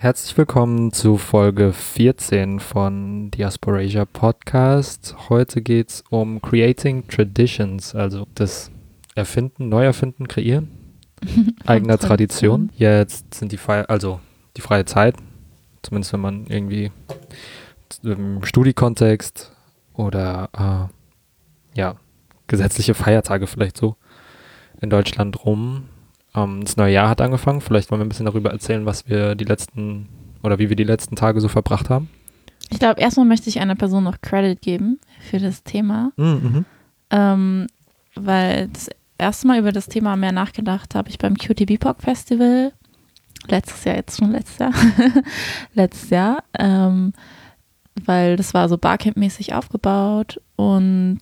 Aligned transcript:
Herzlich 0.00 0.38
willkommen 0.38 0.92
zu 0.92 1.16
Folge 1.16 1.72
14 1.72 2.60
von 2.60 3.32
Diasporasia 3.32 4.04
Podcast. 4.04 5.16
Heute 5.28 5.60
geht 5.60 5.88
es 5.88 6.04
um 6.08 6.40
Creating 6.40 7.08
Traditions, 7.08 7.96
also 7.96 8.24
das 8.36 8.70
Erfinden, 9.16 9.68
Neuerfinden, 9.68 10.28
Kreieren 10.28 10.70
eigener 11.66 11.98
Tradition. 11.98 12.70
Jetzt 12.76 13.34
sind 13.34 13.50
die 13.50 13.56
Feier, 13.56 13.90
also 13.90 14.20
die 14.56 14.60
freie 14.60 14.84
Zeit, 14.84 15.16
zumindest 15.82 16.12
wenn 16.12 16.20
man 16.20 16.46
irgendwie 16.46 16.92
im 18.04 18.44
Studiekontext 18.44 19.50
oder 19.94 20.90
äh, 21.74 21.76
ja, 21.76 21.96
gesetzliche 22.46 22.94
Feiertage 22.94 23.48
vielleicht 23.48 23.76
so 23.76 23.96
in 24.80 24.90
Deutschland 24.90 25.44
rum 25.44 25.88
ähm, 26.34 26.64
das 26.64 26.76
neue 26.76 26.92
Jahr 26.92 27.08
hat 27.08 27.20
angefangen. 27.20 27.60
Vielleicht 27.60 27.90
wollen 27.90 28.00
wir 28.00 28.04
ein 28.04 28.08
bisschen 28.08 28.26
darüber 28.26 28.50
erzählen, 28.50 28.86
was 28.86 29.08
wir 29.08 29.34
die 29.34 29.44
letzten 29.44 30.08
oder 30.42 30.58
wie 30.58 30.68
wir 30.68 30.76
die 30.76 30.84
letzten 30.84 31.16
Tage 31.16 31.40
so 31.40 31.48
verbracht 31.48 31.90
haben. 31.90 32.08
Ich 32.70 32.78
glaube, 32.78 33.00
erstmal 33.00 33.26
möchte 33.26 33.48
ich 33.48 33.60
einer 33.60 33.74
Person 33.74 34.04
noch 34.04 34.20
Credit 34.20 34.60
geben 34.60 35.00
für 35.20 35.38
das 35.38 35.64
Thema. 35.64 36.12
Mm, 36.16 36.22
mhm. 36.22 36.64
Ähm, 37.10 37.66
weil 38.14 38.68
das 38.68 38.90
erste 39.16 39.46
Mal 39.46 39.58
über 39.58 39.72
das 39.72 39.86
Thema 39.86 40.16
mehr 40.16 40.32
nachgedacht 40.32 40.94
habe 40.94 41.08
ich 41.08 41.18
beim 41.18 41.36
QTB 41.36 41.78
Festival. 41.98 42.72
Letztes 43.46 43.84
Jahr, 43.84 43.96
jetzt 43.96 44.18
schon 44.18 44.32
letztes 44.32 44.58
Jahr. 44.58 44.72
letztes 45.74 46.10
Jahr. 46.10 46.44
Ähm, 46.58 47.12
weil 48.04 48.36
das 48.36 48.54
war 48.54 48.68
so 48.68 48.76
Barcamp-mäßig 48.76 49.54
aufgebaut 49.54 50.40
und 50.56 51.20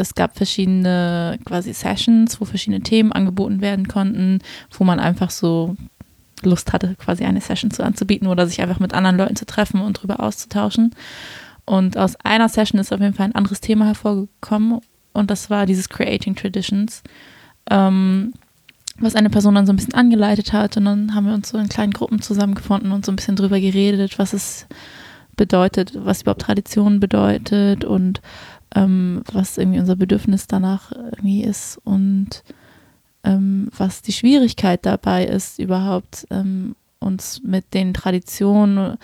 es 0.00 0.14
gab 0.14 0.36
verschiedene 0.36 1.38
quasi 1.44 1.72
Sessions, 1.72 2.40
wo 2.40 2.44
verschiedene 2.44 2.82
Themen 2.82 3.12
angeboten 3.12 3.60
werden 3.60 3.88
konnten, 3.88 4.40
wo 4.70 4.84
man 4.84 4.98
einfach 5.00 5.30
so 5.30 5.76
Lust 6.42 6.72
hatte, 6.72 6.96
quasi 6.96 7.24
eine 7.24 7.40
Session 7.40 7.70
zu 7.70 7.84
anzubieten 7.84 8.26
oder 8.26 8.46
sich 8.46 8.60
einfach 8.62 8.80
mit 8.80 8.94
anderen 8.94 9.18
Leuten 9.18 9.36
zu 9.36 9.46
treffen 9.46 9.80
und 9.80 9.94
drüber 9.94 10.20
auszutauschen. 10.20 10.94
Und 11.64 11.96
aus 11.96 12.16
einer 12.16 12.48
Session 12.48 12.80
ist 12.80 12.92
auf 12.92 13.00
jeden 13.00 13.14
Fall 13.14 13.26
ein 13.26 13.34
anderes 13.34 13.60
Thema 13.60 13.84
hervorgekommen 13.86 14.80
und 15.12 15.30
das 15.30 15.50
war 15.50 15.66
dieses 15.66 15.88
Creating 15.88 16.34
Traditions, 16.34 17.02
ähm, 17.70 18.32
was 18.98 19.14
eine 19.14 19.30
Person 19.30 19.54
dann 19.54 19.66
so 19.66 19.72
ein 19.72 19.76
bisschen 19.76 19.94
angeleitet 19.94 20.52
hat 20.52 20.76
und 20.76 20.84
dann 20.84 21.14
haben 21.14 21.26
wir 21.26 21.34
uns 21.34 21.48
so 21.48 21.58
in 21.58 21.68
kleinen 21.68 21.92
Gruppen 21.92 22.22
zusammengefunden 22.22 22.92
und 22.92 23.04
so 23.04 23.12
ein 23.12 23.16
bisschen 23.16 23.36
drüber 23.36 23.60
geredet, 23.60 24.18
was 24.18 24.32
es 24.32 24.66
bedeutet, 25.36 25.92
was 25.94 26.22
überhaupt 26.22 26.42
Tradition 26.42 27.00
bedeutet 27.00 27.84
und 27.84 28.20
ähm, 28.74 29.22
was 29.32 29.58
irgendwie 29.58 29.80
unser 29.80 29.96
Bedürfnis 29.96 30.46
danach 30.46 30.92
irgendwie 30.92 31.42
ist 31.42 31.78
und 31.84 32.42
ähm, 33.24 33.68
was 33.76 34.02
die 34.02 34.12
Schwierigkeit 34.12 34.86
dabei 34.86 35.24
ist, 35.24 35.58
überhaupt 35.58 36.26
ähm, 36.30 36.74
uns 36.98 37.42
mit 37.42 37.74
den 37.74 37.94
Traditionen, 37.94 38.96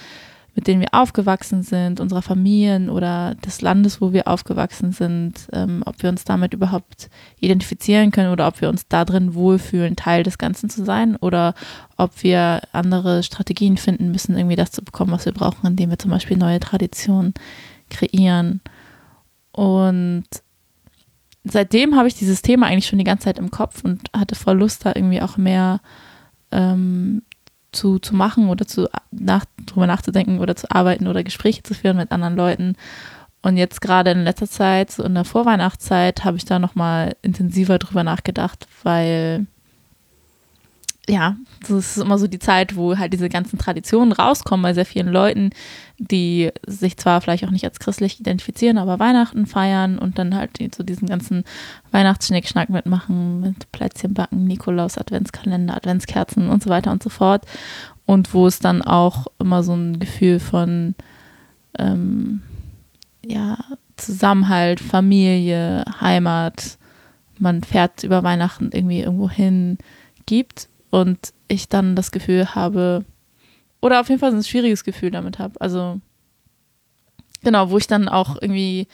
mit 0.54 0.66
denen 0.66 0.80
wir 0.80 0.88
aufgewachsen 0.92 1.62
sind, 1.62 2.00
unserer 2.00 2.22
Familien 2.22 2.88
oder 2.88 3.34
des 3.34 3.60
Landes, 3.60 4.00
wo 4.00 4.14
wir 4.14 4.26
aufgewachsen 4.26 4.92
sind, 4.92 5.48
ähm, 5.52 5.82
ob 5.84 6.02
wir 6.02 6.08
uns 6.08 6.24
damit 6.24 6.54
überhaupt 6.54 7.10
identifizieren 7.40 8.10
können 8.10 8.32
oder 8.32 8.48
ob 8.48 8.62
wir 8.62 8.70
uns 8.70 8.88
da 8.88 9.04
drin 9.04 9.34
wohlfühlen, 9.34 9.96
Teil 9.96 10.22
des 10.22 10.38
Ganzen 10.38 10.70
zu 10.70 10.82
sein 10.82 11.16
oder 11.16 11.54
ob 11.98 12.22
wir 12.22 12.62
andere 12.72 13.22
Strategien 13.22 13.76
finden 13.76 14.12
müssen, 14.12 14.36
irgendwie 14.36 14.56
das 14.56 14.70
zu 14.70 14.82
bekommen, 14.82 15.12
was 15.12 15.26
wir 15.26 15.32
brauchen, 15.32 15.66
indem 15.66 15.90
wir 15.90 15.98
zum 15.98 16.10
Beispiel 16.10 16.38
neue 16.38 16.60
Traditionen 16.60 17.34
kreieren. 17.90 18.62
Und 19.56 20.24
seitdem 21.44 21.96
habe 21.96 22.08
ich 22.08 22.14
dieses 22.14 22.42
Thema 22.42 22.66
eigentlich 22.66 22.86
schon 22.86 22.98
die 22.98 23.06
ganze 23.06 23.24
Zeit 23.24 23.38
im 23.38 23.50
Kopf 23.50 23.82
und 23.82 24.10
hatte 24.14 24.34
voll 24.34 24.58
Lust, 24.58 24.84
da 24.84 24.92
irgendwie 24.94 25.22
auch 25.22 25.38
mehr 25.38 25.80
ähm, 26.52 27.22
zu, 27.72 27.98
zu 27.98 28.14
machen 28.14 28.50
oder 28.50 28.66
zu, 28.66 28.86
nach, 29.10 29.46
drüber 29.64 29.86
nachzudenken 29.86 30.40
oder 30.40 30.56
zu 30.56 30.70
arbeiten 30.70 31.06
oder 31.06 31.24
Gespräche 31.24 31.62
zu 31.62 31.72
führen 31.72 31.96
mit 31.96 32.12
anderen 32.12 32.36
Leuten. 32.36 32.76
Und 33.40 33.56
jetzt 33.56 33.80
gerade 33.80 34.10
in 34.10 34.24
letzter 34.24 34.46
Zeit, 34.46 34.90
so 34.90 35.02
in 35.04 35.14
der 35.14 35.24
Vorweihnachtszeit, 35.24 36.24
habe 36.24 36.36
ich 36.36 36.44
da 36.44 36.58
nochmal 36.58 37.16
intensiver 37.22 37.78
drüber 37.78 38.04
nachgedacht, 38.04 38.68
weil 38.82 39.46
ja, 41.08 41.36
das 41.60 41.70
ist 41.70 41.98
immer 41.98 42.18
so 42.18 42.26
die 42.26 42.40
Zeit, 42.40 42.74
wo 42.74 42.98
halt 42.98 43.12
diese 43.12 43.28
ganzen 43.28 43.58
Traditionen 43.58 44.12
rauskommen 44.12 44.62
bei 44.62 44.74
sehr 44.74 44.86
vielen 44.86 45.08
Leuten, 45.08 45.50
die 45.98 46.50
sich 46.66 46.96
zwar 46.96 47.20
vielleicht 47.20 47.44
auch 47.44 47.50
nicht 47.50 47.64
als 47.64 47.78
christlich 47.78 48.18
identifizieren, 48.18 48.76
aber 48.76 48.98
Weihnachten 48.98 49.46
feiern 49.46 49.98
und 49.98 50.18
dann 50.18 50.34
halt 50.34 50.58
so 50.74 50.82
diesen 50.82 51.08
ganzen 51.08 51.44
Weihnachtsschnickschnack 51.92 52.70
mitmachen, 52.70 53.40
mit 53.40 53.70
Plätzchen 53.70 54.14
backen, 54.14 54.44
Nikolaus, 54.44 54.98
Adventskalender, 54.98 55.76
Adventskerzen 55.76 56.48
und 56.48 56.62
so 56.62 56.70
weiter 56.70 56.90
und 56.90 57.02
so 57.02 57.08
fort. 57.08 57.46
Und 58.04 58.34
wo 58.34 58.46
es 58.46 58.58
dann 58.58 58.82
auch 58.82 59.26
immer 59.38 59.62
so 59.62 59.74
ein 59.74 60.00
Gefühl 60.00 60.40
von 60.40 60.96
ähm, 61.78 62.42
ja, 63.24 63.58
Zusammenhalt, 63.96 64.80
Familie, 64.80 65.84
Heimat, 66.00 66.78
man 67.38 67.62
fährt 67.62 68.02
über 68.02 68.24
Weihnachten 68.24 68.70
irgendwie 68.72 69.00
irgendwo 69.00 69.30
hin 69.30 69.78
gibt 70.26 70.68
und 70.96 71.34
ich 71.46 71.68
dann 71.68 71.94
das 71.94 72.10
Gefühl 72.10 72.54
habe, 72.54 73.04
oder 73.82 74.00
auf 74.00 74.08
jeden 74.08 74.18
Fall 74.18 74.32
ein 74.32 74.42
schwieriges 74.42 74.82
Gefühl 74.82 75.10
damit 75.10 75.38
habe. 75.38 75.60
Also, 75.60 76.00
genau, 77.42 77.70
wo 77.70 77.76
ich 77.76 77.86
dann 77.86 78.08
auch 78.08 78.40
irgendwie 78.40 78.88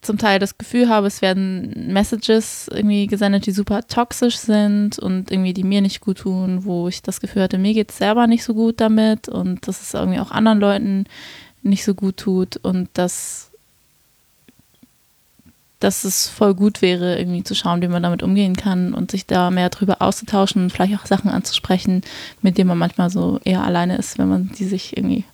zum 0.00 0.18
Teil 0.18 0.40
das 0.40 0.58
Gefühl 0.58 0.88
habe, 0.88 1.06
es 1.06 1.22
werden 1.22 1.92
Messages 1.92 2.66
irgendwie 2.66 3.06
gesendet, 3.06 3.46
die 3.46 3.52
super 3.52 3.86
toxisch 3.86 4.36
sind 4.36 4.98
und 4.98 5.30
irgendwie 5.30 5.54
die 5.54 5.62
mir 5.62 5.80
nicht 5.80 6.00
gut 6.00 6.18
tun, 6.18 6.64
wo 6.64 6.88
ich 6.88 7.02
das 7.02 7.20
Gefühl 7.20 7.42
hatte, 7.42 7.56
mir 7.56 7.72
geht 7.72 7.92
es 7.92 7.98
selber 7.98 8.26
nicht 8.26 8.42
so 8.42 8.52
gut 8.52 8.80
damit 8.80 9.28
und 9.28 9.68
dass 9.68 9.80
es 9.80 9.94
irgendwie 9.94 10.18
auch 10.18 10.32
anderen 10.32 10.58
Leuten 10.58 11.04
nicht 11.62 11.84
so 11.84 11.94
gut 11.94 12.16
tut 12.16 12.56
und 12.56 12.88
das 12.94 13.51
dass 15.82 16.04
es 16.04 16.28
voll 16.28 16.54
gut 16.54 16.82
wäre, 16.82 17.18
irgendwie 17.18 17.42
zu 17.42 17.54
schauen, 17.54 17.82
wie 17.82 17.88
man 17.88 18.02
damit 18.02 18.22
umgehen 18.22 18.56
kann 18.56 18.94
und 18.94 19.10
sich 19.10 19.26
da 19.26 19.50
mehr 19.50 19.68
drüber 19.68 20.00
auszutauschen 20.00 20.62
und 20.62 20.70
vielleicht 20.70 20.94
auch 20.94 21.06
Sachen 21.06 21.30
anzusprechen, 21.30 22.02
mit 22.40 22.56
denen 22.56 22.68
man 22.68 22.78
manchmal 22.78 23.10
so 23.10 23.40
eher 23.44 23.64
alleine 23.64 23.96
ist, 23.96 24.18
wenn 24.18 24.28
man 24.28 24.50
die 24.58 24.64
sich 24.64 24.96
irgendwie 24.96 25.24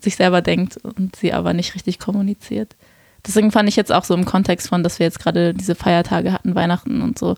sich 0.00 0.16
selber 0.16 0.42
denkt 0.42 0.76
und 0.78 1.16
sie 1.16 1.32
aber 1.32 1.52
nicht 1.52 1.74
richtig 1.74 1.98
kommuniziert. 1.98 2.76
Deswegen 3.26 3.50
fand 3.50 3.68
ich 3.68 3.76
jetzt 3.76 3.92
auch 3.92 4.04
so 4.04 4.14
im 4.14 4.24
Kontext 4.24 4.68
von, 4.68 4.82
dass 4.82 4.98
wir 4.98 5.06
jetzt 5.06 5.18
gerade 5.18 5.54
diese 5.54 5.74
Feiertage 5.74 6.32
hatten, 6.32 6.54
Weihnachten 6.54 7.02
und 7.02 7.18
so, 7.18 7.36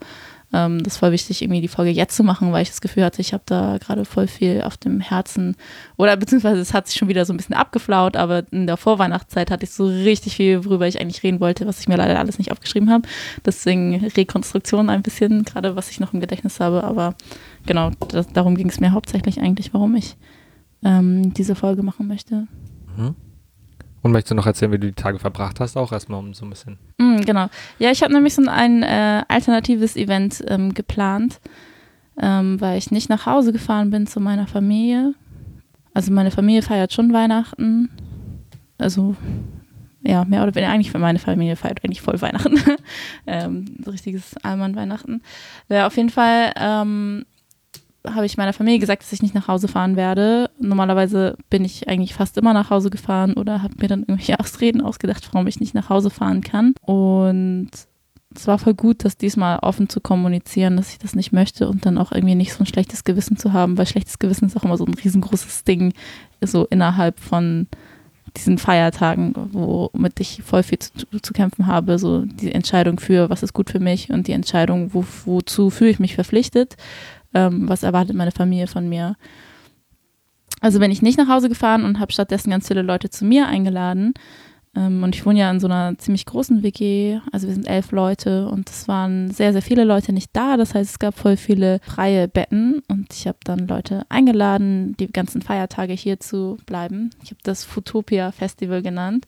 ähm, 0.52 0.82
das 0.82 1.00
war 1.00 1.12
wichtig, 1.12 1.42
irgendwie 1.42 1.60
die 1.60 1.68
Folge 1.68 1.90
jetzt 1.90 2.16
zu 2.16 2.24
machen, 2.24 2.52
weil 2.52 2.62
ich 2.62 2.70
das 2.70 2.80
Gefühl 2.80 3.04
hatte, 3.04 3.20
ich 3.20 3.32
habe 3.32 3.42
da 3.46 3.78
gerade 3.78 4.04
voll 4.04 4.26
viel 4.26 4.62
auf 4.62 4.76
dem 4.76 5.00
Herzen. 5.00 5.56
Oder 5.96 6.16
beziehungsweise 6.16 6.60
es 6.60 6.74
hat 6.74 6.88
sich 6.88 6.96
schon 6.96 7.08
wieder 7.08 7.24
so 7.24 7.32
ein 7.32 7.36
bisschen 7.36 7.54
abgeflaut, 7.54 8.16
aber 8.16 8.44
in 8.50 8.66
der 8.66 8.76
Vorweihnachtszeit 8.76 9.50
hatte 9.50 9.64
ich 9.64 9.70
so 9.70 9.86
richtig 9.86 10.36
viel, 10.36 10.64
worüber 10.64 10.88
ich 10.88 11.00
eigentlich 11.00 11.22
reden 11.22 11.40
wollte, 11.40 11.66
was 11.66 11.80
ich 11.80 11.88
mir 11.88 11.96
leider 11.96 12.18
alles 12.18 12.38
nicht 12.38 12.50
aufgeschrieben 12.50 12.90
habe. 12.90 13.06
Deswegen 13.44 13.94
Rekonstruktion 14.04 14.90
ein 14.90 15.02
bisschen, 15.02 15.44
gerade 15.44 15.76
was 15.76 15.90
ich 15.90 16.00
noch 16.00 16.12
im 16.12 16.20
Gedächtnis 16.20 16.58
habe. 16.58 16.82
Aber 16.84 17.14
genau, 17.66 17.90
das, 18.08 18.26
darum 18.32 18.56
ging 18.56 18.68
es 18.68 18.80
mir 18.80 18.92
hauptsächlich 18.92 19.40
eigentlich, 19.40 19.72
warum 19.72 19.94
ich 19.94 20.16
ähm, 20.82 21.32
diese 21.34 21.54
Folge 21.54 21.82
machen 21.82 22.08
möchte. 22.08 22.48
Mhm. 22.96 23.14
Und 24.02 24.12
möchtest 24.12 24.30
du 24.30 24.34
noch 24.34 24.46
erzählen, 24.46 24.72
wie 24.72 24.78
du 24.78 24.86
die 24.86 24.94
Tage 24.94 25.18
verbracht 25.18 25.60
hast, 25.60 25.76
auch 25.76 25.92
erstmal 25.92 26.20
um 26.20 26.32
so 26.32 26.46
ein 26.46 26.50
bisschen? 26.50 26.78
Mm, 26.98 27.20
genau. 27.20 27.48
Ja, 27.78 27.90
ich 27.90 28.02
habe 28.02 28.12
nämlich 28.12 28.34
so 28.34 28.42
ein 28.48 28.82
äh, 28.82 29.22
alternatives 29.28 29.96
Event 29.96 30.42
ähm, 30.48 30.72
geplant, 30.72 31.40
ähm, 32.20 32.60
weil 32.60 32.78
ich 32.78 32.90
nicht 32.90 33.10
nach 33.10 33.26
Hause 33.26 33.52
gefahren 33.52 33.90
bin 33.90 34.06
zu 34.06 34.20
meiner 34.20 34.46
Familie. 34.46 35.14
Also 35.92 36.12
meine 36.12 36.30
Familie 36.30 36.62
feiert 36.62 36.92
schon 36.92 37.12
Weihnachten. 37.12 37.90
Also 38.78 39.16
ja, 40.02 40.24
mehr 40.24 40.42
oder 40.42 40.54
weniger 40.54 40.72
eigentlich 40.72 40.90
für 40.90 40.98
meine 40.98 41.18
Familie 41.18 41.56
feiert 41.56 41.84
eigentlich 41.84 42.00
voll 42.00 42.20
Weihnachten. 42.22 42.58
ähm, 43.26 43.76
so 43.84 43.90
richtiges 43.90 44.34
Allmann-Weihnachten. 44.42 45.22
Ja, 45.68 45.86
auf 45.86 45.96
jeden 45.96 46.10
Fall 46.10 46.52
ähm, 46.56 47.26
habe 48.06 48.26
ich 48.26 48.36
meiner 48.36 48.52
Familie 48.52 48.78
gesagt, 48.78 49.02
dass 49.02 49.12
ich 49.12 49.22
nicht 49.22 49.34
nach 49.34 49.48
Hause 49.48 49.68
fahren 49.68 49.96
werde. 49.96 50.50
Normalerweise 50.58 51.36
bin 51.50 51.64
ich 51.64 51.88
eigentlich 51.88 52.14
fast 52.14 52.38
immer 52.38 52.52
nach 52.52 52.70
Hause 52.70 52.90
gefahren 52.90 53.34
oder 53.34 53.62
habe 53.62 53.74
mir 53.78 53.88
dann 53.88 54.00
irgendwelche 54.00 54.40
Ausreden 54.40 54.80
ausgedacht, 54.80 55.28
warum 55.32 55.46
ich 55.46 55.60
nicht 55.60 55.74
nach 55.74 55.90
Hause 55.90 56.10
fahren 56.10 56.40
kann. 56.40 56.74
Und 56.82 57.70
es 58.34 58.46
war 58.46 58.58
voll 58.58 58.74
gut, 58.74 59.04
das 59.04 59.16
diesmal 59.16 59.58
offen 59.58 59.88
zu 59.88 60.00
kommunizieren, 60.00 60.76
dass 60.76 60.92
ich 60.92 60.98
das 60.98 61.14
nicht 61.14 61.32
möchte 61.32 61.68
und 61.68 61.84
dann 61.84 61.98
auch 61.98 62.12
irgendwie 62.12 62.36
nicht 62.36 62.52
so 62.52 62.60
ein 62.60 62.66
schlechtes 62.66 63.04
Gewissen 63.04 63.36
zu 63.36 63.52
haben, 63.52 63.76
weil 63.76 63.86
schlechtes 63.86 64.18
Gewissen 64.18 64.46
ist 64.46 64.56
auch 64.56 64.64
immer 64.64 64.76
so 64.76 64.84
ein 64.84 64.94
riesengroßes 64.94 65.64
Ding, 65.64 65.92
so 66.40 66.64
innerhalb 66.66 67.18
von 67.18 67.66
diesen 68.36 68.58
Feiertagen, 68.58 69.34
womit 69.52 70.20
ich 70.20 70.42
voll 70.44 70.62
viel 70.62 70.78
zu, 70.78 70.92
zu, 71.20 71.32
kämpfen 71.32 71.66
habe, 71.66 71.98
so 71.98 72.24
die 72.24 72.52
Entscheidung 72.52 73.00
für, 73.00 73.28
was 73.28 73.42
ist 73.42 73.52
gut 73.52 73.70
für 73.70 73.80
mich 73.80 74.10
und 74.10 74.28
die 74.28 74.32
Entscheidung, 74.32 74.94
wo, 74.94 75.04
wozu 75.24 75.70
fühle 75.70 75.90
ich 75.90 75.98
mich 75.98 76.14
verpflichtet 76.14 76.76
ähm, 77.34 77.68
was 77.68 77.82
erwartet 77.82 78.16
meine 78.16 78.32
Familie 78.32 78.66
von 78.66 78.88
mir. 78.88 79.16
Also 80.60 80.78
bin 80.78 80.90
ich 80.90 81.02
nicht 81.02 81.18
nach 81.18 81.28
Hause 81.28 81.48
gefahren 81.48 81.84
und 81.84 82.00
habe 82.00 82.12
stattdessen 82.12 82.50
ganz 82.50 82.68
viele 82.68 82.82
Leute 82.82 83.10
zu 83.10 83.24
mir 83.24 83.46
eingeladen, 83.46 84.14
Ähm, 84.76 85.02
und 85.02 85.16
ich 85.16 85.26
wohne 85.26 85.40
ja 85.40 85.50
in 85.50 85.58
so 85.58 85.66
einer 85.66 85.98
ziemlich 85.98 86.26
großen 86.26 86.62
WG, 86.62 87.18
also 87.32 87.48
wir 87.48 87.54
sind 87.54 87.66
elf 87.66 87.90
Leute 87.90 88.48
und 88.48 88.70
es 88.70 88.86
waren 88.86 89.30
sehr, 89.32 89.52
sehr 89.52 89.62
viele 89.62 89.84
Leute 89.84 90.12
nicht 90.12 90.30
da. 90.32 90.56
Das 90.56 90.74
heißt, 90.74 90.90
es 90.90 90.98
gab 91.00 91.18
voll 91.18 91.36
viele 91.36 91.80
freie 91.82 92.28
Betten 92.28 92.80
und 92.88 93.12
ich 93.12 93.26
habe 93.26 93.38
dann 93.42 93.66
Leute 93.66 94.02
eingeladen, 94.10 94.96
die 94.98 95.08
ganzen 95.08 95.42
Feiertage 95.42 95.92
hier 95.94 96.20
zu 96.20 96.56
bleiben. 96.66 97.10
Ich 97.24 97.30
habe 97.30 97.40
das 97.42 97.64
Futopia 97.64 98.30
Festival 98.30 98.82
genannt. 98.82 99.26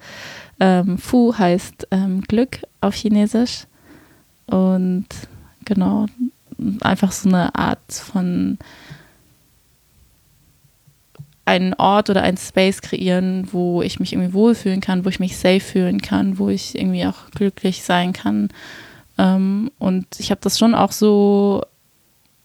Ähm, 0.60 0.96
Fu 0.96 1.34
heißt 1.36 1.88
ähm, 1.90 2.20
Glück 2.22 2.62
auf 2.80 2.94
Chinesisch 2.94 3.66
und 4.46 5.06
genau, 5.64 6.06
einfach 6.80 7.12
so 7.12 7.28
eine 7.28 7.54
Art 7.54 7.92
von 7.92 8.58
einen 11.44 11.74
Ort 11.74 12.08
oder 12.08 12.22
einen 12.22 12.36
Space 12.36 12.82
kreieren, 12.82 13.48
wo 13.52 13.82
ich 13.82 13.98
mich 13.98 14.12
irgendwie 14.12 14.32
wohlfühlen 14.32 14.80
kann, 14.80 15.04
wo 15.04 15.08
ich 15.08 15.20
mich 15.20 15.36
safe 15.36 15.60
fühlen 15.60 16.00
kann, 16.00 16.38
wo 16.38 16.48
ich 16.48 16.78
irgendwie 16.78 17.04
auch 17.04 17.30
glücklich 17.34 17.82
sein 17.82 18.12
kann. 18.12 18.48
Ähm, 19.18 19.70
und 19.78 20.06
ich 20.18 20.30
habe 20.30 20.40
das 20.40 20.58
schon 20.58 20.74
auch 20.74 20.92
so 20.92 21.62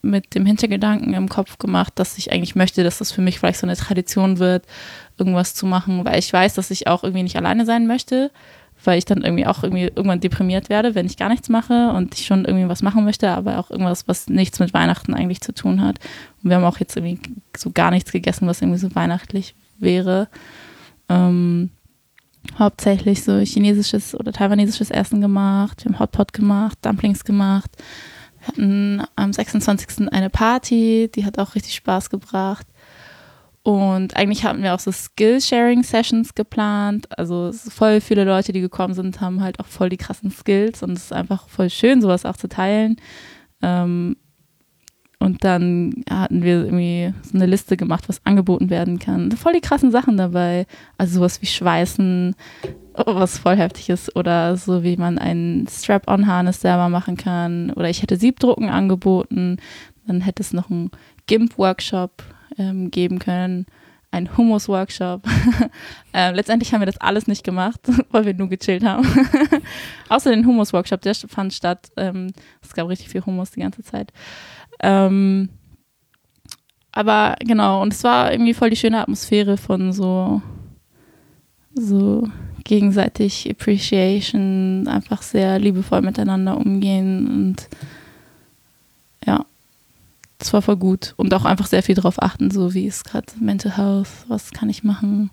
mit 0.02 0.34
dem 0.34 0.46
Hintergedanken 0.46 1.14
im 1.14 1.28
Kopf 1.28 1.58
gemacht, 1.58 1.92
dass 1.96 2.18
ich 2.18 2.32
eigentlich 2.32 2.54
möchte, 2.54 2.84
dass 2.84 2.98
das 2.98 3.12
für 3.12 3.20
mich 3.20 3.38
vielleicht 3.38 3.60
so 3.60 3.66
eine 3.66 3.76
Tradition 3.76 4.38
wird, 4.38 4.64
irgendwas 5.16 5.54
zu 5.54 5.66
machen, 5.66 6.04
weil 6.04 6.18
ich 6.18 6.32
weiß, 6.32 6.54
dass 6.54 6.70
ich 6.70 6.86
auch 6.86 7.02
irgendwie 7.02 7.24
nicht 7.24 7.36
alleine 7.36 7.66
sein 7.66 7.86
möchte 7.86 8.30
weil 8.84 8.98
ich 8.98 9.04
dann 9.04 9.22
irgendwie 9.22 9.46
auch 9.46 9.62
irgendwie 9.62 9.84
irgendwann 9.84 10.20
deprimiert 10.20 10.68
werde, 10.68 10.94
wenn 10.94 11.06
ich 11.06 11.16
gar 11.16 11.28
nichts 11.28 11.48
mache 11.48 11.92
und 11.92 12.14
ich 12.14 12.26
schon 12.26 12.44
irgendwie 12.44 12.68
was 12.68 12.82
machen 12.82 13.04
möchte, 13.04 13.30
aber 13.30 13.58
auch 13.58 13.70
irgendwas, 13.70 14.06
was 14.06 14.28
nichts 14.28 14.60
mit 14.60 14.72
Weihnachten 14.72 15.14
eigentlich 15.14 15.40
zu 15.40 15.52
tun 15.52 15.82
hat. 15.82 15.98
Und 16.42 16.50
wir 16.50 16.56
haben 16.56 16.64
auch 16.64 16.78
jetzt 16.78 16.96
irgendwie 16.96 17.18
so 17.56 17.70
gar 17.70 17.90
nichts 17.90 18.12
gegessen, 18.12 18.46
was 18.46 18.62
irgendwie 18.62 18.78
so 18.78 18.94
weihnachtlich 18.94 19.54
wäre. 19.78 20.28
Ähm, 21.08 21.70
hauptsächlich 22.58 23.24
so 23.24 23.38
chinesisches 23.38 24.14
oder 24.14 24.32
taiwanesisches 24.32 24.90
Essen 24.90 25.20
gemacht, 25.20 25.84
wir 25.84 25.92
haben 25.92 25.98
Hotpot 25.98 26.32
gemacht, 26.32 26.78
Dumplings 26.82 27.24
gemacht. 27.24 27.70
Wir 28.38 28.48
hatten 28.48 29.02
am 29.16 29.32
26. 29.32 30.12
eine 30.12 30.30
Party, 30.30 31.10
die 31.14 31.24
hat 31.24 31.38
auch 31.38 31.54
richtig 31.54 31.74
Spaß 31.74 32.08
gebracht. 32.10 32.66
Und 33.62 34.16
eigentlich 34.16 34.44
hatten 34.44 34.62
wir 34.62 34.74
auch 34.74 34.78
so 34.78 34.90
Skill-Sharing-Sessions 34.92 36.34
geplant. 36.34 37.06
Also 37.18 37.52
voll 37.52 38.00
viele 38.00 38.24
Leute, 38.24 38.52
die 38.52 38.60
gekommen 38.60 38.94
sind, 38.94 39.20
haben 39.20 39.42
halt 39.42 39.60
auch 39.60 39.66
voll 39.66 39.88
die 39.88 39.96
krassen 39.96 40.30
Skills 40.30 40.82
und 40.82 40.92
es 40.92 41.04
ist 41.04 41.12
einfach 41.12 41.48
voll 41.48 41.68
schön, 41.68 42.00
sowas 42.00 42.24
auch 42.24 42.36
zu 42.36 42.48
teilen. 42.48 42.96
Ähm, 43.60 44.16
und 45.20 45.42
dann 45.42 46.04
hatten 46.08 46.42
wir 46.42 46.64
irgendwie 46.64 47.12
so 47.22 47.34
eine 47.34 47.46
Liste 47.46 47.76
gemacht, 47.76 48.08
was 48.08 48.24
angeboten 48.24 48.70
werden 48.70 49.00
kann. 49.00 49.32
Voll 49.32 49.52
die 49.52 49.60
krassen 49.60 49.90
Sachen 49.90 50.16
dabei. 50.16 50.66
Also 50.96 51.16
sowas 51.16 51.42
wie 51.42 51.46
Schweißen, 51.46 52.36
was 52.94 53.38
voll 53.38 53.56
heftig 53.56 53.88
ist. 53.90 54.14
Oder 54.14 54.56
so 54.56 54.84
wie 54.84 54.96
man 54.96 55.18
einen 55.18 55.66
Strap-on-Harness 55.66 56.60
selber 56.60 56.88
machen 56.88 57.16
kann. 57.16 57.72
Oder 57.72 57.90
ich 57.90 58.02
hätte 58.02 58.16
Siebdrucken 58.16 58.68
angeboten. 58.68 59.56
Dann 60.06 60.20
hätte 60.20 60.40
es 60.40 60.52
noch 60.52 60.70
einen 60.70 60.92
GIMP-Workshop 61.26 62.22
ähm, 62.58 62.90
geben 62.90 63.18
können, 63.18 63.66
ein 64.10 64.36
Hummus-Workshop. 64.36 65.26
ähm, 66.12 66.34
letztendlich 66.34 66.72
haben 66.72 66.80
wir 66.80 66.86
das 66.86 66.98
alles 66.98 67.26
nicht 67.26 67.44
gemacht, 67.44 67.80
weil 68.10 68.24
wir 68.24 68.34
nur 68.34 68.48
gechillt 68.48 68.84
haben. 68.84 69.06
Außer 70.08 70.30
den 70.30 70.46
Hummus-Workshop, 70.46 71.00
der 71.02 71.14
fand 71.14 71.52
statt. 71.52 71.90
Ähm, 71.96 72.32
es 72.62 72.74
gab 72.74 72.88
richtig 72.88 73.08
viel 73.08 73.24
Hummus 73.24 73.50
die 73.50 73.60
ganze 73.60 73.82
Zeit. 73.82 74.12
Ähm, 74.80 75.50
aber 76.92 77.36
genau, 77.40 77.82
und 77.82 77.92
es 77.92 78.02
war 78.02 78.32
irgendwie 78.32 78.54
voll 78.54 78.70
die 78.70 78.76
schöne 78.76 79.00
Atmosphäre 79.00 79.56
von 79.56 79.92
so, 79.92 80.42
so 81.74 82.26
gegenseitig 82.64 83.48
Appreciation, 83.48 84.88
einfach 84.88 85.22
sehr 85.22 85.58
liebevoll 85.58 86.02
miteinander 86.02 86.56
umgehen 86.56 87.26
und 87.26 87.68
ja, 89.24 89.44
das 90.38 90.52
war 90.52 90.62
voll 90.62 90.76
gut. 90.76 91.14
Und 91.16 91.34
auch 91.34 91.44
einfach 91.44 91.66
sehr 91.66 91.82
viel 91.82 91.94
darauf 91.94 92.22
achten, 92.22 92.50
so 92.50 92.72
wie 92.74 92.86
ist 92.86 93.04
gerade 93.04 93.26
Mental 93.40 93.76
Health, 93.76 94.08
was 94.28 94.52
kann 94.52 94.70
ich 94.70 94.84
machen, 94.84 95.30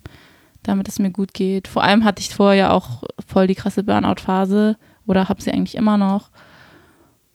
damit 0.63 0.87
es 0.87 0.99
mir 0.99 1.11
gut 1.11 1.33
geht. 1.33 1.67
Vor 1.67 1.83
allem 1.83 2.03
hatte 2.03 2.21
ich 2.21 2.33
vorher 2.33 2.73
auch 2.73 3.03
voll 3.25 3.47
die 3.47 3.55
krasse 3.55 3.83
Burnout-Phase 3.83 4.77
oder 5.05 5.29
habe 5.29 5.41
sie 5.41 5.51
eigentlich 5.51 5.75
immer 5.75 5.97
noch. 5.97 6.31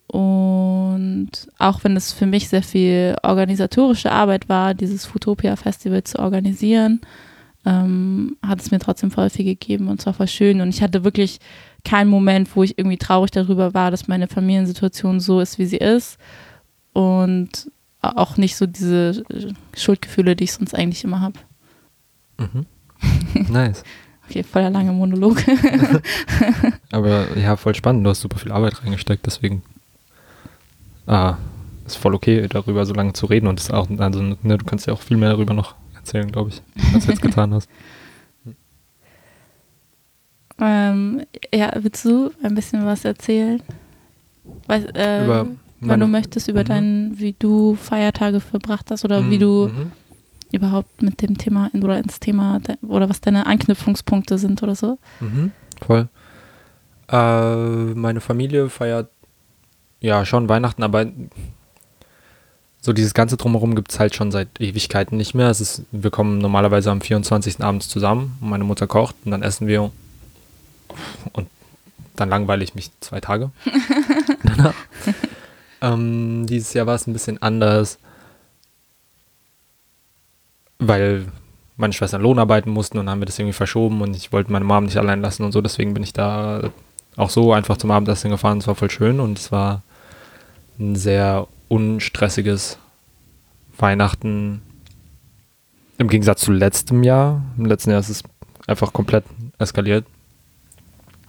Und 0.09 1.31
auch 1.59 1.85
wenn 1.85 1.97
es 1.97 2.13
für 2.13 2.27
mich 2.27 2.49
sehr 2.49 2.65
viel 2.65 3.15
organisatorische 3.23 4.11
Arbeit 4.11 4.49
war, 4.49 4.75
dieses 4.75 5.07
Futopia-Festival 5.07 6.03
zu 6.03 6.19
organisieren, 6.19 7.01
ähm, 7.65 8.37
hat 8.45 8.61
es 8.61 8.73
mir 8.73 8.81
trotzdem 8.81 9.13
voll 9.13 9.31
viel 9.31 9.45
gegeben 9.45 9.87
und 9.87 10.01
zwar 10.01 10.15
voll 10.15 10.27
schön. 10.27 10.61
Und 10.61 10.71
ich 10.71 10.83
hatte 10.83 11.05
wirklich 11.05 11.39
keinen 11.85 12.11
Moment, 12.11 12.57
wo 12.57 12.65
ich 12.65 12.77
irgendwie 12.77 12.99
traurig 12.99 13.31
darüber 13.31 13.73
war, 13.73 13.93
dass 13.93 14.09
meine 14.09 14.27
Familiensituation 14.27 15.21
so 15.21 15.39
ist, 15.39 15.61
wie 15.61 15.67
sie 15.67 15.77
ist 15.77 16.19
und 16.93 17.71
auch 18.03 18.37
nicht 18.37 18.57
so 18.57 18.67
diese 18.67 19.25
Schuldgefühle, 19.77 20.37
die 20.37 20.45
ich 20.45 20.53
sonst 20.53 20.75
eigentlich 20.75 21.05
immer 21.05 21.21
habe. 21.21 21.39
Mhm. 22.39 22.67
Nice. 23.51 23.83
okay, 24.29 24.43
voll 24.43 24.63
der 24.63 24.71
lange 24.71 24.93
Monolog. 24.93 25.43
Aber 26.93 27.37
ja, 27.37 27.57
voll 27.57 27.75
spannend. 27.75 28.05
Du 28.05 28.11
hast 28.11 28.21
super 28.21 28.39
viel 28.39 28.53
Arbeit 28.53 28.83
reingesteckt, 28.85 29.25
deswegen 29.25 29.63
ah, 31.07 31.37
ist 31.87 31.97
voll 31.97 32.15
okay, 32.15 32.47
darüber 32.49 32.85
so 32.87 32.95
lange 32.95 33.13
zu 33.13 33.27
reden 33.27 33.47
und 33.47 33.59
ist 33.59 33.73
auch, 33.73 33.89
also 33.99 34.23
ne, 34.23 34.59
du 34.59 34.65
kannst 34.65 34.87
ja 34.87 34.93
auch 34.93 35.03
viel 35.03 35.17
mehr 35.17 35.31
darüber 35.31 35.55
noch 35.55 35.75
erzählen, 35.95 36.31
glaube 36.31 36.51
ich, 36.51 36.63
als 36.95 37.07
du 37.07 37.13
jetzt 37.13 37.23
getan 37.23 37.55
hast. 37.55 37.69
Ähm, 40.63 41.23
ja, 41.55 41.73
willst 41.81 42.05
du 42.05 42.33
ein 42.43 42.55
bisschen 42.55 42.85
was 42.85 43.07
erzählen? 43.07 43.63
Weiß, 44.67 44.85
äh, 44.93 45.25
Über 45.25 45.47
wenn 45.81 46.01
du 46.01 46.07
möchtest, 46.07 46.49
über 46.49 46.61
mhm. 46.61 46.67
deinen, 46.67 47.19
wie 47.19 47.35
du 47.39 47.75
Feiertage 47.75 48.41
verbracht 48.41 48.91
hast 48.91 49.05
oder 49.05 49.21
mhm. 49.21 49.31
wie 49.31 49.39
du 49.39 49.69
mhm. 49.69 49.93
überhaupt 50.53 51.03
mit 51.03 51.23
dem 51.23 51.39
Thema 51.39 51.71
oder 51.75 51.99
ins 51.99 52.21
Thema 52.21 52.61
oder 52.83 53.09
was 53.09 53.21
deine 53.21 53.47
Anknüpfungspunkte 53.47 54.39
sind 54.39 54.63
oder 54.63 54.75
so. 54.75 54.99
Mhm. 55.21 55.53
Voll. 55.81 56.09
Äh, 57.11 57.95
meine 57.95 58.21
Familie 58.21 58.69
feiert 58.69 59.09
ja 60.01 60.25
schon 60.25 60.49
Weihnachten, 60.49 60.83
aber 60.83 61.07
so 62.81 62.93
dieses 62.93 63.15
ganze 63.15 63.37
Drumherum 63.37 63.75
gibt 63.75 63.93
es 63.93 64.01
halt 64.01 64.15
schon 64.15 64.31
seit 64.31 64.61
Ewigkeiten 64.61 65.17
nicht 65.17 65.35
mehr. 65.35 65.49
Es 65.49 65.61
ist, 65.61 65.83
wir 65.93 66.11
kommen 66.11 66.39
normalerweise 66.39 66.91
am 66.91 67.01
24. 67.01 67.63
abends 67.63 67.89
zusammen, 67.89 68.37
meine 68.41 68.65
Mutter 68.65 68.87
kocht 68.87 69.17
und 69.25 69.31
dann 69.31 69.43
essen 69.43 69.67
wir 69.67 69.91
und 71.33 71.49
dann 72.17 72.29
langweile 72.29 72.65
ich 72.65 72.75
mich 72.75 72.91
zwei 73.01 73.21
Tage 73.21 73.51
danach. 74.43 74.75
Ähm, 75.81 76.47
dieses 76.47 76.75
Jahr 76.75 76.87
war 76.87 76.95
es 76.95 77.07
ein 77.07 77.13
bisschen 77.13 77.41
anders, 77.43 77.99
weil 80.79 81.27
meine 81.77 81.93
Schwestern 81.93 82.23
Lohn 82.23 82.39
arbeiten 82.39 82.71
mussten 82.71 82.99
und 82.99 83.09
haben 83.09 83.21
wir 83.21 83.27
das 83.27 83.39
irgendwie 83.39 83.55
verschoben 83.55 84.03
und 84.03 84.15
ich 84.15 84.33
wollte 84.33 84.53
meine 84.53 84.65
Mom 84.65 84.85
nicht 84.85 84.99
allein 84.99 85.23
lassen 85.23 85.45
und 85.45 85.53
so, 85.53 85.61
deswegen 85.61 85.95
bin 85.95 86.03
ich 86.03 86.13
da 86.13 86.71
auch 87.17 87.31
so 87.31 87.53
einfach 87.53 87.77
zum 87.77 87.91
Abendessen 87.91 88.31
gefahren. 88.31 88.59
Es 88.59 88.67
war 88.67 88.75
voll 88.75 88.91
schön 88.91 89.21
und 89.21 89.39
es 89.39 89.51
war 89.51 89.83
ein 90.79 90.97
sehr 90.97 91.47
unstressiges 91.69 92.79
Weihnachten 93.79 94.63
im 95.99 96.09
Gegensatz 96.09 96.43
zu 96.43 96.53
letztem 96.53 97.03
Jahr. 97.03 97.43
Im 97.59 97.67
letzten 97.67 97.91
Jahr 97.91 98.01
ist 98.01 98.09
es 98.09 98.23
einfach 98.67 98.93
komplett 98.93 99.25
eskaliert. 99.59 100.07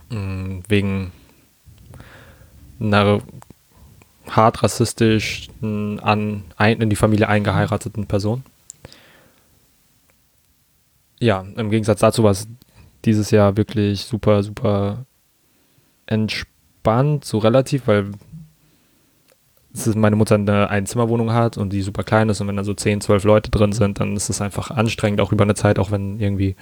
Mm, 0.09 0.59
wegen 0.67 1.11
einer 2.79 3.21
hart 4.35 4.63
rassistisch 4.63 5.47
an 5.61 6.43
ein, 6.57 6.81
in 6.81 6.89
die 6.89 6.95
Familie 6.95 7.27
eingeheirateten 7.27 8.07
Person. 8.07 8.43
Ja, 11.19 11.45
im 11.55 11.69
Gegensatz 11.69 11.99
dazu 11.99 12.23
war 12.23 12.31
es 12.31 12.47
dieses 13.05 13.31
Jahr 13.31 13.57
wirklich 13.57 14.01
super, 14.01 14.43
super 14.43 15.05
entspannt, 16.05 17.25
so 17.25 17.37
relativ, 17.37 17.87
weil 17.87 18.11
meine 19.95 20.15
Mutter 20.15 20.35
eine 20.35 20.69
Einzimmerwohnung 20.69 21.31
hat 21.31 21.57
und 21.57 21.71
die 21.71 21.81
super 21.81 22.03
klein 22.03 22.27
ist 22.29 22.41
und 22.41 22.47
wenn 22.47 22.57
da 22.57 22.63
so 22.63 22.73
10, 22.73 23.01
12 23.01 23.23
Leute 23.23 23.51
drin 23.51 23.71
sind, 23.71 23.99
dann 23.99 24.15
ist 24.15 24.29
es 24.29 24.41
einfach 24.41 24.71
anstrengend, 24.71 25.21
auch 25.21 25.31
über 25.31 25.43
eine 25.43 25.55
Zeit, 25.55 25.79
auch 25.79 25.91
wenn 25.91 26.19
irgendwie 26.19 26.55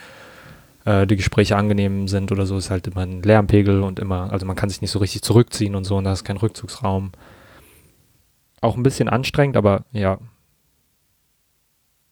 äh, 0.86 1.08
die 1.08 1.16
Gespräche 1.16 1.56
angenehm 1.56 2.08
sind 2.08 2.32
oder 2.32 2.46
so, 2.46 2.58
ist 2.58 2.70
halt 2.70 2.88
immer 2.88 3.02
ein 3.02 3.24
Lärmpegel 3.24 3.82
und 3.82 4.00
immer, 4.00 4.32
also 4.32 4.46
man 4.46 4.56
kann 4.56 4.70
sich 4.70 4.82
nicht 4.82 4.92
so 4.92 5.00
richtig 5.00 5.24
zurückziehen 5.24 5.76
und 5.76 5.86
so 5.86 5.98
und 5.98 6.04
da 6.04 6.14
ist 6.14 6.24
kein 6.24 6.38
Rückzugsraum 6.38 7.12
auch 8.62 8.76
ein 8.76 8.84
bisschen 8.84 9.10
anstrengend, 9.10 9.58
aber 9.58 9.86
ja, 9.92 10.20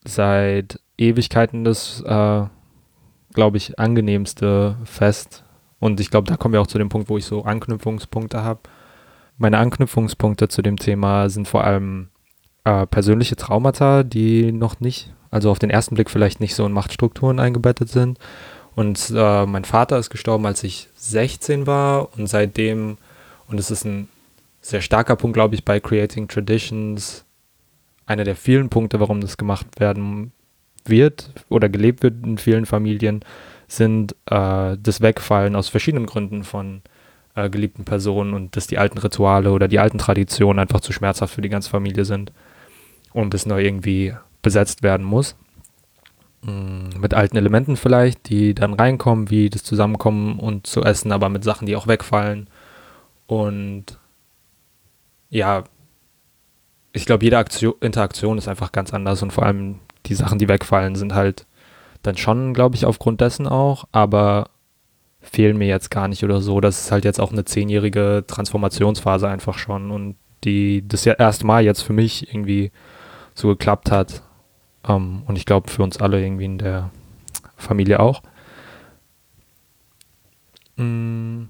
seit 0.06 0.80
Ewigkeiten 0.98 1.64
das, 1.64 2.02
äh, 2.02 2.44
glaube 3.34 3.58
ich, 3.58 3.78
angenehmste 3.80 4.78
Fest. 4.86 5.44
Und 5.80 6.00
ich 6.00 6.10
glaube, 6.10 6.28
da 6.28 6.38
kommen 6.38 6.54
wir 6.54 6.62
auch 6.62 6.68
zu 6.68 6.78
dem 6.78 6.90
Punkt, 6.90 7.10
wo 7.10 7.18
ich 7.18 7.26
so 7.26 7.44
Anknüpfungspunkte 7.44 8.44
habe. 8.44 8.62
Meine 9.38 9.60
Anknüpfungspunkte 9.60 10.48
zu 10.48 10.62
dem 10.62 10.78
Thema 10.78 11.30
sind 11.30 11.48
vor 11.48 11.64
allem 11.64 12.10
äh, 12.64 12.88
persönliche 12.88 13.36
Traumata, 13.36 14.04
die 14.04 14.52
noch 14.52 14.80
nicht, 14.80 15.14
also 15.30 15.52
auf 15.52 15.60
den 15.60 15.70
ersten 15.70 15.96
Blick 15.96 16.10
vielleicht 16.10 16.40
nicht 16.40 16.56
so 16.56 16.66
in 16.66 16.72
Machtstrukturen 16.72 17.40
eingebettet 17.40 17.90
sind 17.90 18.18
Und 18.76 19.12
äh, 19.16 19.46
mein 19.46 19.66
Vater 19.66 19.98
ist 20.00 20.10
gestorben, 20.10 20.46
als 20.46 20.64
ich 20.64 20.90
16 20.96 21.68
war 21.68 22.10
und 22.18 22.28
seitdem, 22.28 22.98
und 23.48 23.60
es 23.60 23.70
ist 23.70 23.86
ein 23.86 24.08
sehr 24.68 24.82
starker 24.82 25.16
Punkt, 25.16 25.36
glaube 25.36 25.56
ich, 25.56 25.64
bei 25.64 25.80
Creating 25.80 26.28
Traditions, 26.28 27.26
einer 28.06 28.26
der 28.26 28.36
vielen 28.36 28.70
Punkte, 28.70 29.00
warum 29.00 29.22
das 29.22 29.38
gemacht 29.38 29.80
werden 29.80 30.32
wird 30.86 31.32
oder 31.50 31.70
gelebt 31.70 32.04
wird 32.04 32.26
in 32.26 32.38
vielen 32.38 32.66
Familien, 32.66 33.24
sind 33.68 34.14
äh, 34.26 34.78
das 34.78 35.02
Wegfallen 35.02 35.56
aus 35.56 35.70
verschiedenen 35.70 36.06
Gründen 36.06 36.44
von 36.44 36.82
äh, 37.36 37.50
geliebten 37.50 37.86
Personen 37.86 38.34
und 38.34 38.56
dass 38.56 38.68
die 38.68 38.78
alten 38.78 38.98
Rituale 38.98 39.52
oder 39.52 39.68
die 39.68 39.80
alten 39.80 40.00
Traditionen 40.00 40.60
einfach 40.60 40.82
zu 40.82 40.92
schmerzhaft 40.92 41.34
für 41.34 41.42
die 41.42 41.50
ganze 41.50 41.70
Familie 41.70 42.04
sind 42.04 42.34
und 43.14 43.34
es 43.34 43.46
neu 43.46 43.64
irgendwie 43.64 44.14
besetzt 44.42 44.84
werden 44.84 45.06
muss. 45.06 45.36
Mm, 46.42 47.00
mit 47.00 47.14
alten 47.14 47.38
Elementen 47.38 47.78
vielleicht, 47.78 48.30
die 48.30 48.54
dann 48.54 48.74
reinkommen, 48.74 49.30
wie 49.30 49.50
das 49.50 49.64
Zusammenkommen 49.64 50.40
und 50.40 50.68
zu 50.68 50.84
essen, 50.84 51.12
aber 51.12 51.30
mit 51.30 51.44
Sachen, 51.44 51.68
die 51.68 51.76
auch 51.76 51.88
wegfallen. 51.88 52.50
Und 53.28 53.98
ja, 55.30 55.64
ich 56.94 57.06
glaube, 57.06 57.24
jede 57.24 57.38
Aktion, 57.38 57.76
Interaktion 57.82 58.38
ist 58.38 58.48
einfach 58.48 58.72
ganz 58.72 58.94
anders 58.94 59.22
und 59.22 59.32
vor 59.32 59.46
allem 59.46 59.80
die 60.06 60.16
Sachen, 60.16 60.40
die 60.40 60.48
wegfallen, 60.48 60.96
sind 60.96 61.14
halt 61.14 61.46
dann 62.02 62.18
schon, 62.18 62.54
glaube 62.54 62.76
ich, 62.76 62.86
aufgrund 62.86 63.22
dessen 63.22 63.48
auch, 63.48 63.86
aber 63.92 64.50
fehlen 65.20 65.58
mir 65.58 65.68
jetzt 65.68 65.92
gar 65.92 66.08
nicht 66.08 66.24
oder 66.24 66.42
so. 66.42 66.62
Das 66.62 66.80
ist 66.80 66.92
halt 66.92 67.06
jetzt 67.06 67.20
auch 67.20 67.32
eine 67.32 67.46
zehnjährige 67.46 68.24
Transformationsphase 68.26 69.28
einfach 69.28 69.58
schon 69.58 69.92
und 69.92 70.16
die 70.44 70.88
das 70.88 71.06
ja 71.06 71.14
erste 71.14 71.46
Mal 71.46 71.64
jetzt 71.64 71.82
für 71.82 71.94
mich 71.94 72.30
irgendwie 72.30 72.72
so 73.34 73.50
geklappt 73.50 73.92
hat. 73.92 74.24
Um, 74.88 74.96
ähm, 74.96 75.24
und 75.26 75.38
ich 75.38 75.46
glaube 75.46 75.70
für 75.70 75.84
uns 75.84 75.98
alle 75.98 76.24
irgendwie 76.24 76.46
in 76.46 76.60
der 76.60 76.92
Familie 77.58 78.00
auch. 78.00 78.22
Mm, 80.78 81.46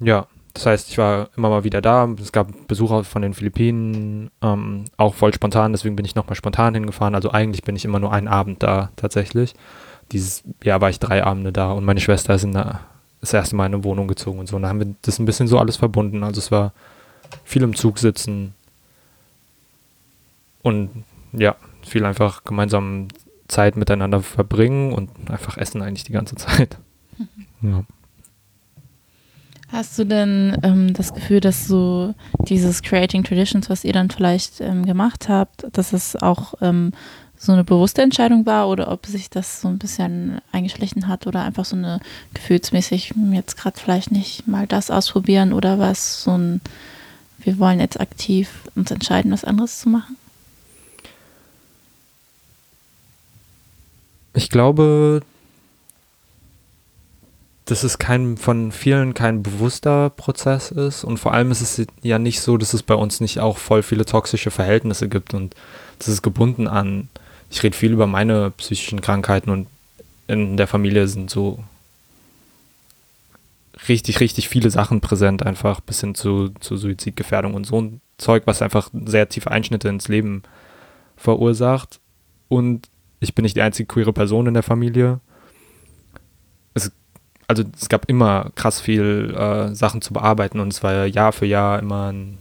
ja, 0.00 0.26
das 0.54 0.66
heißt, 0.66 0.90
ich 0.90 0.98
war 0.98 1.30
immer 1.36 1.48
mal 1.48 1.64
wieder 1.64 1.80
da. 1.80 2.08
Es 2.20 2.32
gab 2.32 2.68
Besucher 2.68 3.04
von 3.04 3.22
den 3.22 3.34
Philippinen, 3.34 4.30
ähm, 4.42 4.84
auch 4.96 5.14
voll 5.14 5.32
spontan, 5.32 5.72
deswegen 5.72 5.96
bin 5.96 6.04
ich 6.04 6.14
nochmal 6.14 6.36
spontan 6.36 6.74
hingefahren. 6.74 7.14
Also 7.14 7.30
eigentlich 7.30 7.62
bin 7.62 7.76
ich 7.76 7.84
immer 7.84 8.00
nur 8.00 8.12
einen 8.12 8.28
Abend 8.28 8.62
da 8.62 8.90
tatsächlich. 8.96 9.54
Dieses 10.12 10.42
Jahr 10.62 10.80
war 10.80 10.90
ich 10.90 11.00
drei 11.00 11.24
Abende 11.24 11.52
da 11.52 11.72
und 11.72 11.84
meine 11.84 12.00
Schwester 12.00 12.34
ist 12.34 12.44
in 12.44 12.52
der, 12.52 12.80
das 13.20 13.32
erste 13.32 13.56
Mal 13.56 13.66
in 13.66 13.74
eine 13.74 13.84
Wohnung 13.84 14.08
gezogen 14.08 14.38
und 14.40 14.46
so. 14.46 14.56
Und 14.56 14.62
da 14.62 14.68
haben 14.68 14.80
wir 14.80 14.94
das 15.02 15.18
ein 15.18 15.24
bisschen 15.24 15.48
so 15.48 15.58
alles 15.58 15.76
verbunden. 15.76 16.22
Also 16.22 16.38
es 16.38 16.50
war 16.50 16.72
viel 17.44 17.62
im 17.62 17.74
Zug 17.74 17.98
sitzen 17.98 18.54
und 20.62 21.04
ja, 21.32 21.56
viel 21.82 22.04
einfach 22.04 22.44
gemeinsam 22.44 23.08
Zeit 23.48 23.76
miteinander 23.76 24.20
verbringen 24.22 24.92
und 24.92 25.30
einfach 25.30 25.56
essen 25.56 25.82
eigentlich 25.82 26.04
die 26.04 26.12
ganze 26.12 26.36
Zeit. 26.36 26.78
Ja. 27.64 27.84
Hast 29.72 29.98
du 29.98 30.04
denn 30.04 30.58
ähm, 30.62 30.92
das 30.92 31.14
Gefühl, 31.14 31.40
dass 31.40 31.66
so 31.66 32.14
dieses 32.46 32.82
Creating 32.82 33.24
Traditions, 33.24 33.70
was 33.70 33.84
ihr 33.84 33.94
dann 33.94 34.10
vielleicht 34.10 34.60
ähm, 34.60 34.84
gemacht 34.84 35.30
habt, 35.30 35.66
dass 35.72 35.94
es 35.94 36.14
auch 36.14 36.52
ähm, 36.60 36.92
so 37.38 37.52
eine 37.52 37.64
bewusste 37.64 38.02
Entscheidung 38.02 38.44
war 38.44 38.68
oder 38.68 38.92
ob 38.92 39.06
sich 39.06 39.30
das 39.30 39.62
so 39.62 39.68
ein 39.68 39.78
bisschen 39.78 40.42
eingeschlichen 40.52 41.08
hat 41.08 41.26
oder 41.26 41.42
einfach 41.42 41.64
so 41.64 41.74
eine 41.74 42.00
gefühlsmäßig 42.34 43.14
hm, 43.14 43.32
jetzt 43.32 43.56
gerade 43.56 43.80
vielleicht 43.80 44.12
nicht 44.12 44.46
mal 44.46 44.66
das 44.66 44.90
ausprobieren 44.90 45.54
oder 45.54 45.78
was 45.78 46.22
so 46.22 46.32
ein 46.32 46.60
wir 47.38 47.58
wollen 47.58 47.80
jetzt 47.80 47.98
aktiv 47.98 48.68
uns 48.76 48.90
entscheiden, 48.90 49.32
was 49.32 49.42
anderes 49.42 49.80
zu 49.80 49.88
machen? 49.88 50.16
Ich 54.34 54.48
glaube, 54.48 55.22
dass 57.72 57.84
es 57.84 57.96
kein, 57.96 58.36
von 58.36 58.70
vielen 58.70 59.14
kein 59.14 59.42
bewusster 59.42 60.10
Prozess 60.10 60.70
ist 60.70 61.04
und 61.04 61.16
vor 61.16 61.32
allem 61.32 61.50
ist 61.50 61.62
es 61.62 61.86
ja 62.02 62.18
nicht 62.18 62.42
so, 62.42 62.58
dass 62.58 62.74
es 62.74 62.82
bei 62.82 62.94
uns 62.94 63.20
nicht 63.22 63.40
auch 63.40 63.56
voll 63.56 63.82
viele 63.82 64.04
toxische 64.04 64.50
Verhältnisse 64.50 65.08
gibt 65.08 65.32
und 65.32 65.56
das 65.98 66.08
ist 66.08 66.20
gebunden 66.20 66.68
an, 66.68 67.08
ich 67.50 67.62
rede 67.62 67.74
viel 67.74 67.92
über 67.92 68.06
meine 68.06 68.50
psychischen 68.50 69.00
Krankheiten 69.00 69.48
und 69.48 69.68
in 70.26 70.58
der 70.58 70.66
Familie 70.66 71.08
sind 71.08 71.30
so 71.30 71.64
richtig, 73.88 74.20
richtig 74.20 74.50
viele 74.50 74.68
Sachen 74.70 75.00
präsent, 75.00 75.42
einfach 75.42 75.80
bis 75.80 76.02
hin 76.02 76.14
zu, 76.14 76.50
zu 76.60 76.76
Suizidgefährdung 76.76 77.54
und 77.54 77.66
so 77.66 77.80
ein 77.80 78.02
Zeug, 78.18 78.42
was 78.44 78.60
einfach 78.60 78.90
sehr 79.06 79.30
tiefe 79.30 79.50
Einschnitte 79.50 79.88
ins 79.88 80.08
Leben 80.08 80.42
verursacht. 81.16 82.00
Und 82.48 82.90
ich 83.20 83.34
bin 83.34 83.44
nicht 83.44 83.56
die 83.56 83.62
einzige 83.62 83.86
queere 83.86 84.12
Person 84.12 84.46
in 84.46 84.54
der 84.54 84.62
Familie 84.62 85.20
also 87.52 87.64
es 87.78 87.90
gab 87.90 88.08
immer 88.08 88.50
krass 88.54 88.80
viel 88.80 89.34
äh, 89.36 89.74
Sachen 89.74 90.00
zu 90.00 90.14
bearbeiten 90.14 90.58
und 90.58 90.72
es 90.72 90.82
war 90.82 91.04
Jahr 91.04 91.32
für 91.32 91.44
Jahr 91.44 91.78
immer 91.80 92.10
ein 92.10 92.38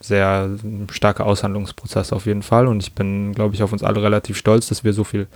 sehr 0.00 0.50
starker 0.90 1.26
Aushandlungsprozess 1.26 2.12
auf 2.12 2.26
jeden 2.26 2.42
Fall 2.42 2.68
und 2.68 2.80
ich 2.80 2.92
bin, 2.92 3.34
glaube 3.34 3.56
ich, 3.56 3.62
auf 3.64 3.72
uns 3.72 3.82
alle 3.82 4.02
relativ 4.02 4.36
stolz, 4.36 4.68
dass 4.68 4.84
wir 4.84 4.92
so 4.92 5.02
viel 5.02 5.26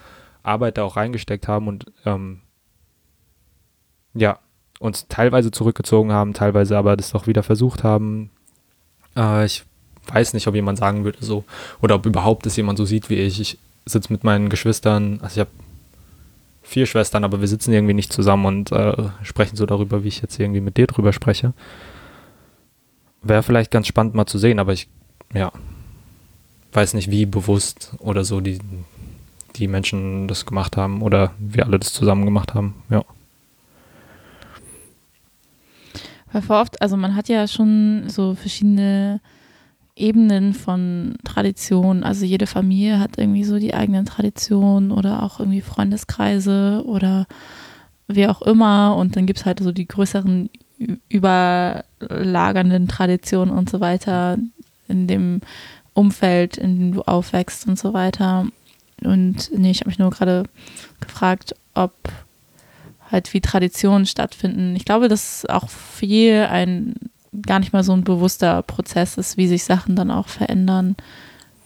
Arbeit 0.44 0.78
da 0.78 0.84
auch 0.84 0.96
reingesteckt 0.96 1.48
haben 1.48 1.66
und 1.66 1.86
ähm, 2.04 2.42
ja, 4.14 4.38
uns 4.78 5.08
teilweise 5.08 5.50
zurückgezogen 5.50 6.12
haben, 6.12 6.32
teilweise 6.32 6.78
aber 6.78 6.96
das 6.96 7.10
doch 7.10 7.26
wieder 7.26 7.42
versucht 7.42 7.82
haben. 7.82 8.30
Äh, 9.16 9.44
ich 9.44 9.64
weiß 10.06 10.34
nicht, 10.34 10.46
ob 10.46 10.54
jemand 10.54 10.78
sagen 10.78 11.04
würde 11.04 11.18
so, 11.20 11.44
oder 11.82 11.96
ob 11.96 12.06
überhaupt 12.06 12.46
es 12.46 12.56
jemand 12.56 12.78
so 12.78 12.84
sieht 12.84 13.10
wie 13.10 13.16
ich. 13.16 13.40
Ich 13.40 13.58
sitze 13.86 14.12
mit 14.12 14.22
meinen 14.22 14.50
Geschwistern, 14.50 15.18
also 15.20 15.34
ich 15.34 15.40
habe 15.40 15.50
vier 16.66 16.86
Schwestern, 16.86 17.22
aber 17.24 17.40
wir 17.40 17.48
sitzen 17.48 17.72
irgendwie 17.72 17.94
nicht 17.94 18.12
zusammen 18.12 18.44
und 18.44 18.72
äh, 18.72 19.10
sprechen 19.22 19.56
so 19.56 19.66
darüber, 19.66 20.02
wie 20.02 20.08
ich 20.08 20.20
jetzt 20.20 20.38
irgendwie 20.38 20.60
mit 20.60 20.76
dir 20.76 20.86
drüber 20.86 21.12
spreche. 21.12 21.52
Wäre 23.22 23.42
vielleicht 23.42 23.70
ganz 23.70 23.86
spannend 23.86 24.14
mal 24.14 24.26
zu 24.26 24.38
sehen, 24.38 24.58
aber 24.58 24.72
ich, 24.72 24.88
ja, 25.32 25.52
weiß 26.72 26.94
nicht, 26.94 27.10
wie 27.10 27.24
bewusst 27.24 27.92
oder 28.00 28.24
so 28.24 28.40
die, 28.40 28.58
die 29.54 29.68
Menschen 29.68 30.26
das 30.26 30.44
gemacht 30.44 30.76
haben 30.76 31.02
oder 31.02 31.32
wir 31.38 31.66
alle 31.66 31.78
das 31.78 31.92
zusammen 31.92 32.24
gemacht 32.24 32.54
haben, 32.54 32.74
ja. 32.90 33.04
Weil 36.32 36.42
vor 36.42 36.60
oft, 36.60 36.82
also 36.82 36.96
man 36.96 37.14
hat 37.14 37.28
ja 37.28 37.46
schon 37.46 38.08
so 38.08 38.34
verschiedene 38.34 39.20
Ebenen 39.96 40.52
von 40.52 41.14
Tradition. 41.24 42.04
Also 42.04 42.26
jede 42.26 42.46
Familie 42.46 43.00
hat 43.00 43.18
irgendwie 43.18 43.44
so 43.44 43.58
die 43.58 43.74
eigenen 43.74 44.04
Traditionen 44.04 44.92
oder 44.92 45.22
auch 45.22 45.40
irgendwie 45.40 45.62
Freundeskreise 45.62 46.82
oder 46.84 47.26
wie 48.06 48.28
auch 48.28 48.42
immer. 48.42 48.94
Und 48.96 49.16
dann 49.16 49.26
gibt 49.26 49.40
es 49.40 49.46
halt 49.46 49.60
so 49.60 49.72
die 49.72 49.88
größeren 49.88 50.50
überlagernden 51.08 52.86
Traditionen 52.86 53.56
und 53.56 53.70
so 53.70 53.80
weiter 53.80 54.36
in 54.86 55.06
dem 55.06 55.40
Umfeld, 55.94 56.58
in 56.58 56.78
dem 56.78 56.92
du 56.92 57.02
aufwächst 57.02 57.66
und 57.66 57.78
so 57.78 57.94
weiter. 57.94 58.46
Und 59.02 59.50
nee, 59.56 59.70
ich 59.70 59.80
habe 59.80 59.88
mich 59.88 59.98
nur 59.98 60.10
gerade 60.10 60.44
gefragt, 61.00 61.54
ob 61.74 61.94
halt 63.10 63.32
wie 63.32 63.40
Traditionen 63.40 64.04
stattfinden. 64.04 64.76
Ich 64.76 64.84
glaube, 64.84 65.08
dass 65.08 65.46
auch 65.46 65.70
viel 65.70 66.46
ein 66.50 66.94
gar 67.42 67.58
nicht 67.58 67.72
mal 67.72 67.84
so 67.84 67.92
ein 67.92 68.04
bewusster 68.04 68.62
Prozess 68.62 69.18
ist, 69.18 69.36
wie 69.36 69.48
sich 69.48 69.64
Sachen 69.64 69.96
dann 69.96 70.10
auch 70.10 70.28
verändern. 70.28 70.96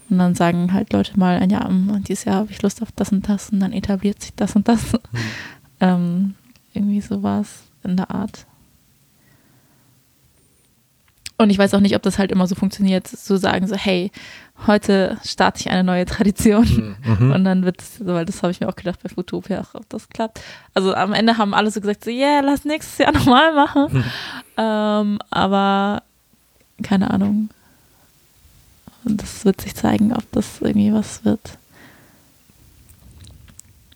Und 0.09 0.19
dann 0.19 0.35
sagen 0.35 0.73
halt 0.73 0.93
Leute 0.93 1.19
mal, 1.19 1.49
ja, 1.51 1.69
dieses 2.09 2.25
Jahr 2.25 2.37
habe 2.37 2.51
ich 2.51 2.63
Lust 2.63 2.83
auf 2.83 2.91
das 2.93 3.13
und 3.13 3.29
das 3.29 3.51
und 3.51 3.61
dann 3.61 3.73
etabliert 3.73 4.21
sich 4.21 4.35
das 4.35 4.57
und 4.57 4.67
das. 4.69 4.93
Mhm. 4.93 4.99
ähm, 5.81 6.35
irgendwie 6.75 7.01
sowas 7.01 7.63
in 7.85 7.97
der 7.97 8.11
Art. 8.11 8.47
Und 11.41 11.49
ich 11.49 11.59
weiß 11.59 11.73
auch 11.73 11.81
nicht, 11.81 11.97
ob 11.97 12.03
das 12.03 12.19
halt 12.19 12.33
immer 12.33 12.47
so 12.47 12.55
funktioniert, 12.55 13.07
zu 13.07 13.39
sagen 13.39 13.67
so, 13.67 13.75
hey, 13.75 14.11
heute 14.67 15.19
starte 15.25 15.61
ich 15.61 15.71
eine 15.71 15.85
neue 15.85 16.05
Tradition. 16.05 16.97
Mhm. 17.05 17.33
Und 17.33 17.45
dann 17.45 17.65
wird 17.65 17.81
es, 17.81 18.05
weil 18.05 18.25
das 18.25 18.43
habe 18.43 18.53
ich 18.53 18.61
mir 18.61 18.69
auch 18.69 18.77
gedacht 18.77 19.01
bei 19.03 19.09
Futopia, 19.09 19.65
ob 19.73 19.89
das 19.89 20.09
klappt. 20.09 20.41
Also 20.75 20.95
am 20.95 21.13
Ende 21.13 21.39
haben 21.39 21.55
alle 21.55 21.71
so 21.71 21.81
gesagt, 21.81 22.05
so, 22.05 22.11
yeah, 22.11 22.41
lass 22.41 22.65
nächstes 22.65 22.99
Jahr 22.99 23.13
nochmal 23.15 23.55
machen. 23.55 23.87
Mhm. 23.91 24.05
Ähm, 24.57 25.19
aber 25.31 26.03
keine 26.83 27.11
Ahnung. 27.11 27.51
Und 29.05 29.23
das 29.23 29.45
wird 29.45 29.61
sich 29.61 29.75
zeigen, 29.75 30.13
ob 30.13 30.31
das 30.33 30.61
irgendwie 30.61 30.93
was 30.93 31.25
wird. 31.25 31.59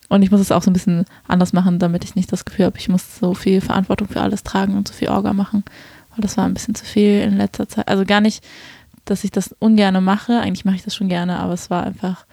Und 0.09 0.21
ich 0.21 0.31
muss 0.31 0.41
es 0.41 0.51
auch 0.51 0.61
so 0.61 0.69
ein 0.69 0.73
bisschen 0.73 1.05
anders 1.27 1.53
machen, 1.53 1.79
damit 1.79 2.03
ich 2.03 2.15
nicht 2.15 2.31
das 2.31 2.45
Gefühl 2.45 2.65
habe, 2.65 2.77
ich 2.77 2.89
muss 2.89 3.19
so 3.19 3.33
viel 3.33 3.61
Verantwortung 3.61 4.07
für 4.07 4.21
alles 4.21 4.43
tragen 4.43 4.77
und 4.77 4.87
so 4.87 4.93
viel 4.93 5.09
Orga 5.09 5.33
machen. 5.33 5.63
Weil 6.11 6.21
das 6.21 6.37
war 6.37 6.45
ein 6.45 6.53
bisschen 6.53 6.75
zu 6.75 6.85
viel 6.85 7.21
in 7.21 7.37
letzter 7.37 7.67
Zeit. 7.67 7.87
Also 7.87 8.05
gar 8.05 8.21
nicht, 8.21 8.43
dass 9.05 9.23
ich 9.23 9.31
das 9.31 9.55
ungerne 9.59 10.01
mache. 10.01 10.39
Eigentlich 10.39 10.65
mache 10.65 10.75
ich 10.75 10.83
das 10.83 10.95
schon 10.95 11.09
gerne, 11.09 11.39
aber 11.39 11.53
es 11.53 11.69
war 11.69 11.83
einfach 11.83 12.25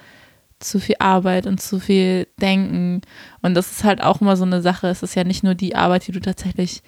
zu 0.58 0.78
viel 0.78 0.96
Arbeit 0.98 1.46
und 1.46 1.60
zu 1.60 1.80
viel 1.80 2.26
Denken. 2.40 3.02
Und 3.42 3.54
das 3.54 3.70
ist 3.70 3.84
halt 3.84 4.02
auch 4.02 4.20
immer 4.20 4.36
so 4.36 4.44
eine 4.44 4.62
Sache. 4.62 4.88
Es 4.88 5.02
ist 5.02 5.14
ja 5.14 5.24
nicht 5.24 5.42
nur 5.42 5.54
die 5.54 5.74
Arbeit, 5.74 6.06
die 6.06 6.12
du 6.12 6.20
tatsächlich 6.20 6.82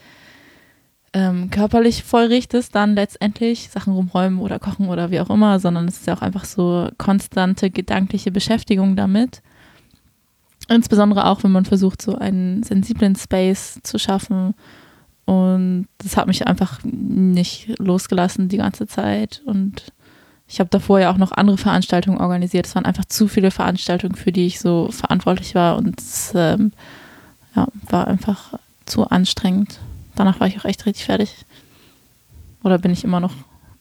ähm, 1.13 1.51
körperlich 1.51 2.03
vollrichtest, 2.03 2.75
dann 2.75 2.95
letztendlich 2.95 3.71
Sachen 3.71 3.93
rumräumen 3.93 4.41
oder 4.41 4.59
kochen 4.59 4.89
oder 4.89 5.11
wie 5.11 5.21
auch 5.21 5.31
immer, 5.31 5.61
sondern 5.61 5.87
es 5.87 5.99
ist 5.99 6.07
ja 6.07 6.17
auch 6.17 6.23
einfach 6.23 6.45
so 6.45 6.89
konstante 6.99 7.71
gedankliche 7.71 8.33
Beschäftigung 8.33 8.97
damit. 8.97 9.41
Insbesondere 10.69 11.27
auch, 11.27 11.45
wenn 11.45 11.53
man 11.53 11.67
versucht, 11.67 12.03
so 12.03 12.17
einen 12.17 12.63
sensiblen 12.63 13.15
Space 13.17 13.79
zu 13.83 13.99
schaffen. 13.99 14.55
Und 15.27 15.89
das 15.99 16.17
hat 16.17 16.27
mich 16.27 16.47
einfach 16.47 16.81
nicht 16.85 17.79
losgelassen 17.79 18.49
die 18.49 18.59
ganze 18.59 18.87
Zeit. 18.87 19.43
Und 19.47 19.93
ich 20.47 20.61
habe 20.61 20.71
davor 20.71 21.01
ja 21.01 21.11
auch 21.11 21.17
noch 21.17 21.33
andere 21.33 21.57
Veranstaltungen 21.57 22.19
organisiert. 22.19 22.67
Es 22.67 22.75
waren 22.75 22.85
einfach 22.85 23.07
zu 23.07 23.29
viele 23.29 23.51
Veranstaltungen, 23.51 24.15
für 24.15 24.33
die 24.33 24.47
ich 24.47 24.61
so 24.61 24.91
verantwortlich 24.91 25.55
war. 25.55 25.77
Und 25.77 25.99
es 26.01 26.33
ähm, 26.35 26.73
ja, 27.57 27.67
war 27.89 28.07
einfach 28.07 28.55
zu 28.85 29.09
anstrengend. 29.09 29.79
Danach 30.15 30.41
war 30.41 30.47
ich 30.47 30.59
auch 30.59 30.67
echt 30.67 30.85
richtig 30.87 31.05
fertig. 31.05 31.35
Oder 32.63 32.79
bin 32.79 32.93
ich 32.93 33.05
immer 33.05 33.21
noch, 33.21 33.33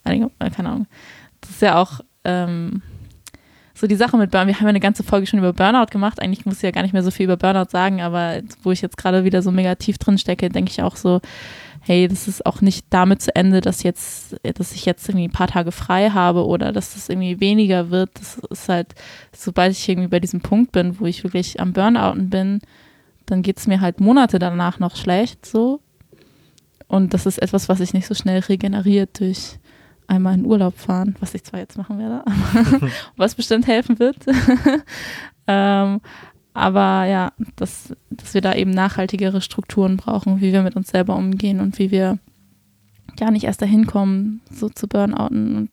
einige, 0.04 0.32
äh, 0.40 0.50
keine 0.50 0.70
Ahnung. 0.70 0.88
Das 1.42 1.52
ist 1.52 1.62
ja 1.62 1.82
auch 1.82 2.00
ähm, 2.24 2.82
so 3.84 3.88
die 3.88 3.98
Sache 3.98 4.16
mit 4.16 4.32
Burnout. 4.32 4.48
Wir 4.48 4.56
haben 4.56 4.64
ja 4.64 4.70
eine 4.70 4.80
ganze 4.80 5.04
Folge 5.04 5.28
schon 5.28 5.40
über 5.40 5.52
Burnout 5.52 5.88
gemacht. 5.92 6.22
Eigentlich 6.22 6.46
muss 6.46 6.56
ich 6.56 6.62
ja 6.62 6.72
gar 6.72 6.84
nicht 6.84 6.94
mehr 6.94 7.04
so 7.04 7.12
viel 7.12 7.26
über 7.26 7.36
Burnout 7.36 7.70
sagen, 7.70 8.02
aber 8.02 8.40
wo 8.62 8.72
ich 8.72 8.82
jetzt 8.82 8.96
gerade 8.96 9.26
wieder 9.26 9.42
so 9.42 9.52
mega 9.52 9.76
tief 9.76 9.98
drin 9.98 10.18
stecke, 10.18 10.48
denke 10.48 10.72
ich 10.72 10.82
auch 10.82 10.96
so, 10.96 11.20
hey, 11.82 12.08
das 12.08 12.30
ist 12.30 12.46
auch 12.46 12.62
nicht 12.62 12.86
damit 12.92 13.22
zu 13.22 13.36
Ende, 13.36 13.60
dass 13.60 13.84
jetzt, 13.84 14.38
dass 14.42 14.72
ich 14.72 14.86
jetzt 14.86 15.10
irgendwie 15.10 15.28
ein 15.28 15.34
paar 15.34 15.50
Tage 15.50 15.74
frei 15.74 16.12
habe 16.12 16.46
oder 16.46 16.72
dass 16.72 16.94
das 16.94 17.10
irgendwie 17.10 17.42
weniger 17.42 17.90
wird. 17.90 18.12
Das 18.14 18.38
ist 18.50 18.70
halt, 18.70 18.96
sobald 19.36 19.74
ich 19.74 19.90
irgendwie 19.90 20.08
bei 20.08 20.22
diesem 20.22 20.40
Punkt 20.40 20.72
bin, 20.72 21.02
wo 21.02 21.06
ich 21.06 21.26
wirklich 21.26 21.60
am 21.60 21.74
Burnouten 21.74 22.30
bin, 22.30 22.62
dann 23.26 23.42
geht 23.42 23.58
es 23.58 23.68
mir 23.68 23.82
halt 23.82 24.00
Monate 24.00 24.40
danach 24.40 24.80
noch 24.80 24.96
schlecht 24.96 25.46
so. 25.46 25.82
Und 26.88 27.14
das 27.14 27.26
ist 27.26 27.38
etwas, 27.38 27.68
was 27.68 27.80
sich 27.80 27.94
nicht 27.94 28.08
so 28.08 28.14
schnell 28.14 28.40
regeneriert 28.40 29.20
durch 29.20 29.60
einmal 30.08 30.36
in 30.36 30.46
Urlaub 30.46 30.78
fahren, 30.78 31.16
was 31.20 31.34
ich 31.34 31.44
zwar 31.44 31.60
jetzt 31.60 31.78
machen 31.78 32.00
werde, 32.00 32.24
aber 32.26 32.90
was 33.18 33.36
bestimmt 33.36 33.68
helfen 33.68 34.00
wird. 34.00 34.18
ähm, 35.48 36.02
aber 36.54 37.06
ja, 37.06 37.34
dass, 37.56 37.94
dass 38.12 38.34
wir 38.34 38.42
da 38.42 38.54
eben 38.54 38.72
nachhaltigere 38.72 39.42
Strukturen 39.42 39.98
brauchen, 39.98 40.40
wie 40.40 40.54
wir 40.54 40.62
mit 40.62 40.76
uns 40.76 40.90
selber 40.90 41.16
umgehen 41.16 41.60
und 41.60 41.80
wie 41.80 41.92
wir 41.92 42.20
gar 43.18 43.32
nicht 43.32 43.46
erst 43.46 43.62
dahin 43.62 43.88
kommen, 43.88 44.42
so 44.52 44.70
zu 44.70 44.88
Burnouten. 44.88 45.56
Und 45.56 45.72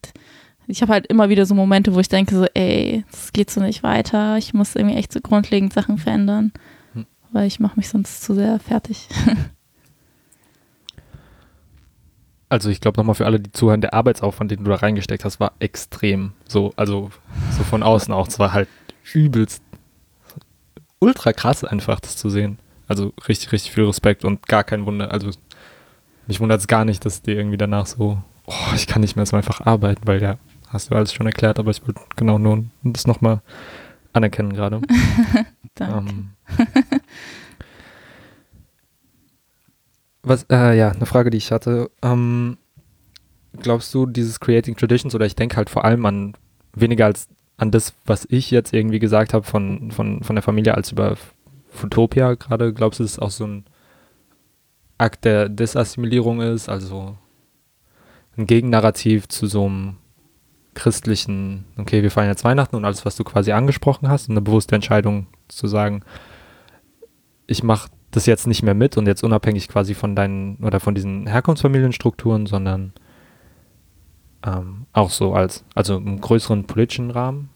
ich 0.67 0.81
habe 0.83 0.93
halt 0.93 1.07
immer 1.07 1.29
wieder 1.29 1.45
so 1.45 1.55
Momente, 1.55 1.95
wo 1.95 2.01
ich 2.01 2.09
denke, 2.09 2.35
so, 2.35 2.47
ey, 2.55 3.05
das 3.11 3.33
geht 3.33 3.51
so 3.51 3.61
nicht 3.61 3.83
weiter. 3.83 4.39
Ich 4.39 4.55
muss 4.55 4.75
irgendwie 4.75 4.97
echt 4.97 5.13
so 5.13 5.21
grundlegend 5.21 5.73
Sachen 5.73 5.99
verändern, 5.99 6.53
hm. 6.95 7.07
weil 7.31 7.47
ich 7.47 7.61
mache 7.61 7.77
mich 7.77 7.89
sonst 7.89 8.23
zu 8.23 8.35
sehr 8.35 8.59
fertig. 8.59 9.09
also 12.51 12.69
ich 12.69 12.81
glaube 12.81 13.01
nochmal 13.01 13.15
für 13.15 13.27
alle, 13.27 13.41
die 13.41 13.53
zuhören, 13.53 13.81
der 13.81 13.95
Arbeitsaufwand, 13.95 14.51
den 14.51 14.65
du 14.65 14.71
da 14.71 14.77
reingesteckt 14.77 15.25
hast, 15.25 15.41
war 15.41 15.53
extrem. 15.61 16.33
So, 16.47 16.75
also 16.77 17.11
so 17.57 17.63
von 17.65 17.83
außen 17.83 18.13
auch. 18.13 18.29
Es 18.29 18.39
war 18.39 18.53
halt 18.53 18.69
übelst 19.15 19.63
ultra 20.99 21.33
krass 21.33 21.65
einfach, 21.65 22.01
das 22.01 22.17
zu 22.17 22.29
sehen. 22.29 22.59
Also 22.89 23.13
richtig, 23.29 23.53
richtig 23.53 23.73
viel 23.73 23.85
Respekt 23.85 24.25
und 24.25 24.47
gar 24.49 24.65
kein 24.65 24.85
Wunder. 24.85 25.13
Also 25.13 25.31
mich 26.27 26.41
wundert 26.41 26.61
es 26.61 26.67
gar 26.67 26.85
nicht, 26.85 27.05
dass 27.05 27.23
die 27.23 27.33
irgendwie 27.33 27.57
danach 27.57 27.87
so, 27.87 28.21
oh, 28.47 28.75
ich 28.75 28.89
kann 28.89 29.01
nicht 29.01 29.15
mehr 29.17 29.27
so 29.27 29.37
einfach 29.37 29.61
arbeiten, 29.61 30.03
weil 30.07 30.21
ja, 30.21 30.37
hast 30.69 30.91
du 30.91 30.97
alles 30.97 31.15
schon 31.15 31.27
erklärt, 31.27 31.61
aber 31.61 31.71
ich 31.71 31.87
wollte 31.87 32.01
genau 32.17 32.39
nur 32.39 32.65
das 32.83 33.07
nochmal 33.07 33.43
anerkennen 34.13 34.53
gerade. 34.53 34.81
Danke. 35.77 36.09
Ähm, 36.11 36.31
Was, 40.23 40.45
äh, 40.51 40.77
ja, 40.77 40.91
eine 40.91 41.07
Frage, 41.07 41.31
die 41.31 41.39
ich 41.39 41.51
hatte. 41.51 41.91
Ähm, 42.03 42.59
glaubst 43.59 43.93
du, 43.95 44.07
dieses 44.07 44.41
Creating 44.41 44.77
Traditions, 44.77 45.15
oder 45.15 45.27
ich 45.27 45.37
denke 45.37 45.57
halt 45.57 45.71
vor 45.71 45.85
allem 45.85 46.05
an 46.07 46.35
weniger 46.75 47.07
als 47.07 47.29
an 47.57 47.71
das, 47.71 47.95
was 48.07 48.27
ich 48.31 48.51
jetzt 48.51 48.73
irgendwie 48.73 48.99
gesagt 48.99 49.35
habe 49.35 49.45
von, 49.45 49.91
von, 49.91 50.23
von 50.23 50.35
der 50.35 50.43
Familie 50.43 50.75
als 50.75 50.93
über 50.93 51.17
Futopia 51.69 52.35
gerade, 52.35 52.73
glaubst 52.73 53.01
du, 53.01 53.05
dass 53.05 53.13
es 53.13 53.19
auch 53.19 53.31
so 53.31 53.47
ein 53.47 53.65
Akt 54.97 55.25
der 55.25 55.49
Desassimilierung 55.49 56.41
ist, 56.41 56.69
also 56.69 57.17
ein 58.37 58.47
Gegennarrativ 58.47 59.29
zu 59.29 59.47
so 59.47 59.67
einem 59.67 59.97
christlichen, 60.75 61.67
okay, 61.77 62.03
wir 62.03 62.11
feiern 62.11 62.29
jetzt 62.29 62.45
Weihnachten 62.45 62.77
und 62.77 62.85
alles, 62.85 63.05
was 63.05 63.17
du 63.17 63.25
quasi 63.25 63.53
angesprochen 63.53 64.09
hast, 64.09 64.31
eine 64.31 64.41
bewusste 64.41 64.75
Entscheidung 64.75 65.27
zu 65.49 65.67
sagen, 65.67 66.03
ich 67.47 67.63
mache 67.63 67.91
das 68.11 68.27
jetzt 68.27 68.47
nicht 68.47 68.63
mehr 68.63 68.75
mit 68.75 68.97
und 68.97 69.07
jetzt 69.07 69.23
unabhängig 69.23 69.69
quasi 69.69 69.95
von 69.95 70.17
deinen 70.17 70.57
oder 70.57 70.81
von 70.81 70.95
diesen 70.95 71.27
Herkunftsfamilienstrukturen, 71.27 72.47
sondern 72.47 72.93
ähm, 74.45 74.87
auch 74.93 75.11
so 75.11 75.35
als, 75.35 75.65
also 75.75 75.97
im 75.97 76.21
größeren 76.21 76.65
politischen 76.65 77.11
Rahmen? 77.11 77.51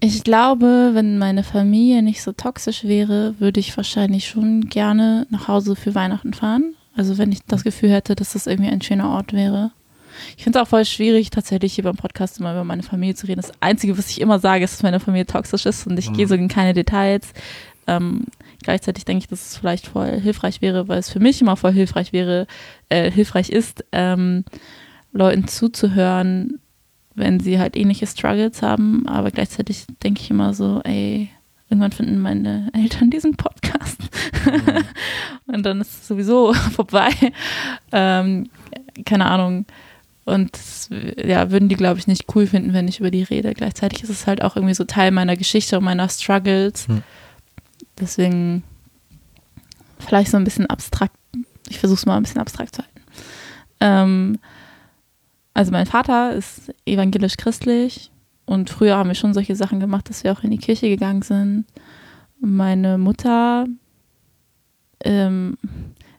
Ich 0.00 0.24
glaube, 0.24 0.90
wenn 0.94 1.18
meine 1.18 1.44
Familie 1.44 2.02
nicht 2.02 2.22
so 2.22 2.32
toxisch 2.32 2.82
wäre, 2.82 3.36
würde 3.38 3.60
ich 3.60 3.76
wahrscheinlich 3.76 4.26
schon 4.26 4.68
gerne 4.68 5.28
nach 5.30 5.46
Hause 5.46 5.76
für 5.76 5.94
Weihnachten 5.94 6.34
fahren. 6.34 6.74
Also 6.96 7.18
wenn 7.18 7.30
ich 7.30 7.44
das 7.46 7.62
Gefühl 7.62 7.90
hätte, 7.90 8.16
dass 8.16 8.32
das 8.32 8.48
irgendwie 8.48 8.70
ein 8.70 8.82
schöner 8.82 9.10
Ort 9.10 9.32
wäre. 9.32 9.70
Ich 10.36 10.44
finde 10.44 10.58
es 10.58 10.64
auch 10.64 10.68
voll 10.68 10.84
schwierig, 10.84 11.30
tatsächlich 11.30 11.74
hier 11.74 11.84
beim 11.84 11.96
Podcast 11.96 12.40
immer 12.40 12.52
über 12.52 12.64
meine 12.64 12.82
Familie 12.82 13.14
zu 13.14 13.26
reden. 13.26 13.40
Das 13.40 13.52
Einzige, 13.60 13.96
was 13.96 14.10
ich 14.10 14.20
immer 14.20 14.40
sage, 14.40 14.64
ist, 14.64 14.74
dass 14.74 14.82
meine 14.82 15.00
Familie 15.00 15.26
toxisch 15.26 15.66
ist 15.66 15.86
und 15.86 15.98
ich 15.98 16.10
mhm. 16.10 16.14
gehe 16.14 16.26
so 16.26 16.34
in 16.34 16.48
keine 16.48 16.74
Details. 16.74 17.32
Ähm, 17.86 18.24
Gleichzeitig 18.62 19.04
denke 19.04 19.22
ich, 19.22 19.28
dass 19.28 19.46
es 19.46 19.56
vielleicht 19.56 19.86
voll 19.86 20.20
hilfreich 20.20 20.62
wäre, 20.62 20.88
weil 20.88 20.98
es 20.98 21.10
für 21.10 21.20
mich 21.20 21.40
immer 21.40 21.56
voll 21.56 21.72
hilfreich 21.72 22.12
wäre, 22.12 22.46
äh, 22.88 23.10
hilfreich 23.10 23.50
ist, 23.50 23.84
ähm, 23.92 24.44
Leuten 25.12 25.46
zuzuhören, 25.46 26.60
wenn 27.14 27.40
sie 27.40 27.58
halt 27.58 27.76
ähnliche 27.76 28.06
Struggles 28.06 28.62
haben. 28.62 29.06
Aber 29.06 29.30
gleichzeitig 29.30 29.86
denke 30.02 30.20
ich 30.22 30.30
immer 30.30 30.54
so, 30.54 30.80
ey, 30.84 31.30
irgendwann 31.68 31.92
finden 31.92 32.18
meine 32.18 32.70
Eltern 32.72 33.10
diesen 33.10 33.36
Podcast. 33.36 33.98
Mhm. 34.44 34.84
und 35.54 35.62
dann 35.64 35.80
ist 35.80 36.02
es 36.02 36.08
sowieso 36.08 36.52
vorbei. 36.72 37.10
Ähm, 37.92 38.48
keine 39.04 39.26
Ahnung. 39.26 39.66
Und 40.24 40.52
ja, 41.16 41.50
würden 41.50 41.68
die, 41.68 41.74
glaube 41.74 41.98
ich, 41.98 42.06
nicht 42.06 42.26
cool 42.34 42.46
finden, 42.46 42.72
wenn 42.72 42.86
ich 42.86 43.00
über 43.00 43.10
die 43.10 43.24
rede. 43.24 43.54
Gleichzeitig 43.54 44.04
ist 44.04 44.10
es 44.10 44.26
halt 44.26 44.42
auch 44.42 44.54
irgendwie 44.54 44.74
so 44.74 44.84
Teil 44.84 45.10
meiner 45.10 45.36
Geschichte 45.36 45.78
und 45.78 45.84
meiner 45.84 46.08
Struggles. 46.08 46.86
Mhm. 46.88 47.02
Deswegen 48.02 48.64
vielleicht 50.00 50.32
so 50.32 50.36
ein 50.36 50.44
bisschen 50.44 50.66
abstrakt. 50.66 51.14
Ich 51.68 51.78
versuche 51.78 51.98
es 51.98 52.06
mal 52.06 52.16
ein 52.16 52.24
bisschen 52.24 52.40
abstrakt 52.40 52.74
zu 52.74 52.82
halten. 52.82 53.00
Ähm, 53.80 54.38
also 55.54 55.70
mein 55.70 55.86
Vater 55.86 56.34
ist 56.34 56.74
evangelisch-christlich 56.84 58.10
und 58.44 58.70
früher 58.70 58.96
haben 58.96 59.08
wir 59.08 59.14
schon 59.14 59.34
solche 59.34 59.54
Sachen 59.54 59.80
gemacht, 59.80 60.10
dass 60.10 60.24
wir 60.24 60.32
auch 60.32 60.42
in 60.42 60.50
die 60.50 60.58
Kirche 60.58 60.88
gegangen 60.88 61.22
sind. 61.22 61.64
Meine 62.40 62.98
Mutter 62.98 63.66
ähm, 65.04 65.56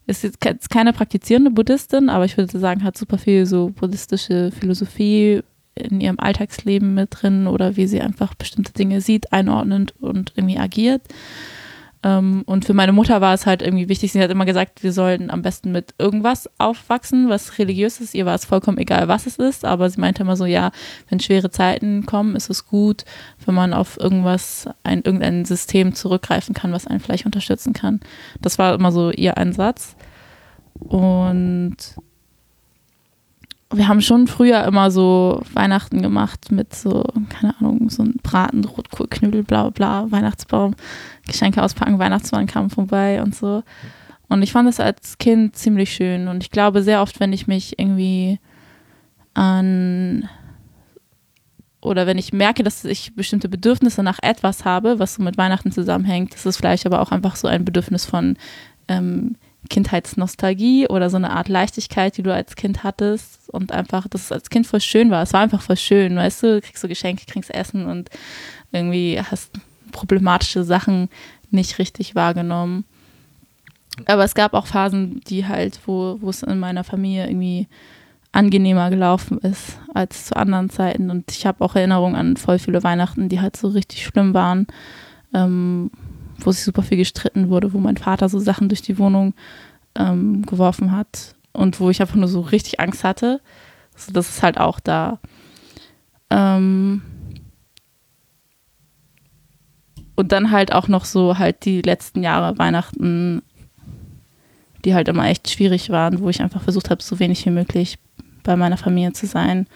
ist 0.07 0.23
jetzt 0.23 0.69
keine 0.69 0.93
praktizierende 0.93 1.51
Buddhistin, 1.51 2.09
aber 2.09 2.23
ich 2.23 2.37
würde 2.37 2.57
sagen, 2.57 2.83
hat 2.83 2.97
super 2.97 3.17
viel 3.17 3.45
so 3.45 3.69
buddhistische 3.69 4.51
Philosophie 4.51 5.41
in 5.75 5.99
ihrem 5.99 6.19
Alltagsleben 6.19 6.93
mit 6.93 7.09
drin 7.11 7.47
oder 7.47 7.75
wie 7.75 7.87
sie 7.87 8.01
einfach 8.01 8.35
bestimmte 8.35 8.73
Dinge 8.73 9.01
sieht, 9.01 9.33
einordnet 9.33 9.93
und 9.99 10.33
irgendwie 10.35 10.59
agiert. 10.59 11.01
Ähm, 12.03 12.43
und 12.45 12.65
für 12.65 12.73
meine 12.73 12.91
Mutter 12.91 13.21
war 13.21 13.33
es 13.33 13.45
halt 13.45 13.61
irgendwie 13.61 13.87
wichtig, 13.87 14.11
sie 14.11 14.21
hat 14.21 14.29
immer 14.29 14.45
gesagt, 14.45 14.83
wir 14.83 14.91
sollten 14.91 15.29
am 15.29 15.41
besten 15.41 15.71
mit 15.71 15.95
irgendwas 15.97 16.49
aufwachsen, 16.57 17.29
was 17.29 17.57
religiös 17.57 18.01
ist. 18.01 18.13
Ihr 18.13 18.25
war 18.25 18.35
es 18.35 18.45
vollkommen 18.45 18.77
egal, 18.77 19.07
was 19.07 19.25
es 19.25 19.37
ist, 19.37 19.63
aber 19.63 19.89
sie 19.89 20.01
meinte 20.01 20.23
immer 20.23 20.35
so, 20.35 20.45
ja, 20.45 20.71
wenn 21.09 21.21
schwere 21.21 21.49
Zeiten 21.49 22.05
kommen, 22.05 22.35
ist 22.35 22.49
es 22.49 22.67
gut, 22.67 23.05
wenn 23.45 23.55
man 23.55 23.73
auf 23.73 23.97
irgendwas, 23.97 24.67
ein, 24.83 25.01
irgendein 25.03 25.45
System 25.45 25.95
zurückgreifen 25.95 26.53
kann, 26.53 26.73
was 26.73 26.87
einen 26.87 26.99
vielleicht 26.99 27.25
unterstützen 27.25 27.73
kann. 27.73 28.01
Das 28.41 28.59
war 28.59 28.75
immer 28.75 28.91
so 28.91 29.11
ihr 29.11 29.37
Ansatz. 29.37 29.95
Und 30.79 31.77
wir 33.73 33.87
haben 33.87 34.01
schon 34.01 34.27
früher 34.27 34.63
immer 34.65 34.91
so 34.91 35.41
Weihnachten 35.53 36.01
gemacht 36.01 36.51
mit 36.51 36.75
so, 36.75 37.03
keine 37.29 37.55
Ahnung, 37.57 37.89
so 37.89 38.03
ein 38.03 38.15
Braten, 38.21 38.63
Rotkohlknödel, 38.65 39.43
bla 39.43 39.69
bla, 39.69 40.11
Weihnachtsbaum, 40.11 40.75
Geschenke 41.27 41.61
auspacken, 41.61 41.99
Weihnachtsmann 41.99 42.47
kam 42.47 42.69
vorbei 42.69 43.21
und 43.21 43.35
so. 43.35 43.63
Und 44.29 44.41
ich 44.41 44.51
fand 44.51 44.67
das 44.67 44.79
als 44.79 45.17
Kind 45.17 45.55
ziemlich 45.55 45.93
schön. 45.93 46.27
Und 46.27 46.43
ich 46.43 46.51
glaube, 46.51 46.81
sehr 46.83 47.01
oft, 47.01 47.19
wenn 47.19 47.33
ich 47.33 47.47
mich 47.47 47.77
irgendwie 47.79 48.39
an 49.33 50.29
oder 51.81 52.07
wenn 52.07 52.17
ich 52.17 52.31
merke, 52.31 52.63
dass 52.63 52.85
ich 52.85 53.15
bestimmte 53.15 53.49
Bedürfnisse 53.49 54.03
nach 54.03 54.19
etwas 54.21 54.63
habe, 54.63 54.99
was 54.99 55.15
so 55.15 55.23
mit 55.23 55.37
Weihnachten 55.37 55.71
zusammenhängt, 55.71 56.33
das 56.33 56.45
ist 56.45 56.57
vielleicht 56.57 56.85
aber 56.85 57.01
auch 57.01 57.11
einfach 57.11 57.35
so 57.35 57.47
ein 57.47 57.65
Bedürfnis 57.65 58.05
von 58.05 58.37
ähm, 58.87 59.35
Kindheitsnostalgie 59.69 60.87
oder 60.87 61.09
so 61.09 61.17
eine 61.17 61.31
Art 61.31 61.47
Leichtigkeit, 61.47 62.17
die 62.17 62.23
du 62.23 62.33
als 62.33 62.55
Kind 62.55 62.83
hattest 62.83 63.49
und 63.49 63.71
einfach, 63.71 64.07
dass 64.07 64.25
es 64.25 64.31
als 64.31 64.49
Kind 64.49 64.67
voll 64.67 64.81
schön 64.81 65.09
war. 65.09 65.23
Es 65.23 65.33
war 65.33 65.41
einfach 65.41 65.61
voll 65.61 65.77
schön, 65.77 66.15
weißt 66.15 66.43
du, 66.43 66.61
kriegst 66.61 66.83
du 66.83 66.87
Geschenke, 66.87 67.25
kriegst 67.25 67.53
Essen 67.53 67.85
und 67.85 68.09
irgendwie 68.71 69.21
hast 69.21 69.51
problematische 69.91 70.63
Sachen 70.63 71.09
nicht 71.51 71.79
richtig 71.79 72.15
wahrgenommen. 72.15 72.85
Aber 74.05 74.23
es 74.23 74.33
gab 74.33 74.53
auch 74.53 74.65
Phasen, 74.65 75.21
die 75.27 75.45
halt, 75.45 75.79
wo, 75.85 76.17
wo 76.19 76.29
es 76.29 76.43
in 76.43 76.59
meiner 76.59 76.83
Familie 76.83 77.27
irgendwie 77.27 77.67
angenehmer 78.31 78.89
gelaufen 78.89 79.37
ist 79.37 79.77
als 79.93 80.25
zu 80.25 80.35
anderen 80.35 80.69
Zeiten. 80.71 81.11
Und 81.11 81.31
ich 81.31 81.45
habe 81.45 81.63
auch 81.63 81.75
Erinnerungen 81.75 82.15
an 82.15 82.35
voll 82.35 82.57
viele 82.57 82.83
Weihnachten, 82.83 83.29
die 83.29 83.39
halt 83.39 83.55
so 83.55 83.67
richtig 83.67 84.03
schlimm 84.03 84.33
waren. 84.33 84.67
ähm, 85.33 85.91
wo 86.45 86.51
sich 86.51 86.63
super 86.63 86.83
viel 86.83 86.97
gestritten 86.97 87.49
wurde, 87.49 87.73
wo 87.73 87.79
mein 87.79 87.97
Vater 87.97 88.29
so 88.29 88.39
Sachen 88.39 88.69
durch 88.69 88.81
die 88.81 88.97
Wohnung 88.97 89.33
ähm, 89.95 90.45
geworfen 90.45 90.91
hat 90.91 91.35
und 91.51 91.79
wo 91.79 91.89
ich 91.89 92.01
einfach 92.01 92.15
nur 92.15 92.27
so 92.27 92.41
richtig 92.41 92.79
Angst 92.79 93.03
hatte. 93.03 93.41
Also 93.93 94.11
das 94.11 94.29
ist 94.29 94.43
halt 94.43 94.57
auch 94.57 94.79
da. 94.79 95.19
Ähm 96.29 97.01
und 100.15 100.31
dann 100.31 100.51
halt 100.51 100.73
auch 100.73 100.87
noch 100.87 101.05
so 101.05 101.37
halt 101.37 101.65
die 101.65 101.81
letzten 101.81 102.23
Jahre 102.23 102.57
Weihnachten, 102.57 103.41
die 104.85 104.93
halt 104.93 105.07
immer 105.07 105.27
echt 105.27 105.49
schwierig 105.49 105.89
waren, 105.89 106.19
wo 106.19 106.29
ich 106.29 106.41
einfach 106.41 106.61
versucht 106.61 106.89
habe, 106.89 107.01
so 107.01 107.19
wenig 107.19 107.45
wie 107.45 107.51
möglich 107.51 107.97
bei 108.43 108.55
meiner 108.55 108.77
Familie 108.77 109.13
zu 109.13 109.25
sein. 109.25 109.67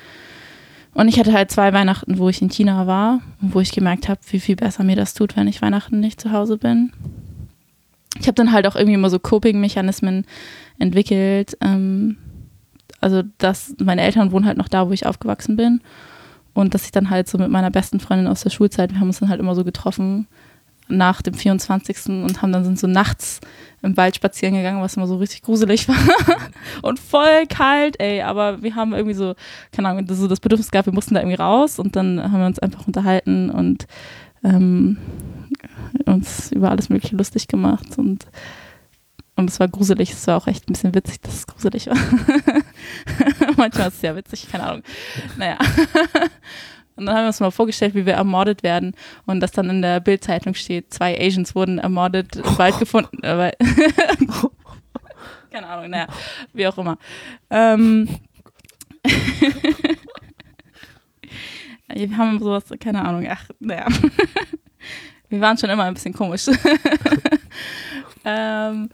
Und 0.98 1.10
ich 1.10 1.20
hatte 1.20 1.32
halt 1.32 1.52
zwei 1.52 1.74
Weihnachten, 1.74 2.18
wo 2.18 2.28
ich 2.28 2.42
in 2.42 2.50
China 2.50 2.88
war 2.88 3.22
und 3.40 3.54
wo 3.54 3.60
ich 3.60 3.72
gemerkt 3.72 4.10
habe, 4.10 4.20
wie 4.32 4.40
viel 4.40 4.56
besser 4.56 4.84
mir 4.84 4.96
das 4.96 5.14
tut, 5.14 5.38
wenn 5.38 5.48
ich 5.48 5.62
Weihnachten 5.62 6.00
nicht 6.00 6.20
zu 6.20 6.32
Hause 6.32 6.58
bin. 6.58 6.92
Ich 8.20 8.26
habe 8.26 8.34
dann 8.34 8.52
halt 8.52 8.66
auch 8.66 8.76
irgendwie 8.76 8.96
immer 8.96 9.12
so 9.12 9.20
Coping-Mechanismen 9.20 10.26
entwickelt. 10.80 11.56
Ähm, 11.62 12.18
also, 13.00 13.22
dass 13.38 13.76
meine 13.78 14.02
Eltern 14.02 14.32
wohnen 14.32 14.48
halt 14.48 14.58
noch 14.58 14.70
da, 14.70 14.90
wo 14.90 14.92
ich 14.92 15.06
aufgewachsen 15.06 15.56
bin. 15.56 15.82
Und 16.56 16.74
dass 16.74 16.86
ich 16.86 16.92
dann 16.92 17.12
halt 17.12 17.28
so 17.28 17.38
mit 17.38 17.52
meiner 17.52 17.70
besten 17.70 18.00
Freundin 18.00 18.26
aus 18.26 18.42
der 18.42 18.50
Schulzeit, 18.50 18.92
wir 18.92 19.00
haben 19.00 19.10
uns 19.10 19.20
dann 19.20 19.30
halt 19.30 19.40
immer 19.40 19.54
so 19.54 19.64
getroffen 19.64 20.26
nach 20.90 21.22
dem 21.22 21.34
24. 21.34 22.24
und 22.24 22.42
haben 22.42 22.52
dann 22.52 22.64
sind 22.64 22.80
so 22.80 22.88
nachts 22.88 23.40
im 23.82 23.96
Wald 23.98 24.16
spazieren 24.16 24.56
gegangen, 24.56 24.82
was 24.82 24.98
immer 24.98 25.08
so 25.08 25.18
richtig 25.18 25.42
gruselig 25.44 25.88
war 25.88 25.96
und 26.82 27.00
voll 27.00 27.46
kalt, 27.48 28.00
ey, 28.00 28.22
aber 28.22 28.62
wir 28.62 28.76
haben 28.76 28.94
irgendwie 28.94 29.14
so, 29.14 29.36
keine 29.72 29.90
Ahnung, 29.90 30.08
so 30.10 30.28
das 30.28 30.40
Bedürfnis 30.40 30.72
gehabt, 30.72 30.88
wir 30.88 30.94
mussten 30.94 31.14
da 31.14 31.22
irgendwie 31.22 31.38
raus 31.38 31.80
und 31.80 31.96
dann 31.96 32.22
haben 32.22 32.40
wir 32.40 32.48
uns 32.48 32.60
einfach 32.60 32.88
unterhalten 32.88 33.50
und 33.50 33.86
ähm, 34.44 34.98
uns 36.06 36.52
über 36.52 36.72
alles 36.72 36.90
mögliche 36.90 37.16
lustig 37.16 37.48
gemacht 37.48 37.98
und 37.98 38.26
und 39.38 39.52
es 39.52 39.60
war 39.60 39.68
gruselig, 39.68 40.12
es 40.12 40.26
war 40.26 40.36
auch 40.36 40.48
echt 40.48 40.68
ein 40.68 40.74
bisschen 40.74 40.96
witzig, 40.96 41.22
dass 41.22 41.36
es 41.36 41.46
gruselig 41.46 41.86
war. 41.86 41.96
Manchmal 43.56 43.90
ist 43.90 43.98
es 43.98 44.02
ja 44.02 44.16
witzig, 44.16 44.50
keine 44.52 44.64
Ahnung. 44.64 44.84
Naja. 45.38 45.60
Und 46.98 47.06
dann 47.06 47.16
haben 47.16 47.24
wir 47.24 47.28
uns 47.28 47.40
mal 47.40 47.52
vorgestellt, 47.52 47.94
wie 47.94 48.08
wir 48.08 48.16
ermordet 48.16 48.64
werden 48.64 48.96
und 49.28 49.40
dass 49.40 49.52
dann 49.52 49.70
in 49.70 49.84
der 49.84 50.00
Bildzeitung 50.00 50.56
steht, 50.56 50.92
zwei 50.92 51.16
Asians 51.20 51.54
wurden 51.54 51.78
ermordet, 51.78 52.36
im 52.38 52.58
Wald 52.58 52.80
gefunden. 52.80 53.24
Äh, 53.24 53.52
keine 55.52 55.68
Ahnung, 55.68 55.92
naja, 55.92 56.08
wie 56.54 56.68
auch 56.68 56.78
immer. 56.78 56.98
Ähm, 57.52 58.10
wir 61.88 62.18
haben 62.18 62.40
sowas, 62.40 62.64
keine 62.80 63.06
Ahnung, 63.06 63.28
ach, 63.30 63.46
naja. 63.60 63.86
wir 65.30 65.40
waren 65.40 65.58
schon 65.58 65.70
immer 65.70 65.84
ein 65.84 65.94
bisschen 65.94 66.14
komisch. 66.14 66.48
ähm, 68.26 68.90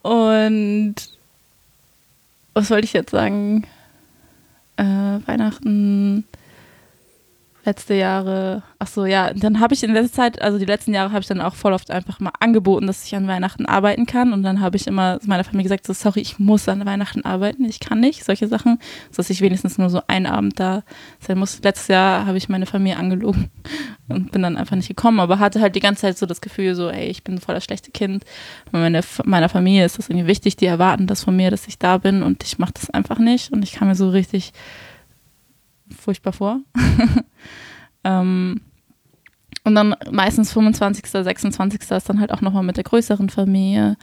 und 0.00 0.94
was 2.54 2.70
wollte 2.70 2.86
ich 2.86 2.94
jetzt 2.94 3.10
sagen? 3.10 3.66
Äh, 4.76 4.84
Weihnachten 4.84 6.24
letzte 7.64 7.94
Jahre, 7.94 8.62
ach 8.78 8.88
so, 8.88 9.06
ja, 9.06 9.32
dann 9.32 9.60
habe 9.60 9.74
ich 9.74 9.82
in 9.82 9.92
letzter 9.92 10.12
Zeit, 10.12 10.42
also 10.42 10.58
die 10.58 10.64
letzten 10.64 10.92
Jahre 10.92 11.10
habe 11.10 11.20
ich 11.20 11.28
dann 11.28 11.40
auch 11.40 11.54
voll 11.54 11.72
oft 11.72 11.90
einfach 11.90 12.18
mal 12.18 12.32
angeboten, 12.40 12.86
dass 12.86 13.04
ich 13.04 13.14
an 13.14 13.28
Weihnachten 13.28 13.66
arbeiten 13.66 14.06
kann. 14.06 14.32
Und 14.32 14.42
dann 14.42 14.60
habe 14.60 14.76
ich 14.76 14.86
immer 14.86 15.18
meiner 15.24 15.44
Familie 15.44 15.64
gesagt, 15.64 15.86
so, 15.86 15.92
sorry, 15.92 16.20
ich 16.20 16.38
muss 16.38 16.68
an 16.68 16.84
Weihnachten 16.84 17.24
arbeiten, 17.24 17.64
ich 17.64 17.78
kann 17.78 18.00
nicht, 18.00 18.24
solche 18.24 18.48
Sachen, 18.48 18.78
dass 19.16 19.30
ich 19.30 19.40
wenigstens 19.40 19.78
nur 19.78 19.90
so 19.90 20.02
einen 20.08 20.26
Abend 20.26 20.58
da 20.58 20.82
sein 21.20 21.38
muss. 21.38 21.62
Letztes 21.62 21.88
Jahr 21.88 22.26
habe 22.26 22.36
ich 22.36 22.48
meine 22.48 22.66
Familie 22.66 22.98
angelogen 22.98 23.50
und 24.08 24.32
bin 24.32 24.42
dann 24.42 24.56
einfach 24.56 24.76
nicht 24.76 24.88
gekommen, 24.88 25.20
aber 25.20 25.38
hatte 25.38 25.60
halt 25.60 25.76
die 25.76 25.80
ganze 25.80 26.02
Zeit 26.02 26.18
so 26.18 26.26
das 26.26 26.40
Gefühl, 26.40 26.74
so, 26.74 26.88
ey, 26.88 27.06
ich 27.06 27.22
bin 27.22 27.38
voll 27.38 27.54
das 27.54 27.64
schlechte 27.64 27.92
Kind. 27.92 28.24
Meine, 28.72 29.02
meiner 29.24 29.48
Familie 29.48 29.84
ist 29.84 29.98
das 29.98 30.08
irgendwie 30.08 30.26
wichtig, 30.26 30.56
die 30.56 30.66
erwarten 30.66 31.06
das 31.06 31.24
von 31.24 31.36
mir, 31.36 31.50
dass 31.50 31.68
ich 31.68 31.78
da 31.78 31.98
bin. 31.98 32.22
Und 32.22 32.42
ich 32.42 32.58
mache 32.58 32.72
das 32.74 32.90
einfach 32.90 33.18
nicht. 33.18 33.52
Und 33.52 33.62
ich 33.62 33.72
kam 33.72 33.88
mir 33.88 33.94
so 33.94 34.10
richtig 34.10 34.52
furchtbar 35.92 36.32
vor. 36.32 36.60
ähm, 38.04 38.60
und 39.64 39.74
dann 39.74 39.94
meistens 40.10 40.52
25., 40.52 41.06
26. 41.06 41.80
ist 41.90 42.08
dann 42.08 42.20
halt 42.20 42.32
auch 42.32 42.40
nochmal 42.40 42.64
mit 42.64 42.76
der 42.76 42.84
größeren 42.84 43.30
Familie. 43.30 43.96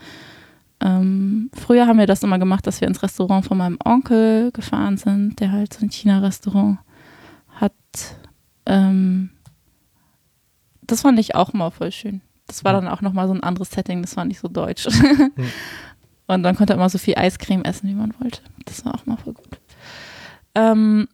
Ähm, 0.80 1.50
früher 1.52 1.86
haben 1.86 1.98
wir 1.98 2.06
das 2.06 2.22
immer 2.22 2.38
gemacht, 2.38 2.66
dass 2.66 2.80
wir 2.80 2.88
ins 2.88 3.02
Restaurant 3.02 3.44
von 3.44 3.58
meinem 3.58 3.78
Onkel 3.84 4.50
gefahren 4.52 4.96
sind, 4.96 5.38
der 5.40 5.52
halt 5.52 5.74
so 5.74 5.84
ein 5.84 5.90
China-Restaurant 5.90 6.78
hat. 7.48 7.74
Ähm, 8.64 9.30
das 10.82 11.02
fand 11.02 11.18
ich 11.18 11.34
auch 11.34 11.50
immer 11.50 11.70
voll 11.70 11.92
schön. 11.92 12.22
Das 12.46 12.64
war 12.64 12.72
dann 12.72 12.88
auch 12.88 13.02
nochmal 13.02 13.28
so 13.28 13.34
ein 13.34 13.42
anderes 13.42 13.70
Setting, 13.70 14.02
das 14.02 14.16
war 14.16 14.24
nicht 14.24 14.40
so 14.40 14.48
deutsch. 14.48 14.88
Mhm. 15.36 15.46
Und 16.26 16.44
dann 16.44 16.54
konnte 16.54 16.74
immer 16.74 16.88
so 16.88 16.98
viel 16.98 17.16
Eiscreme 17.16 17.64
essen, 17.64 17.88
wie 17.88 17.94
man 17.94 18.14
wollte. 18.20 18.40
Das 18.64 18.84
war 18.84 18.94
auch 18.94 19.04
mal 19.04 19.16
voll 19.16 19.32
gut. 19.32 19.58
Ähm, 20.54 21.08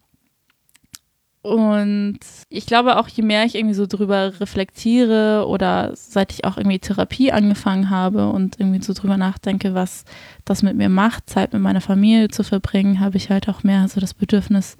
und 1.46 2.18
ich 2.48 2.66
glaube 2.66 2.96
auch, 2.96 3.06
je 3.06 3.22
mehr 3.22 3.44
ich 3.44 3.54
irgendwie 3.54 3.76
so 3.76 3.87
drüber 3.87 4.40
reflektiere 4.40 5.46
oder 5.46 5.92
seit 5.94 6.32
ich 6.32 6.44
auch 6.44 6.56
irgendwie 6.56 6.80
Therapie 6.80 7.30
angefangen 7.30 7.88
habe 7.88 8.30
und 8.30 8.59
irgendwie 8.59 8.82
so 8.82 8.92
drüber 8.92 9.16
nachdenke, 9.16 9.72
was 9.72 10.04
das 10.44 10.64
mit 10.64 10.76
mir 10.76 10.88
macht, 10.88 11.30
Zeit 11.30 11.52
mit 11.52 11.62
meiner 11.62 11.80
Familie 11.80 12.30
zu 12.30 12.42
verbringen, 12.42 12.98
habe 12.98 13.16
ich 13.16 13.30
halt 13.30 13.48
auch 13.48 13.62
mehr 13.62 13.87
so 13.87 14.00
das 14.00 14.12
Bedürfnis, 14.12 14.76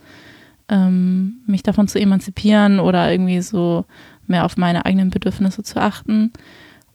ähm, 0.68 1.37
mich 1.46 1.62
davon 1.62 1.87
zu 1.87 2.00
emanzipieren 2.00 2.81
oder 2.81 3.12
irgendwie 3.12 3.42
so 3.42 3.85
mehr 4.26 4.44
auf 4.44 4.57
meine 4.57 4.85
eigenen 4.87 5.11
Bedürfnisse 5.11 5.62
zu 5.62 5.81
achten. 5.81 6.33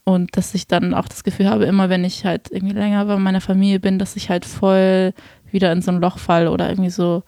Und 0.03 0.35
dass 0.35 0.53
ich 0.53 0.67
dann 0.67 0.93
auch 0.93 1.07
das 1.07 1.23
Gefühl 1.23 1.49
habe, 1.49 1.63
immer 1.63 1.87
wenn 1.87 2.03
ich 2.03 2.25
halt 2.25 2.51
irgendwie 2.51 2.75
länger 2.75 3.05
bei 3.05 3.15
meiner 3.15 3.39
Familie 3.39 3.79
bin, 3.79 3.99
dass 3.99 4.17
ich 4.17 4.29
halt 4.29 4.43
voll 4.43 5.13
wieder 5.49 5.71
in 5.71 5.81
so 5.81 5.91
ein 5.91 6.01
Loch 6.01 6.17
falle 6.17 6.51
oder 6.51 6.67
irgendwie 6.69 6.89
so 6.89 7.23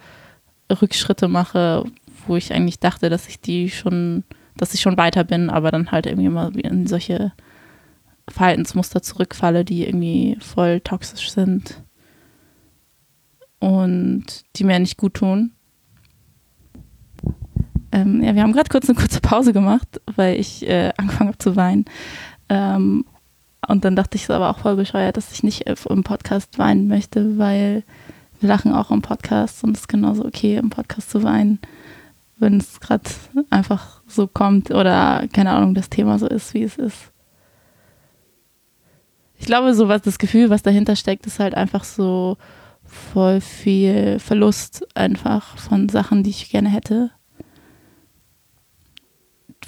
Rückschritte 0.69 1.27
mache, 1.27 1.85
wo 2.27 2.35
ich 2.35 2.53
eigentlich 2.53 2.79
dachte, 2.79 3.09
dass 3.09 3.27
ich 3.27 3.41
die 3.41 3.69
schon, 3.69 4.23
dass 4.57 4.73
ich 4.73 4.81
schon 4.81 4.97
weiter 4.97 5.23
bin, 5.23 5.49
aber 5.49 5.71
dann 5.71 5.91
halt 5.91 6.05
irgendwie 6.05 6.27
immer 6.27 6.51
in 6.55 6.87
solche 6.87 7.33
Verhaltensmuster 8.29 9.01
zurückfalle, 9.01 9.65
die 9.65 9.85
irgendwie 9.85 10.37
voll 10.39 10.79
toxisch 10.79 11.31
sind 11.31 11.83
und 13.59 14.25
die 14.55 14.63
mir 14.63 14.79
nicht 14.79 14.97
gut 14.97 15.15
tun. 15.15 15.51
Ähm, 17.91 18.23
ja, 18.23 18.33
wir 18.33 18.41
haben 18.41 18.53
gerade 18.53 18.69
kurz 18.69 18.89
eine 18.89 18.97
kurze 18.97 19.21
Pause 19.21 19.53
gemacht, 19.53 20.01
weil 20.15 20.39
ich 20.39 20.67
äh, 20.67 20.91
angefangen 20.97 21.29
habe 21.29 21.37
zu 21.37 21.55
weinen. 21.55 21.85
Ähm, 22.49 23.05
und 23.67 23.85
dann 23.85 23.95
dachte 23.95 24.17
ich 24.17 24.23
es 24.23 24.29
aber 24.29 24.49
auch 24.49 24.59
voll 24.59 24.75
bescheuert, 24.75 25.15
dass 25.15 25.31
ich 25.31 25.43
nicht 25.43 25.67
im 25.67 26.03
Podcast 26.03 26.57
weinen 26.59 26.87
möchte, 26.87 27.37
weil 27.37 27.83
wir 28.39 28.49
lachen 28.49 28.73
auch 28.73 28.91
im 28.91 29.01
Podcast 29.01 29.63
und 29.63 29.71
es 29.71 29.81
ist 29.81 29.87
genauso 29.87 30.25
okay, 30.25 30.57
im 30.57 30.69
Podcast 30.69 31.09
zu 31.09 31.23
weinen 31.23 31.59
wenn 32.43 32.57
es 32.57 32.79
gerade 32.79 33.09
einfach 33.49 34.01
so 34.07 34.27
kommt 34.27 34.71
oder 34.71 35.27
keine 35.33 35.51
Ahnung, 35.51 35.73
das 35.73 35.89
Thema 35.89 36.19
so 36.19 36.27
ist, 36.27 36.53
wie 36.53 36.63
es 36.63 36.77
ist. 36.77 37.11
Ich 39.39 39.45
glaube, 39.45 39.73
so 39.73 39.87
was 39.87 40.01
das 40.01 40.19
Gefühl, 40.19 40.49
was 40.49 40.61
dahinter 40.61 40.95
steckt, 40.95 41.25
ist 41.25 41.39
halt 41.39 41.55
einfach 41.55 41.83
so 41.83 42.37
voll 42.85 43.41
viel 43.41 44.19
Verlust 44.19 44.87
einfach 44.95 45.57
von 45.57 45.89
Sachen, 45.89 46.23
die 46.23 46.29
ich 46.29 46.49
gerne 46.49 46.69
hätte. 46.69 47.11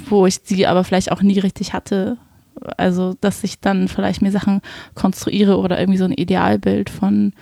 Wo 0.07 0.25
ich 0.25 0.41
sie 0.43 0.67
aber 0.67 0.83
vielleicht 0.83 1.11
auch 1.11 1.21
nie 1.21 1.39
richtig 1.39 1.73
hatte. 1.73 2.17
Also, 2.77 3.15
dass 3.19 3.43
ich 3.43 3.59
dann 3.59 3.87
vielleicht 3.87 4.21
mir 4.21 4.31
Sachen 4.31 4.61
konstruiere 4.93 5.57
oder 5.57 5.79
irgendwie 5.79 5.97
so 5.97 6.05
ein 6.05 6.13
Idealbild 6.13 6.89
von 6.89 7.33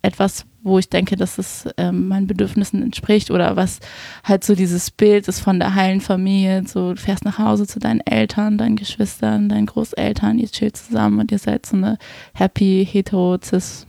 etwas, 0.00 0.46
wo 0.68 0.78
ich 0.78 0.88
denke, 0.88 1.16
dass 1.16 1.38
es 1.38 1.68
ähm, 1.76 2.08
meinen 2.08 2.26
Bedürfnissen 2.26 2.82
entspricht 2.82 3.30
oder 3.30 3.56
was 3.56 3.80
halt 4.24 4.44
so 4.44 4.54
dieses 4.54 4.90
Bild 4.90 5.26
ist 5.28 5.40
von 5.40 5.58
der 5.58 5.74
heilen 5.74 6.00
Familie. 6.00 6.62
So, 6.66 6.94
du 6.94 7.00
fährst 7.00 7.24
nach 7.24 7.38
Hause 7.38 7.66
zu 7.66 7.78
deinen 7.78 8.00
Eltern, 8.00 8.58
deinen 8.58 8.76
Geschwistern, 8.76 9.48
deinen 9.48 9.66
Großeltern, 9.66 10.38
ihr 10.38 10.48
chillt 10.48 10.76
zusammen 10.76 11.18
und 11.18 11.32
ihr 11.32 11.38
seid 11.38 11.66
so 11.66 11.76
eine 11.76 11.98
happy, 12.34 12.86
hetero, 12.90 13.38
cis, 13.42 13.86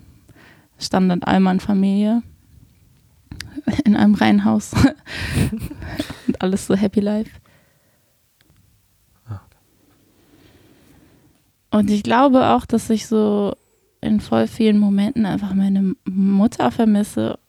Standard 0.80 1.28
Allmann-Familie 1.28 2.24
in 3.86 3.96
einem 3.96 4.16
Reihenhaus 4.16 4.72
und 6.28 6.42
alles 6.42 6.68
so 6.68 6.76
happy 6.76 7.02
life. 7.02 7.32
Ah, 9.28 9.42
und 11.72 11.90
ich 11.90 12.04
glaube 12.04 12.48
auch, 12.48 12.66
dass 12.66 12.90
ich 12.90 13.08
so 13.08 13.54
in 14.02 14.20
voll 14.20 14.48
vielen 14.48 14.80
Momenten 14.80 15.26
einfach 15.26 15.54
meine 15.54 15.96
Mutter 16.06 16.72
vermisse. 16.72 17.40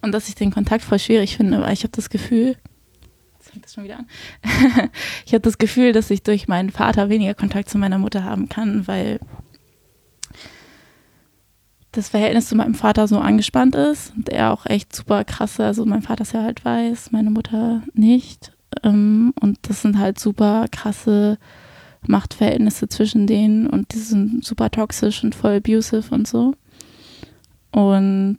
Und 0.00 0.12
dass 0.12 0.28
ich 0.28 0.34
den 0.34 0.50
Kontakt 0.50 0.82
voll 0.82 0.98
schwierig 0.98 1.36
finde, 1.36 1.60
weil 1.60 1.72
ich 1.72 1.84
habe 1.84 1.92
das 1.92 2.10
Gefühl, 2.10 2.56
jetzt 3.38 3.50
fängt 3.50 3.64
das 3.64 3.74
schon 3.74 3.84
wieder 3.84 3.98
an, 3.98 4.06
ich 5.26 5.32
habe 5.32 5.42
das 5.42 5.58
Gefühl, 5.58 5.92
dass 5.92 6.10
ich 6.10 6.22
durch 6.22 6.48
meinen 6.48 6.70
Vater 6.70 7.08
weniger 7.08 7.34
Kontakt 7.34 7.68
zu 7.68 7.78
meiner 7.78 7.98
Mutter 7.98 8.24
haben 8.24 8.48
kann, 8.48 8.86
weil 8.88 9.20
das 11.92 12.08
Verhältnis 12.08 12.48
zu 12.48 12.56
meinem 12.56 12.74
Vater 12.74 13.06
so 13.06 13.18
angespannt 13.18 13.74
ist 13.74 14.14
und 14.16 14.30
er 14.30 14.52
auch 14.52 14.66
echt 14.66 14.96
super 14.96 15.24
krasse, 15.24 15.64
also 15.64 15.84
mein 15.84 16.02
Vater 16.02 16.22
ist 16.22 16.32
ja 16.32 16.42
halt 16.42 16.64
weiß, 16.64 17.12
meine 17.12 17.30
Mutter 17.30 17.82
nicht. 17.92 18.52
Ähm, 18.82 19.34
und 19.40 19.58
das 19.68 19.82
sind 19.82 19.98
halt 19.98 20.18
super 20.18 20.66
krasse 20.70 21.38
Machtverhältnisse 22.06 22.88
zwischen 22.88 23.26
denen 23.26 23.66
und 23.66 23.92
die 23.94 23.98
sind 23.98 24.44
super 24.44 24.70
toxisch 24.70 25.22
und 25.22 25.34
voll 25.34 25.56
abusive 25.56 26.14
und 26.14 26.26
so. 26.26 26.54
Und 27.70 28.38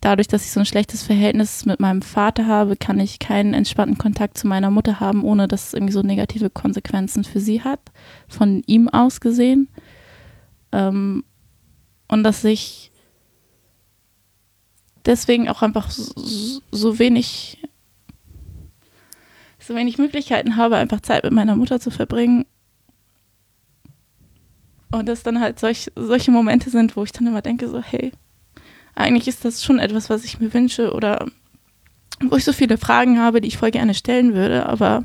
dadurch, 0.00 0.28
dass 0.28 0.44
ich 0.44 0.50
so 0.50 0.60
ein 0.60 0.66
schlechtes 0.66 1.02
Verhältnis 1.02 1.64
mit 1.64 1.80
meinem 1.80 2.02
Vater 2.02 2.46
habe, 2.46 2.76
kann 2.76 2.98
ich 3.00 3.18
keinen 3.18 3.54
entspannten 3.54 3.98
Kontakt 3.98 4.36
zu 4.36 4.46
meiner 4.46 4.70
Mutter 4.70 5.00
haben, 5.00 5.24
ohne 5.24 5.48
dass 5.48 5.68
es 5.68 5.74
irgendwie 5.74 5.92
so 5.92 6.02
negative 6.02 6.50
Konsequenzen 6.50 7.24
für 7.24 7.40
sie 7.40 7.62
hat, 7.62 7.80
von 8.28 8.62
ihm 8.66 8.88
aus 8.88 9.20
gesehen. 9.20 9.68
Ähm, 10.72 11.24
und 12.08 12.24
dass 12.24 12.42
ich 12.44 12.90
deswegen 15.06 15.48
auch 15.48 15.62
einfach 15.62 15.90
so, 15.90 16.60
so 16.70 16.98
wenig 16.98 17.61
so 19.66 19.74
wenig 19.74 19.98
Möglichkeiten 19.98 20.56
habe, 20.56 20.76
einfach 20.76 21.00
Zeit 21.00 21.24
mit 21.24 21.32
meiner 21.32 21.56
Mutter 21.56 21.80
zu 21.80 21.90
verbringen. 21.90 22.46
Und 24.90 25.08
dass 25.08 25.22
dann 25.22 25.40
halt 25.40 25.58
solch, 25.58 25.90
solche 25.96 26.30
Momente 26.30 26.70
sind, 26.70 26.96
wo 26.96 27.04
ich 27.04 27.12
dann 27.12 27.26
immer 27.26 27.42
denke, 27.42 27.68
so, 27.68 27.80
hey, 27.80 28.12
eigentlich 28.94 29.26
ist 29.26 29.44
das 29.44 29.64
schon 29.64 29.78
etwas, 29.78 30.10
was 30.10 30.24
ich 30.24 30.38
mir 30.38 30.52
wünsche 30.52 30.92
oder 30.92 31.26
wo 32.20 32.36
ich 32.36 32.44
so 32.44 32.52
viele 32.52 32.78
Fragen 32.78 33.18
habe, 33.18 33.40
die 33.40 33.48
ich 33.48 33.56
voll 33.56 33.70
gerne 33.70 33.94
stellen 33.94 34.34
würde, 34.34 34.66
aber 34.66 35.04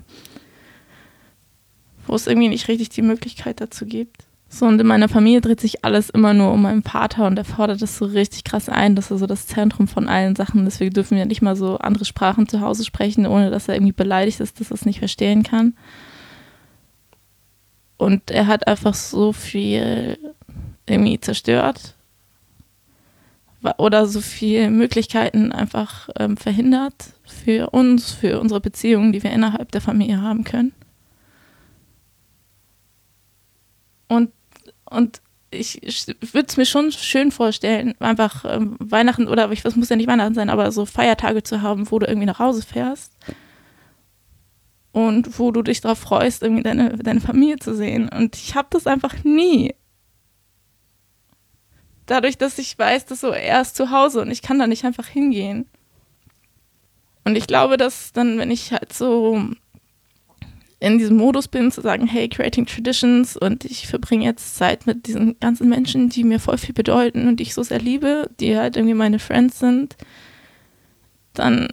wo 2.06 2.16
es 2.16 2.28
irgendwie 2.28 2.50
nicht 2.50 2.68
richtig 2.68 2.90
die 2.90 3.02
Möglichkeit 3.02 3.62
dazu 3.62 3.86
gibt. 3.86 4.27
So, 4.50 4.66
und 4.66 4.80
in 4.80 4.88
meiner 4.88 5.10
Familie 5.10 5.42
dreht 5.42 5.60
sich 5.60 5.84
alles 5.84 6.10
immer 6.10 6.34
nur 6.34 6.54
um 6.54 6.62
meinen 6.62 6.82
Vater 6.82 7.28
und 7.28 7.38
er 7.38 7.44
fordert 7.44 7.82
das 7.82 7.98
so 7.98 8.06
richtig 8.06 8.46
krass 8.46 8.70
ein. 8.70 8.96
Das 8.96 9.12
ist 9.12 9.20
so 9.20 9.28
das 9.28 9.46
Zentrum 9.48 9.88
von 9.88 10.08
allen 10.08 10.36
Sachen. 10.36 10.64
Deswegen 10.64 10.94
dürfen 10.94 11.18
wir 11.18 11.26
nicht 11.26 11.42
mal 11.42 11.56
so 11.56 11.78
andere 11.78 12.06
Sprachen 12.06 12.48
zu 12.48 12.62
Hause 12.62 12.86
sprechen, 12.86 13.26
ohne 13.26 13.50
dass 13.50 13.68
er 13.68 13.76
irgendwie 13.76 13.92
beleidigt 13.92 14.40
ist, 14.40 14.60
dass 14.60 14.72
er 14.72 14.76
es 14.76 14.86
nicht 14.86 15.00
verstehen 15.00 15.44
kann. 15.44 15.76
Und 17.98 18.32
er 18.32 18.48
hat 18.48 18.68
einfach 18.68 18.94
so 18.94 19.34
viel 19.34 20.18
irgendwie 20.86 21.20
zerstört 21.20 21.96
oder 23.78 24.06
so 24.06 24.22
viele 24.22 24.70
Möglichkeiten 24.70 25.52
einfach 25.52 26.10
ähm, 26.18 26.38
verhindert 26.38 27.14
für 27.26 27.72
uns, 27.72 28.12
für 28.12 28.40
unsere 28.40 28.62
Beziehungen, 28.62 29.12
die 29.12 29.24
wir 29.24 29.32
innerhalb 29.32 29.72
der 29.72 29.82
Familie 29.82 30.22
haben 30.22 30.44
können. 30.46 30.72
Und 34.08 34.32
und 34.90 35.22
ich, 35.50 35.82
würde 36.34 36.48
es 36.48 36.58
mir 36.58 36.66
schon 36.66 36.92
schön 36.92 37.32
vorstellen, 37.32 37.96
einfach 38.00 38.44
ähm, 38.46 38.76
Weihnachten 38.80 39.28
oder 39.28 39.52
ich, 39.52 39.64
es 39.64 39.76
muss 39.76 39.90
ja 39.90 39.96
nicht 39.96 40.08
Weihnachten 40.08 40.34
sein, 40.34 40.50
aber 40.50 40.72
so 40.72 40.86
Feiertage 40.86 41.44
zu 41.44 41.62
haben, 41.62 41.90
wo 41.90 42.00
du 42.00 42.08
irgendwie 42.08 42.26
nach 42.26 42.40
Hause 42.40 42.64
fährst 42.64 43.14
und 44.92 45.40
wo 45.40 45.52
du 45.52 45.62
dich 45.62 45.82
darauf 45.82 46.00
freust, 46.00 46.44
irgendwie 46.44 46.64
deine, 46.64 46.98
deine 46.98 47.22
Familie 47.22 47.58
zu 47.58 47.76
sehen. 47.76 48.10
Und 48.10 48.36
ich 48.36 48.56
habe 48.56 48.68
das 48.72 48.88
einfach 48.88 49.24
nie. 49.24 49.74
Dadurch, 52.08 52.38
dass 52.38 52.58
ich 52.58 52.78
weiß, 52.78 53.06
dass 53.06 53.22
so 53.22 53.30
er 53.30 53.62
ist 53.62 53.76
zu 53.76 53.92
Hause 53.92 54.22
und 54.22 54.32
ich 54.32 54.42
kann 54.42 54.60
da 54.60 54.68
nicht 54.68 54.86
einfach 54.86 55.08
hingehen. 55.08 55.68
Und 57.26 57.36
ich 57.36 57.48
glaube, 57.48 57.78
dass 57.78 58.14
dann, 58.14 58.38
wenn 58.38 58.52
ich 58.52 58.72
halt 58.72 58.94
so 58.94 59.50
in 60.80 61.00
diesem 61.00 61.18
Modus 61.18 61.48
bin, 61.48 61.72
zu 61.72 61.82
sagen, 61.82 62.06
hey, 62.06 62.30
creating 62.30 62.66
traditions 62.66 63.36
und 63.36 63.66
ich 63.66 63.88
verbringe 63.88 64.26
jetzt 64.26 64.58
Zeit 64.58 64.86
mit 64.86 65.08
diesen 65.08 65.40
ganzen 65.40 65.70
Menschen, 65.70 66.10
die 66.10 66.24
mir 66.24 66.40
voll 66.40 66.58
viel 66.58 66.76
bedeuten 66.76 67.28
und 67.28 67.40
die 67.40 67.44
ich 67.44 67.56
so 67.56 67.64
sehr 67.64 67.80
liebe, 67.80 68.30
die 68.40 68.58
halt 68.58 68.76
irgendwie 68.76 68.94
meine 68.94 69.18
Friends 69.18 69.58
sind, 69.60 69.96
dann 71.34 71.68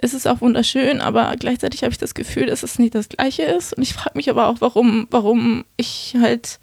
ist 0.00 0.14
es 0.14 0.26
auch 0.26 0.40
wunderschön, 0.40 1.00
aber 1.00 1.34
gleichzeitig 1.38 1.82
habe 1.82 1.92
ich 1.92 1.98
das 1.98 2.14
Gefühl, 2.14 2.46
dass 2.46 2.62
es 2.62 2.78
nicht 2.78 2.94
das 2.94 3.08
Gleiche 3.08 3.42
ist. 3.42 3.72
Und 3.72 3.82
ich 3.82 3.94
frage 3.94 4.16
mich 4.16 4.28
aber 4.28 4.48
auch, 4.48 4.60
warum, 4.60 5.06
warum 5.10 5.64
ich 5.76 6.14
halt 6.20 6.60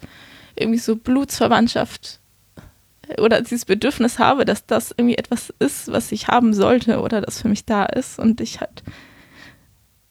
irgendwie 0.54 0.78
so 0.78 0.96
Blutsverwandtschaft 0.96 2.20
oder 3.18 3.40
dieses 3.40 3.64
Bedürfnis 3.64 4.18
habe, 4.18 4.44
dass 4.44 4.66
das 4.66 4.94
irgendwie 4.96 5.16
etwas 5.16 5.52
ist, 5.58 5.90
was 5.90 6.12
ich 6.12 6.28
haben 6.28 6.54
sollte 6.54 7.00
oder 7.00 7.20
das 7.20 7.40
für 7.40 7.48
mich 7.48 7.64
da 7.64 7.84
ist 7.84 8.18
und 8.18 8.40
ich 8.40 8.60
halt 8.60 8.82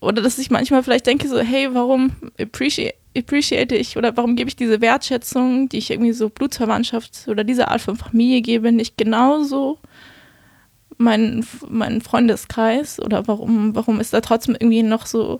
oder 0.01 0.21
dass 0.21 0.39
ich 0.39 0.49
manchmal 0.49 0.83
vielleicht 0.83 1.05
denke 1.05 1.27
so, 1.27 1.39
hey, 1.39 1.69
warum 1.73 2.11
appreciate, 2.39 2.95
appreciate 3.15 3.75
ich 3.75 3.97
oder 3.97 4.17
warum 4.17 4.35
gebe 4.35 4.49
ich 4.49 4.55
diese 4.55 4.81
Wertschätzung, 4.81 5.69
die 5.69 5.77
ich 5.77 5.91
irgendwie 5.91 6.11
so 6.11 6.29
Blutsverwandtschaft 6.29 7.27
oder 7.27 7.43
diese 7.43 7.69
Art 7.69 7.81
von 7.81 7.95
Familie 7.95 8.41
gebe, 8.41 8.71
nicht 8.71 8.97
genauso 8.97 9.77
meinen, 10.97 11.45
meinen 11.69 12.01
Freundeskreis 12.01 12.99
oder 12.99 13.27
warum, 13.27 13.75
warum 13.75 13.99
ist 13.99 14.13
da 14.13 14.21
trotzdem 14.21 14.55
irgendwie 14.55 14.83
noch 14.83 15.05
so 15.05 15.39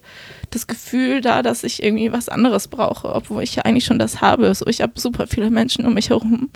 das 0.51 0.67
Gefühl 0.67 1.21
da, 1.21 1.41
dass 1.41 1.63
ich 1.63 1.81
irgendwie 1.81 2.11
was 2.11 2.29
anderes 2.29 2.67
brauche, 2.67 3.13
obwohl 3.13 3.41
ich 3.41 3.55
ja 3.55 3.63
eigentlich 3.63 3.85
schon 3.85 3.99
das 3.99 4.21
habe. 4.21 4.53
So, 4.53 4.67
ich 4.67 4.81
habe 4.81 4.93
super 4.99 5.25
viele 5.25 5.49
Menschen 5.49 5.85
um 5.87 5.95
mich 5.95 6.11
herum, 6.11 6.49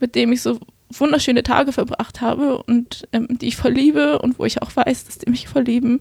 mit 0.00 0.14
denen 0.14 0.34
ich 0.34 0.42
so 0.42 0.58
wunderschöne 0.90 1.42
Tage 1.42 1.72
verbracht 1.72 2.20
habe 2.20 2.62
und 2.62 3.08
ähm, 3.12 3.26
die 3.30 3.48
ich 3.48 3.56
verliebe 3.56 4.18
und 4.18 4.38
wo 4.38 4.44
ich 4.44 4.60
auch 4.60 4.74
weiß, 4.74 5.06
dass 5.06 5.18
die 5.18 5.30
mich 5.30 5.48
verlieben. 5.48 6.00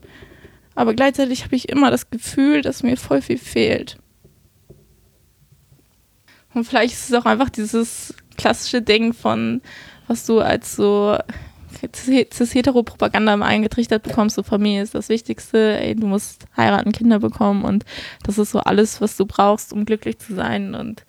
Aber 0.75 0.93
gleichzeitig 0.93 1.43
habe 1.43 1.55
ich 1.55 1.69
immer 1.69 1.91
das 1.91 2.09
Gefühl, 2.09 2.61
dass 2.61 2.83
mir 2.83 2.97
voll 2.97 3.21
viel 3.21 3.37
fehlt. 3.37 3.97
Und 6.53 6.65
vielleicht 6.65 6.93
ist 6.93 7.09
es 7.09 7.15
auch 7.15 7.25
einfach 7.25 7.49
dieses 7.49 8.13
klassische 8.37 8.81
Ding 8.81 9.13
von, 9.13 9.61
was 10.07 10.25
du 10.25 10.39
als 10.39 10.75
so 10.75 11.17
cis-hetero-Propaganda 11.95 13.33
immer 13.33 13.45
eingetrichtert 13.45 14.03
bekommst, 14.03 14.35
so 14.35 14.43
Familie 14.43 14.83
ist 14.83 14.93
das 14.93 15.09
Wichtigste, 15.09 15.79
ey, 15.79 15.95
du 15.95 16.05
musst 16.07 16.45
heiraten, 16.55 16.91
Kinder 16.91 17.19
bekommen 17.19 17.63
und 17.63 17.85
das 18.23 18.37
ist 18.37 18.51
so 18.51 18.59
alles, 18.59 19.01
was 19.01 19.17
du 19.17 19.25
brauchst, 19.25 19.73
um 19.73 19.85
glücklich 19.85 20.19
zu 20.19 20.35
sein 20.35 20.75
und 20.75 21.05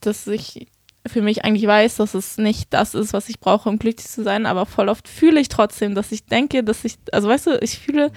dass 0.00 0.26
ich 0.26 0.68
für 1.06 1.22
mich 1.22 1.44
eigentlich 1.44 1.66
weiß, 1.66 1.96
dass 1.96 2.14
es 2.14 2.38
nicht 2.38 2.72
das 2.72 2.94
ist, 2.94 3.12
was 3.12 3.28
ich 3.28 3.38
brauche, 3.38 3.68
um 3.68 3.78
glücklich 3.78 4.06
zu 4.06 4.22
sein, 4.22 4.46
aber 4.46 4.64
voll 4.64 4.88
oft 4.88 5.06
fühle 5.06 5.40
ich 5.40 5.48
trotzdem, 5.48 5.94
dass 5.94 6.12
ich 6.12 6.24
denke, 6.24 6.64
dass 6.64 6.84
ich, 6.84 6.96
also 7.12 7.28
weißt 7.28 7.46
du, 7.46 7.58
ich 7.60 7.78
fühle, 7.78 8.10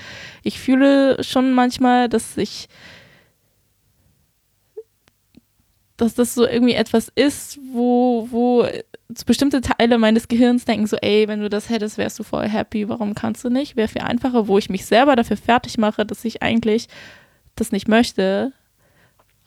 ich 0.43 0.60
fühle 0.60 1.21
schon 1.23 1.54
manchmal, 1.54 2.08
dass 2.08 2.38
ich, 2.38 2.69
dass 5.97 6.13
das 6.13 6.34
so 6.34 6.47
irgendwie 6.47 6.76
etwas 6.76 7.12
ist, 7.13 7.60
wo, 7.73 8.28
wo 8.32 8.65
bestimmte 9.26 9.62
Teile 9.62 9.97
meines 9.97 10.28
Gehirns 10.30 10.63
denken 10.63 10.88
so, 10.88 10.95
ey, 10.97 11.28
wenn 11.28 11.41
du 11.41 11.50
das 11.50 11.69
hättest, 11.69 11.97
wärst 11.97 12.19
du 12.19 12.23
voll 12.23 12.47
happy, 12.47 12.88
warum 12.88 13.15
kannst 13.15 13.43
du 13.43 13.50
nicht? 13.50 13.76
Wäre 13.76 13.88
viel 13.89 14.02
einfacher, 14.02 14.47
wo 14.47 14.58
ich 14.58 14.69
mich 14.69 14.86
selber 14.86 15.15
dafür 15.15 15.38
fertig 15.38 15.78
mache, 15.78 16.06
dass 16.06 16.23
ich 16.23 16.41
eigentlich 16.41 16.88
das 17.56 17.71
nicht 17.71 17.88
möchte, 17.88 18.54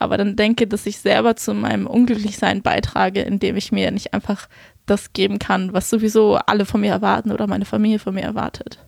aber 0.01 0.17
dann 0.17 0.35
denke, 0.35 0.67
dass 0.67 0.87
ich 0.87 0.99
selber 0.99 1.37
zu 1.37 1.55
meinem 1.55 1.87
Unglücklichsein 1.87 2.63
beitrage, 2.63 3.21
indem 3.21 3.57
ich 3.57 3.71
mir 3.71 3.91
nicht 3.91 4.15
einfach 4.15 4.49
das 4.87 5.13
geben 5.13 5.39
kann, 5.39 5.73
was 5.73 5.91
sowieso 5.91 6.37
alle 6.37 6.65
von 6.65 6.81
mir 6.81 6.91
erwarten 6.91 7.31
oder 7.31 7.47
meine 7.47 7.67
Familie 7.67 7.99
von 7.99 8.15
mir 8.15 8.23
erwartet. 8.23 8.79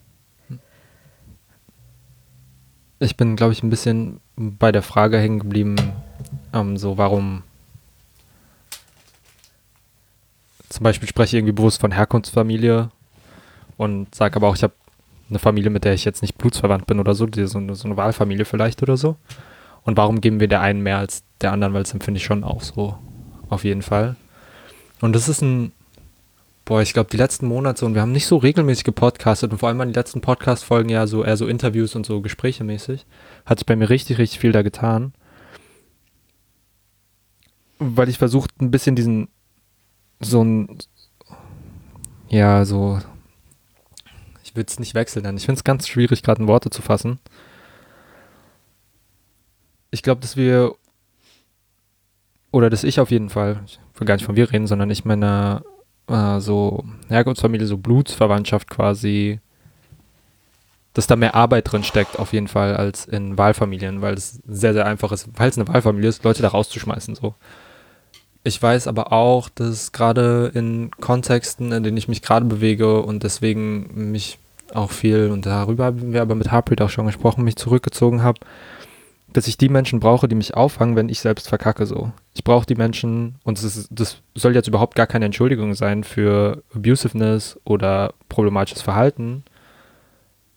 Ich 2.99 3.17
bin, 3.17 3.37
glaube 3.37 3.53
ich, 3.53 3.63
ein 3.63 3.71
bisschen 3.71 4.21
bei 4.37 4.73
der 4.73 4.83
Frage 4.83 5.19
hängen 5.19 5.41
geblieben, 5.41 5.77
ähm, 6.53 6.77
so 6.77 6.99
warum 6.99 7.43
zum 10.69 10.85
Beispiel 10.85 11.09
spreche 11.09 11.37
ich 11.37 11.41
irgendwie 11.41 11.53
bewusst 11.53 11.81
von 11.81 11.93
Herkunftsfamilie 11.93 12.91
und 13.77 14.15
sage 14.15 14.37
aber 14.37 14.49
auch, 14.49 14.57
ich 14.57 14.63
habe 14.63 14.73
eine 15.29 15.39
Familie, 15.39 15.71
mit 15.71 15.85
der 15.85 15.93
ich 15.93 16.05
jetzt 16.05 16.23
nicht 16.23 16.39
blutsverwandt 16.39 16.87
bin 16.87 16.99
oder 16.99 17.15
so, 17.15 17.27
so 17.33 17.59
eine, 17.59 17.75
so 17.75 17.87
eine 17.87 17.97
Wahlfamilie 17.97 18.47
vielleicht 18.47 18.83
oder 18.83 18.97
so. 18.97 19.17
Und 19.85 19.97
warum 19.97 20.21
geben 20.21 20.41
wir 20.41 20.49
der 20.49 20.61
einen 20.61 20.81
mehr 20.81 20.99
als 20.99 21.25
der 21.41 21.53
anderen? 21.53 21.75
Weil 21.75 21.83
das 21.83 21.93
empfinde 21.93 22.19
ich 22.19 22.25
schon 22.25 22.45
auch 22.45 22.63
so. 22.63 22.97
Auf 23.49 23.65
jeden 23.65 23.83
Fall. 23.83 24.17
Und 25.01 25.15
das 25.15 25.29
ist 25.29 25.43
ein, 25.43 25.73
boah, 26.65 26.81
ich 26.81 26.93
glaube, 26.93 27.11
die 27.11 27.17
letzten 27.17 27.47
Monate 27.47 27.85
und 27.85 27.95
wir 27.95 28.03
haben 28.03 28.13
nicht 28.13 28.27
so 28.27 28.37
regelmäßig 28.37 28.85
gepodcastet 28.85 29.51
und 29.51 29.59
vor 29.59 29.69
allem 29.69 29.81
an 29.81 29.89
die 29.89 29.99
letzten 29.99 30.21
Podcast-Folgen 30.21 30.89
ja 30.89 31.07
so 31.07 31.25
eher 31.25 31.37
so 31.37 31.47
Interviews 31.47 31.97
und 31.97 32.07
so 32.07 32.21
Gespräche 32.21 32.65
mäßig. 32.65 33.05
Hat 33.45 33.59
sich 33.59 33.67
bei 33.67 33.77
mir 33.77 33.91
richtig, 33.91 34.19
richtig 34.19 34.39
viel 34.39 34.53
da 34.53 34.63
getan. 34.63 35.13
Weil 37.79 38.09
ich 38.09 38.19
versucht 38.19 38.61
ein 38.61 38.71
bisschen 38.71 38.95
diesen, 38.95 39.29
so 40.21 40.45
ein, 40.45 40.79
ja, 42.29 42.65
so, 42.65 43.01
ich 44.45 44.55
will 44.55 44.65
es 44.65 44.79
nicht 44.79 44.95
wechseln 44.95 45.25
nennen. 45.25 45.39
Ich 45.39 45.47
finde 45.47 45.59
es 45.59 45.65
ganz 45.65 45.89
schwierig, 45.89 46.23
gerade 46.23 46.43
in 46.43 46.49
Worte 46.49 46.71
zu 46.71 46.81
fassen 46.81 47.19
ich 49.93 50.03
glaube, 50.03 50.23
dass 50.23 50.37
wir, 50.37 50.75
oder 52.51 52.71
dass 52.71 52.83
ich 52.83 52.99
auf 52.99 53.13
jeden 53.13 53.31
Fall, 53.31 53.61
ich 53.67 53.79
will 53.95 54.07
gar 54.07 54.17
nicht 54.17 54.25
von 54.25 54.35
wir 54.35 54.51
reden, 54.51 54.67
sondern 54.67 54.91
ich 54.91 55.05
meine, 55.05 55.63
äh, 56.09 56.41
so 56.41 56.85
Herkunftsfamilie, 57.09 57.67
so 57.67 57.77
Blutsverwandtschaft 57.77 58.69
quasi, 58.69 59.39
dass 60.95 61.07
da 61.07 61.15
mehr 61.15 61.35
Arbeit 61.35 61.71
drin 61.71 61.85
steckt, 61.85 62.19
auf 62.19 62.33
jeden 62.33 62.49
Fall, 62.49 62.75
als 62.75 63.05
in 63.05 63.39
Wahlfamilien, 63.39 64.01
weil 64.03 64.15
es 64.15 64.41
sehr, 64.47 64.73
sehr 64.73 64.87
einfach 64.87 65.13
ist, 65.13 65.29
weil 65.37 65.51
es 65.51 65.59
eine 65.59 65.69
Wahlfamilie 65.69 66.09
ist, 66.09 66.25
Leute 66.25 66.43
da 66.43 66.49
rauszuschmeißen, 66.49 67.15
so. 67.15 67.35
Ich 68.45 68.61
weiß 68.61 68.89
aber 68.89 69.13
auch, 69.13 69.49
dass 69.49 69.93
gerade 69.93 70.51
in 70.53 70.91
Kontexten, 70.91 71.71
in 71.71 71.85
denen 71.85 71.97
ich 71.97 72.09
mich 72.09 72.23
gerade 72.23 72.45
bewege 72.45 73.01
und 73.03 73.23
deswegen 73.23 74.11
mich 74.11 74.39
auch 74.75 74.91
viel, 74.91 75.31
und 75.31 75.47
darüber 75.47 75.85
haben 75.85 76.13
wir 76.13 76.23
aber 76.23 76.35
mit 76.35 76.51
Harpreet 76.51 76.83
auch 76.83 76.91
schon 76.91 77.07
gesprochen, 77.07 77.45
mich 77.45 77.57
zurückgezogen 77.57 78.23
habe, 78.23 78.41
dass 79.33 79.47
ich 79.47 79.57
die 79.57 79.69
Menschen 79.69 80.01
brauche, 80.01 80.29
die 80.29 80.35
mich 80.35 80.55
auffangen, 80.55 80.97
wenn 80.97 81.09
ich 81.09 81.21
selbst 81.21 81.49
verkacke 81.49 81.87
so. 81.87 82.13
Ich 82.35 82.45
brauche 82.45 82.67
die 82.67 82.75
Menschen, 82.75 83.37
und 83.45 83.59
das, 83.59 83.65
ist, 83.65 83.89
das 83.91 84.21
soll 84.35 84.55
jetzt 84.55 84.69
überhaupt 84.69 84.95
gar 84.95 85.07
keine 85.07 85.25
Entschuldigung 85.25 85.75
sein 85.75 86.05
für 86.05 86.63
Abusiveness 86.75 87.59
oder 87.65 88.15
problematisches 88.29 88.83
Verhalten, 88.83 89.45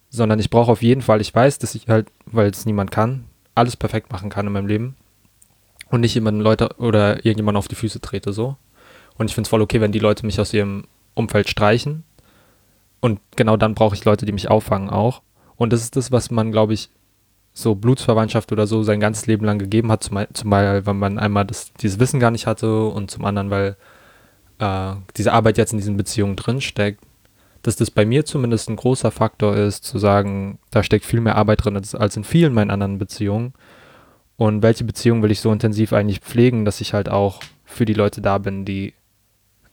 sondern 0.10 0.40
ich 0.40 0.50
brauche 0.50 0.72
auf 0.72 0.82
jeden 0.82 1.02
Fall, 1.02 1.22
ich 1.22 1.34
weiß, 1.34 1.60
dass 1.60 1.76
ich 1.76 1.88
halt, 1.88 2.08
weil 2.26 2.50
es 2.50 2.66
niemand 2.66 2.92
kann, 2.92 3.26
alles 3.54 3.78
perfekt 3.78 4.12
machen 4.12 4.30
kann 4.30 4.48
in 4.48 4.54
meinem 4.54 4.68
Leben 4.68 4.96
und 5.90 6.02
nicht 6.02 6.16
jemanden 6.16 6.42
Leute 6.42 6.70
oder 6.78 7.26
irgendjemand 7.26 7.58
auf 7.58 7.68
die 7.68 7.76
Füße 7.76 8.02
trete 8.02 8.34
so. 8.34 8.58
Und 9.18 9.30
ich 9.30 9.36
finde 9.36 9.48
es 9.48 9.50
voll 9.50 9.62
okay, 9.62 9.82
wenn 9.82 9.92
die 9.92 10.00
Leute 10.00 10.26
mich 10.26 10.40
aus 10.40 10.54
ihrem 10.54 10.86
Umfeld 11.14 11.50
streichen. 11.50 12.04
Und 13.00 13.20
genau 13.36 13.56
dann 13.56 13.76
brauche 13.76 13.96
ich 13.96 14.04
Leute, 14.04 14.26
die 14.26 14.34
mich 14.34 14.50
auffangen 14.50 14.90
auch. 14.90 15.22
Und 15.56 15.72
das 15.72 15.82
ist 15.82 15.96
das, 15.96 16.12
was 16.12 16.32
man, 16.32 16.52
glaube 16.52 16.74
ich, 16.74 16.90
so 17.58 17.74
Blutsverwandtschaft 17.74 18.52
oder 18.52 18.68
so 18.68 18.84
sein 18.84 19.00
ganzes 19.00 19.28
Leben 19.28 19.46
lang 19.46 19.58
gegeben 19.58 19.90
hat, 19.90 20.04
zum, 20.04 20.20
zum 20.34 20.50
Beispiel, 20.50 20.86
weil 20.86 20.94
man 20.94 21.18
einmal 21.18 21.46
das, 21.46 21.72
dieses 21.74 22.00
Wissen 22.00 22.20
gar 22.20 22.30
nicht 22.30 22.48
hatte 22.48 22.84
und 22.84 23.10
zum 23.10 23.24
anderen, 23.24 23.50
weil 23.50 23.78
äh, 24.60 24.96
diese 25.16 25.32
Arbeit 25.32 25.58
jetzt 25.58 25.72
in 25.72 25.80
diesen 25.80 25.96
Beziehungen 25.96 26.36
drinsteckt, 26.36 27.02
dass 27.62 27.78
das 27.78 27.92
bei 27.92 28.06
mir 28.06 28.26
zumindest 28.26 28.70
ein 28.70 28.76
großer 28.76 29.10
Faktor 29.10 29.56
ist, 29.56 29.86
zu 29.86 29.98
sagen, 29.98 30.60
da 30.70 30.84
steckt 30.84 31.06
viel 31.06 31.22
mehr 31.22 31.38
Arbeit 31.38 31.64
drin 31.64 31.78
als, 31.78 31.96
als 31.96 32.18
in 32.18 32.26
vielen 32.26 32.54
meinen 32.54 32.72
anderen 32.72 32.98
Beziehungen. 32.98 33.54
Und 34.36 34.62
welche 34.62 34.84
Beziehung 34.84 35.24
will 35.24 35.32
ich 35.32 35.40
so 35.40 35.50
intensiv 35.50 35.94
eigentlich 35.94 36.20
pflegen, 36.20 36.66
dass 36.66 36.82
ich 36.82 36.94
halt 36.94 37.08
auch 37.08 37.40
für 37.64 37.86
die 37.86 37.94
Leute 37.94 38.20
da 38.20 38.38
bin, 38.38 38.66
die 38.66 38.94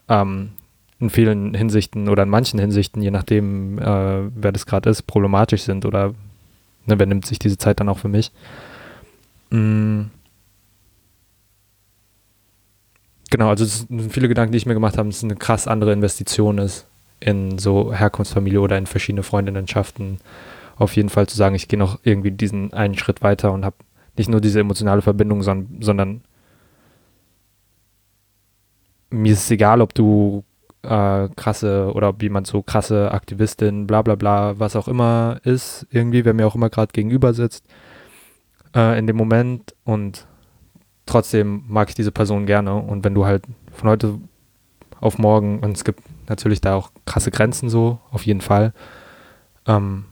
ähm, 0.09 0.53
in 1.01 1.11
vielen 1.11 1.53
Hinsichten 1.55 2.09
oder 2.09 2.23
in 2.23 2.29
manchen 2.29 2.61
Hinsichten, 2.61 3.03
je 3.03 3.11
nachdem, 3.11 3.79
äh, 3.79 4.31
wer 4.37 4.53
das 4.53 4.67
gerade 4.67 4.89
ist, 4.89 5.03
problematisch 5.03 5.63
sind 5.63 5.85
oder 5.85 6.15
ne, 6.87 6.99
wer 6.99 7.07
nimmt 7.07 7.27
sich 7.27 7.39
diese 7.39 7.59
Zeit 7.59 7.81
dann 7.81 7.89
auch 7.89 7.99
für 7.99 8.09
mich. 8.09 8.33
Mhm. 9.51 10.11
Genau, 13.31 13.49
also 13.49 13.65
es 13.65 13.87
sind 13.89 14.13
viele 14.13 14.29
Gedanken, 14.29 14.53
die 14.53 14.59
ich 14.59 14.67
mir 14.67 14.75
gemacht 14.75 14.99
habe, 14.99 15.09
dass 15.09 15.19
es 15.19 15.25
eine 15.25 15.37
krass 15.37 15.67
andere 15.67 15.93
Investition 15.93 16.59
ist 16.59 16.87
in 17.19 17.59
so 17.59 17.95
Herkunftsfamilie 17.95 18.61
oder 18.61 18.77
in 18.77 18.87
verschiedene 18.87 19.23
Freundinnenschaften. 19.23 20.19
Auf 20.77 20.97
jeden 20.97 21.09
Fall 21.09 21.27
zu 21.29 21.37
sagen, 21.37 21.55
ich 21.55 21.69
gehe 21.69 21.79
noch 21.79 22.01
irgendwie 22.03 22.31
diesen 22.31 22.73
einen 22.73 22.97
Schritt 22.99 23.23
weiter 23.23 23.53
und 23.53 23.65
habe 23.65 23.77
nicht 24.17 24.29
nur 24.29 24.41
diese 24.41 24.61
emotionale 24.61 25.01
Verbindung, 25.01 25.43
sondern, 25.43 25.81
sondern 25.81 26.21
mir 29.11 29.33
ist 29.33 29.45
es 29.45 29.51
egal, 29.51 29.81
ob 29.81 29.95
du 29.95 30.45
äh, 30.83 31.29
krasse 31.37 31.93
oder 31.95 32.11
ob 32.11 32.23
jemand 32.23 32.47
so 32.47 32.63
krasse 32.63 33.13
Aktivistin, 33.13 33.87
bla 33.87 34.03
bla 34.03 34.15
bla, 34.15 34.59
was 34.59 34.77
auch 34.77 34.89
immer 34.89 35.41
ist, 35.45 35.87
irgendwie, 35.91 36.25
wer 36.25 36.35
mir 36.35 36.47
auch 36.47 36.55
immer 36.55 36.71
gerade 36.71 36.93
gegenüber 36.93 37.35
sitzt, 37.35 37.65
äh, 38.75 38.99
in 38.99 39.07
dem 39.07 39.17
Moment 39.17 39.75
und 39.85 40.27
trotzdem 41.07 41.65
mag 41.69 41.89
ich 41.89 41.95
diese 41.95 42.13
Person 42.13 42.47
gerne 42.47 42.75
und 42.75 43.05
wenn 43.05 43.15
du 43.15 43.25
halt 43.25 43.45
von 43.73 43.91
heute 43.91 44.19
auf 45.01 45.19
morgen, 45.19 45.61
und 45.61 45.77
es 45.77 45.85
gibt 45.85 46.01
natürlich 46.29 46.61
da 46.61 46.75
auch 46.75 46.91
krasse 47.07 47.31
Grenzen 47.31 47.69
so, 47.69 47.99
auf 48.11 48.25
jeden 48.27 48.41
Fall, 48.41 48.73
ähm, 49.67 50.05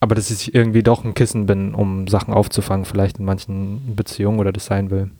aber 0.00 0.16
dass 0.16 0.32
ich 0.32 0.52
irgendwie 0.52 0.82
doch 0.82 1.04
ein 1.04 1.14
Kissen 1.14 1.46
bin, 1.46 1.74
um 1.74 2.08
Sachen 2.08 2.34
aufzufangen, 2.34 2.84
vielleicht 2.84 3.20
in 3.20 3.24
manchen 3.24 3.94
Beziehungen 3.94 4.40
oder 4.40 4.52
das 4.52 4.64
sein 4.64 4.90
will. 4.90 5.12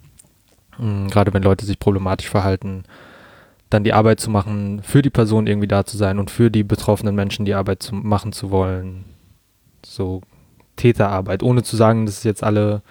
Mhm, 0.76 1.08
gerade 1.08 1.32
wenn 1.32 1.44
Leute 1.44 1.64
sich 1.64 1.78
problematisch 1.78 2.28
verhalten, 2.28 2.82
dann 3.72 3.84
die 3.84 3.92
Arbeit 3.92 4.20
zu 4.20 4.30
machen, 4.30 4.82
für 4.82 5.02
die 5.02 5.10
Person 5.10 5.46
irgendwie 5.46 5.68
da 5.68 5.84
zu 5.84 5.96
sein 5.96 6.18
und 6.18 6.30
für 6.30 6.50
die 6.50 6.64
betroffenen 6.64 7.14
Menschen 7.14 7.44
die 7.44 7.54
Arbeit 7.54 7.82
zu 7.82 7.94
machen 7.94 8.32
zu 8.32 8.50
wollen. 8.50 9.04
So 9.84 10.20
Täterarbeit, 10.76 11.42
ohne 11.42 11.62
zu 11.62 11.76
sagen, 11.76 12.06
dass 12.06 12.24
jetzt 12.24 12.42
alle 12.42 12.82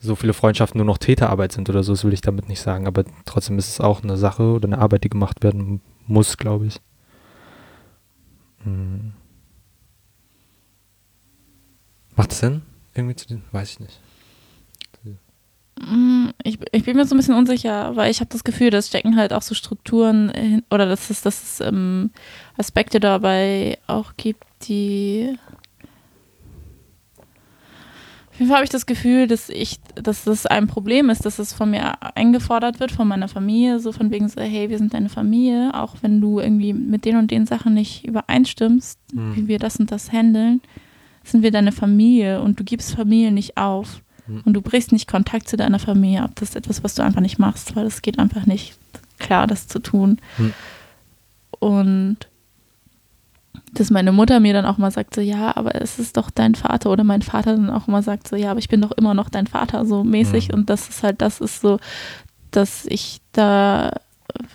so 0.00 0.14
viele 0.14 0.32
Freundschaften 0.32 0.78
nur 0.78 0.86
noch 0.86 0.98
Täterarbeit 0.98 1.52
sind 1.52 1.68
oder 1.68 1.82
so, 1.82 1.92
das 1.92 2.04
will 2.04 2.12
ich 2.12 2.20
damit 2.20 2.48
nicht 2.48 2.60
sagen, 2.60 2.86
aber 2.86 3.04
trotzdem 3.24 3.58
ist 3.58 3.68
es 3.68 3.80
auch 3.80 4.02
eine 4.02 4.16
Sache 4.16 4.44
oder 4.44 4.68
eine 4.68 4.78
Arbeit, 4.78 5.04
die 5.04 5.08
gemacht 5.08 5.42
werden 5.42 5.80
muss, 6.06 6.36
glaube 6.36 6.66
ich. 6.66 6.80
Hm. 8.62 9.12
Macht 12.14 12.32
es 12.32 12.38
Sinn? 12.38 12.62
Irgendwie 12.94 13.16
zu 13.16 13.28
den, 13.28 13.42
weiß 13.52 13.70
ich 13.70 13.80
nicht. 13.80 14.00
Mm, 15.80 16.30
ich, 16.42 16.58
ich 16.72 16.84
bin 16.84 16.96
mir 16.96 17.06
so 17.06 17.14
ein 17.14 17.18
bisschen 17.18 17.34
unsicher, 17.34 17.94
weil 17.96 18.10
ich 18.10 18.20
habe 18.20 18.30
das 18.30 18.44
Gefühl, 18.44 18.70
dass 18.70 18.88
stecken 18.88 19.16
halt 19.16 19.32
auch 19.32 19.42
so 19.42 19.54
Strukturen 19.54 20.30
hin, 20.30 20.62
oder 20.70 20.86
dass 20.86 21.10
es, 21.10 21.22
dass 21.22 21.42
es 21.42 21.60
ähm, 21.60 22.10
Aspekte 22.56 23.00
dabei 23.00 23.78
auch 23.86 24.12
gibt, 24.16 24.44
die. 24.62 25.36
Auf 28.30 28.40
jeden 28.40 28.50
Fall 28.50 28.58
habe 28.58 28.64
ich 28.64 28.70
das 28.70 28.86
Gefühl, 28.86 29.26
dass 29.26 29.48
ich, 29.48 29.80
dass 29.96 30.22
das 30.22 30.46
ein 30.46 30.68
Problem 30.68 31.10
ist, 31.10 31.26
dass 31.26 31.40
es 31.40 31.52
von 31.52 31.72
mir 31.72 31.94
eingefordert 32.14 32.78
wird, 32.78 32.92
von 32.92 33.08
meiner 33.08 33.26
Familie, 33.26 33.80
so 33.80 33.90
von 33.90 34.12
wegen 34.12 34.28
so, 34.28 34.40
hey, 34.40 34.70
wir 34.70 34.78
sind 34.78 34.94
deine 34.94 35.08
Familie, 35.08 35.72
auch 35.74 35.96
wenn 36.02 36.20
du 36.20 36.38
irgendwie 36.38 36.72
mit 36.72 37.04
den 37.04 37.16
und 37.16 37.32
den 37.32 37.46
Sachen 37.46 37.74
nicht 37.74 38.06
übereinstimmst, 38.06 39.00
mhm. 39.12 39.34
wie 39.34 39.48
wir 39.48 39.58
das 39.58 39.80
und 39.80 39.90
das 39.90 40.12
handeln, 40.12 40.60
sind 41.24 41.42
wir 41.42 41.50
deine 41.50 41.72
Familie 41.72 42.40
und 42.40 42.60
du 42.60 42.64
gibst 42.64 42.94
Familie 42.94 43.32
nicht 43.32 43.56
auf. 43.56 44.02
Hm. 44.28 44.42
Und 44.44 44.52
du 44.54 44.62
brichst 44.62 44.92
nicht 44.92 45.08
Kontakt 45.08 45.48
zu 45.48 45.56
deiner 45.56 45.78
Familie 45.78 46.22
ab. 46.22 46.32
Das 46.36 46.50
ist 46.50 46.56
etwas, 46.56 46.84
was 46.84 46.94
du 46.94 47.02
einfach 47.02 47.20
nicht 47.20 47.38
machst, 47.38 47.74
weil 47.74 47.86
es 47.86 48.02
geht 48.02 48.18
einfach 48.18 48.46
nicht 48.46 48.76
klar, 49.18 49.46
das 49.46 49.66
zu 49.66 49.80
tun. 49.80 50.18
Hm. 50.36 50.52
Und 51.58 52.18
dass 53.72 53.90
meine 53.90 54.12
Mutter 54.12 54.40
mir 54.40 54.52
dann 54.52 54.64
auch 54.64 54.78
mal 54.78 54.90
sagt, 54.90 55.14
so 55.14 55.20
ja, 55.20 55.56
aber 55.56 55.74
es 55.80 55.98
ist 55.98 56.16
doch 56.16 56.30
dein 56.30 56.54
Vater 56.54 56.90
oder 56.90 57.04
mein 57.04 57.22
Vater 57.22 57.56
dann 57.56 57.70
auch 57.70 57.86
mal 57.86 58.02
sagt, 58.02 58.28
so 58.28 58.36
ja, 58.36 58.50
aber 58.50 58.60
ich 58.60 58.68
bin 58.68 58.80
doch 58.80 58.92
immer 58.92 59.14
noch 59.14 59.28
dein 59.28 59.46
Vater, 59.46 59.84
so 59.84 60.04
mäßig. 60.04 60.48
Mhm. 60.48 60.54
Und 60.54 60.70
das 60.70 60.88
ist 60.88 61.02
halt, 61.02 61.20
das 61.20 61.40
ist 61.40 61.60
so, 61.60 61.78
dass 62.50 62.86
ich 62.86 63.20
da, 63.32 63.92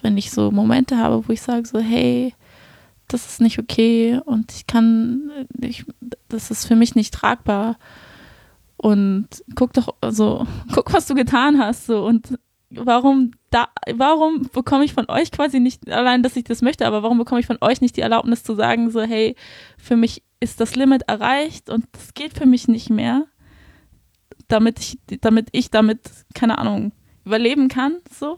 wenn 0.02 0.18
ich 0.18 0.32
so 0.32 0.52
Momente 0.52 0.98
habe, 0.98 1.28
wo 1.28 1.34
ich 1.34 1.42
sage, 1.42 1.68
so, 1.68 1.80
hey, 1.80 2.34
das 3.08 3.28
ist 3.28 3.42
nicht 3.42 3.60
okay 3.60 4.20
und 4.26 4.52
ich 4.52 4.66
kann, 4.66 5.30
ich, 5.60 5.86
das 6.30 6.50
ist 6.50 6.66
für 6.66 6.76
mich 6.76 6.96
nicht 6.96 7.14
tragbar 7.14 7.78
und 8.84 9.30
guck 9.56 9.72
doch, 9.72 9.96
also, 10.02 10.46
guck, 10.74 10.92
was 10.92 11.08
du 11.08 11.16
getan 11.16 11.58
hast, 11.58 11.86
so, 11.86 12.06
und 12.06 12.38
warum 12.70 13.32
da, 13.50 13.70
warum 13.94 14.50
bekomme 14.52 14.84
ich 14.84 14.94
von 14.94 15.10
euch 15.10 15.32
quasi 15.32 15.62
nicht, 15.62 15.90
allein, 15.90 16.22
dass 16.22 16.36
ich 16.36 16.44
das 16.44 16.62
möchte, 16.62 16.86
aber 16.86 17.02
warum 17.02 17.18
bekomme 17.18 17.40
ich 17.40 17.48
von 17.48 17.60
euch 17.62 17.80
nicht 17.80 17.96
die 17.96 18.02
Erlaubnis 18.02 18.44
zu 18.44 18.56
sagen, 18.56 18.92
so, 18.92 19.02
hey, 19.02 19.38
für 19.78 19.96
mich 19.96 20.22
ist 20.42 20.60
das 20.60 20.76
Limit 20.76 21.04
erreicht 21.04 21.70
und 21.70 21.86
das 21.94 22.14
geht 22.14 22.38
für 22.38 22.46
mich 22.46 22.68
nicht 22.68 22.90
mehr, 22.90 23.26
damit 24.50 24.80
ich, 24.82 25.00
damit 25.22 25.48
ich 25.54 25.72
damit, 25.72 26.02
keine 26.34 26.58
Ahnung, 26.58 26.92
überleben 27.24 27.70
kann, 27.70 28.00
so. 28.12 28.38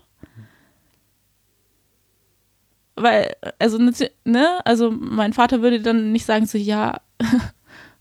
Weil, 2.96 3.36
also, 3.58 3.80
ne, 3.80 4.64
also 4.64 4.92
mein 4.92 5.34
Vater 5.34 5.64
würde 5.64 5.82
dann 5.82 6.12
nicht 6.12 6.28
sagen, 6.28 6.46
so, 6.46 6.60
ja, 6.60 7.02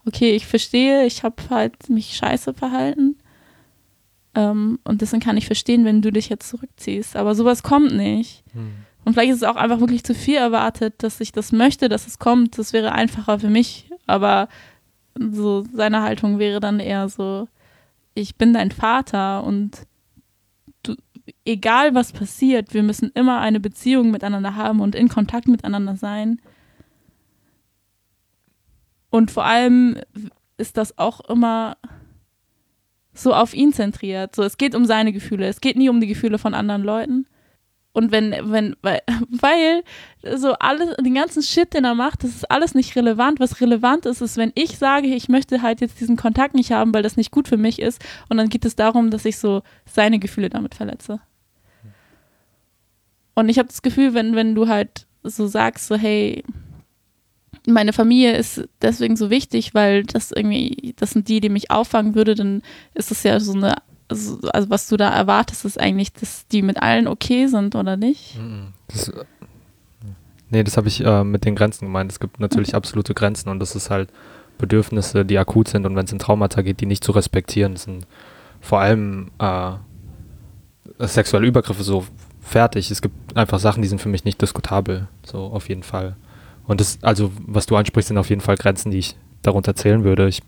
okay, 0.07 0.35
ich 0.35 0.47
verstehe, 0.47 1.07
ich 1.07 1.23
habe 1.23 1.37
halt 1.51 1.89
mich 1.89 2.17
scheiße 2.17 2.55
verhalten. 2.55 3.17
Ähm, 4.35 4.79
und 4.85 5.01
deswegen 5.01 5.23
kann 5.23 5.37
ich 5.37 5.47
verstehen, 5.47 5.85
wenn 5.85 6.03
du 6.03 6.11
dich 6.11 6.29
jetzt 6.29 6.49
zurückziehst. 6.49 7.17
Aber 7.17 7.35
sowas 7.35 7.63
kommt 7.63 7.95
nicht. 7.95 8.45
Hm. 8.53 8.73
Und 9.05 9.13
vielleicht 9.13 9.31
ist 9.31 9.39
es 9.39 9.49
auch 9.49 9.57
einfach 9.57 9.81
wirklich 9.81 10.05
zu 10.05 10.15
viel 10.15 10.37
erwartet, 10.37 11.03
dass 11.03 11.21
ich 11.21 11.33
das 11.33 11.53
möchte, 11.53 11.89
dass 11.89 12.07
es 12.07 12.19
kommt. 12.19 12.59
Das 12.59 12.73
wäre 12.73 12.93
einfacher 12.93 13.39
für 13.39 13.51
mich. 13.51 13.91
Aber 14.07 14.49
so 15.19 15.65
seine 15.73 16.03
Haltung 16.03 16.39
wäre 16.39 16.61
dann 16.61 16.81
eher 16.81 17.09
so, 17.09 17.49
ich 18.15 18.37
bin 18.37 18.53
dein 18.53 18.71
Vater 18.71 19.45
und 19.45 19.87
du, 20.83 20.95
egal 21.45 21.95
was 21.95 22.13
passiert, 22.13 22.75
wir 22.75 22.83
müssen 22.83 23.11
immer 23.15 23.41
eine 23.41 23.61
Beziehung 23.61 24.11
miteinander 24.11 24.57
haben 24.57 24.81
und 24.81 24.95
in 24.95 25.09
Kontakt 25.09 25.49
miteinander 25.49 25.97
sein. 25.97 26.41
Und 29.15 29.31
vor 29.31 29.45
allem 29.45 29.97
ist 30.57 30.77
das 30.77 30.99
auch 30.99 31.21
immer 31.31 31.77
so 33.13 33.33
auf 33.33 33.55
ihn 33.55 33.73
zentriert. 33.73 34.35
So, 34.35 34.43
es 34.43 34.59
geht 34.59 34.75
um 34.75 34.87
seine 34.87 35.13
Gefühle. 35.13 35.47
Es 35.47 35.61
geht 35.61 35.77
nie 35.77 35.89
um 35.89 36.01
die 36.01 36.09
Gefühle 36.09 36.37
von 36.37 36.53
anderen 36.53 36.83
Leuten. 36.83 37.29
Und 37.93 38.11
wenn, 38.11 38.35
wenn, 38.51 38.75
weil, 38.83 39.03
weil 39.29 39.85
so 40.37 40.55
alles, 40.55 40.97
den 40.97 41.15
ganzen 41.15 41.45
Shit, 41.45 41.75
den 41.75 41.85
er 41.85 41.95
macht, 41.95 42.25
das 42.25 42.31
ist 42.31 42.51
alles 42.51 42.75
nicht 42.75 42.97
relevant. 42.97 43.39
Was 43.39 43.61
relevant 43.61 44.05
ist, 44.05 44.21
ist, 44.21 44.37
wenn 44.37 44.51
ich 44.57 44.79
sage, 44.79 45.07
ich 45.07 45.29
möchte 45.29 45.63
halt 45.63 45.81
jetzt 45.81 46.01
diesen 46.01 46.17
Kontakt 46.17 46.57
nicht 46.57 46.73
haben, 46.73 46.93
weil 46.93 47.05
das 47.05 47.17
nicht 47.17 47.31
gut 47.31 47.47
für 47.47 47.57
mich 47.57 47.81
ist. 47.81 48.05
Und 48.29 48.39
dann 48.39 48.49
geht 48.49 48.65
es 48.65 48.75
darum, 48.75 49.13
dass 49.13 49.25
ich 49.27 49.39
so 49.39 49.63
seine 49.87 50.19
Gefühle 50.19 50.51
damit 50.51 50.75
verletze. 50.75 51.21
Und 53.37 53.49
ich 53.49 53.61
habe 53.61 53.69
das 53.69 53.83
Gefühl, 53.83 54.13
wenn, 54.13 54.35
wenn 54.35 54.57
du 54.57 54.67
halt 54.67 55.07
so 55.23 55.47
sagst, 55.47 55.87
so, 55.87 55.95
hey, 55.95 56.43
meine 57.67 57.93
Familie 57.93 58.37
ist 58.37 58.69
deswegen 58.83 59.17
so 59.17 59.31
wichtig, 59.31 59.75
weil 59.75 60.05
das 60.05 60.33
irgendwie, 60.33 60.95
das 60.97 61.11
sind 61.11 61.29
die, 61.29 61.41
die 61.41 61.49
mich 61.49 61.71
auffangen 61.71 62.15
würde, 62.15 62.35
dann 62.35 62.63
ist 62.95 63.11
es 63.11 63.23
ja 63.23 63.41
so 63.41 63.53
eine, 63.53 63.77
also, 64.09 64.39
also 64.53 64.71
was 64.71 64.89
du 64.89 64.97
da 64.97 65.09
erwartest, 65.09 65.65
ist 65.65 65.81
eigentlich, 65.81 66.13
dass 66.13 66.47
die 66.49 66.63
mit 66.63 66.83
allen 66.83 67.09
okay 67.09 67.47
sind, 67.47 67.75
oder 67.75 67.97
nicht? 67.97 68.37
Das, 68.89 69.11
Nee, 70.55 70.63
das 70.63 70.77
habe 70.77 70.87
ich 70.87 71.05
äh, 71.05 71.25
mit 71.25 71.45
den 71.45 71.57
Grenzen 71.57 71.87
gemeint. 71.87 72.13
Es 72.13 72.21
gibt 72.21 72.39
natürlich 72.39 72.69
okay. 72.69 72.77
absolute 72.77 73.13
Grenzen 73.13 73.49
und 73.49 73.59
das 73.59 73.75
ist 73.75 73.91
halt 73.91 74.11
Bedürfnisse, 74.57 75.25
die 75.25 75.37
akut 75.37 75.67
sind 75.67 75.85
und 75.85 75.97
wenn 75.97 76.05
es 76.05 76.13
in 76.13 76.21
Traumata 76.21 76.63
geht, 76.63 76.81
die 76.81 76.87
nicht 76.87 77.03
zu 77.03 77.11
respektieren. 77.11 77.73
Das 77.73 77.83
sind 77.83 78.07
vor 78.61 78.79
allem 78.79 79.33
äh, 79.41 79.73
sexuelle 81.01 81.49
Übergriffe 81.49 81.83
so 81.83 82.07
fertig. 82.41 82.93
Es 82.93 83.03
gibt 83.03 83.37
einfach 83.37 83.59
Sachen, 83.59 83.83
die 83.83 83.89
sind 83.89 84.01
für 84.01 84.09
mich 84.09 84.25
nicht 84.25 84.41
diskutabel. 84.41 85.09
So 85.25 85.39
auf 85.39 85.69
jeden 85.69 85.83
Fall. 85.83 86.15
Und 86.67 86.81
das, 86.81 86.99
also, 87.03 87.31
was 87.47 87.67
du 87.67 87.77
ansprichst, 87.77 88.09
sind 88.09 88.19
auf 88.19 88.31
jeden 88.31 88.41
Fall 88.41 88.57
Grenzen, 88.57 88.91
die 88.91 88.99
ich 88.99 89.17
darunter 89.43 89.75
zählen 89.75 90.05
würde. 90.05 90.29
Ich, 90.29 90.43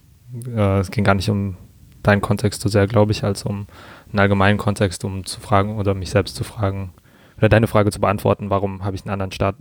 äh, 0.46 0.78
es 0.78 0.90
ging 0.90 1.04
gar 1.04 1.14
nicht 1.14 1.30
um 1.30 1.56
deinen 2.02 2.20
Kontext 2.20 2.62
so 2.62 2.68
sehr, 2.68 2.86
glaube 2.86 3.12
ich, 3.12 3.24
als 3.24 3.44
um 3.44 3.66
einen 4.10 4.20
allgemeinen 4.20 4.58
Kontext, 4.58 5.04
um 5.04 5.26
zu 5.26 5.40
fragen 5.40 5.76
oder 5.76 5.94
mich 5.94 6.10
selbst 6.10 6.36
zu 6.36 6.44
fragen, 6.44 6.92
oder 7.36 7.48
deine 7.48 7.66
Frage 7.66 7.90
zu 7.90 8.00
beantworten, 8.00 8.50
warum 8.50 8.84
habe 8.84 8.96
ich 8.96 9.02
einen 9.02 9.10
anderen 9.10 9.32
Staat, 9.32 9.56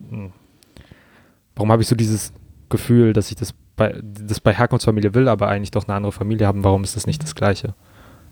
warum 1.56 1.72
habe 1.72 1.82
ich 1.82 1.88
so 1.88 1.95
dieses 1.95 2.32
Gefühl, 2.70 3.14
dass 3.14 3.30
ich 3.30 3.36
das 3.36 3.53
bei, 3.76 3.99
das 4.01 4.39
bei 4.39 4.53
Herkunftsfamilie 4.53 5.14
will, 5.14 5.28
aber 5.28 5.49
eigentlich 5.49 5.72
doch 5.72 5.86
eine 5.88 5.95
andere 5.95 6.12
Familie 6.12 6.47
haben, 6.47 6.64
warum 6.64 6.84
ist 6.84 6.95
das 6.95 7.08
nicht 7.08 7.22
das 7.22 7.36
Gleiche? 7.36 7.74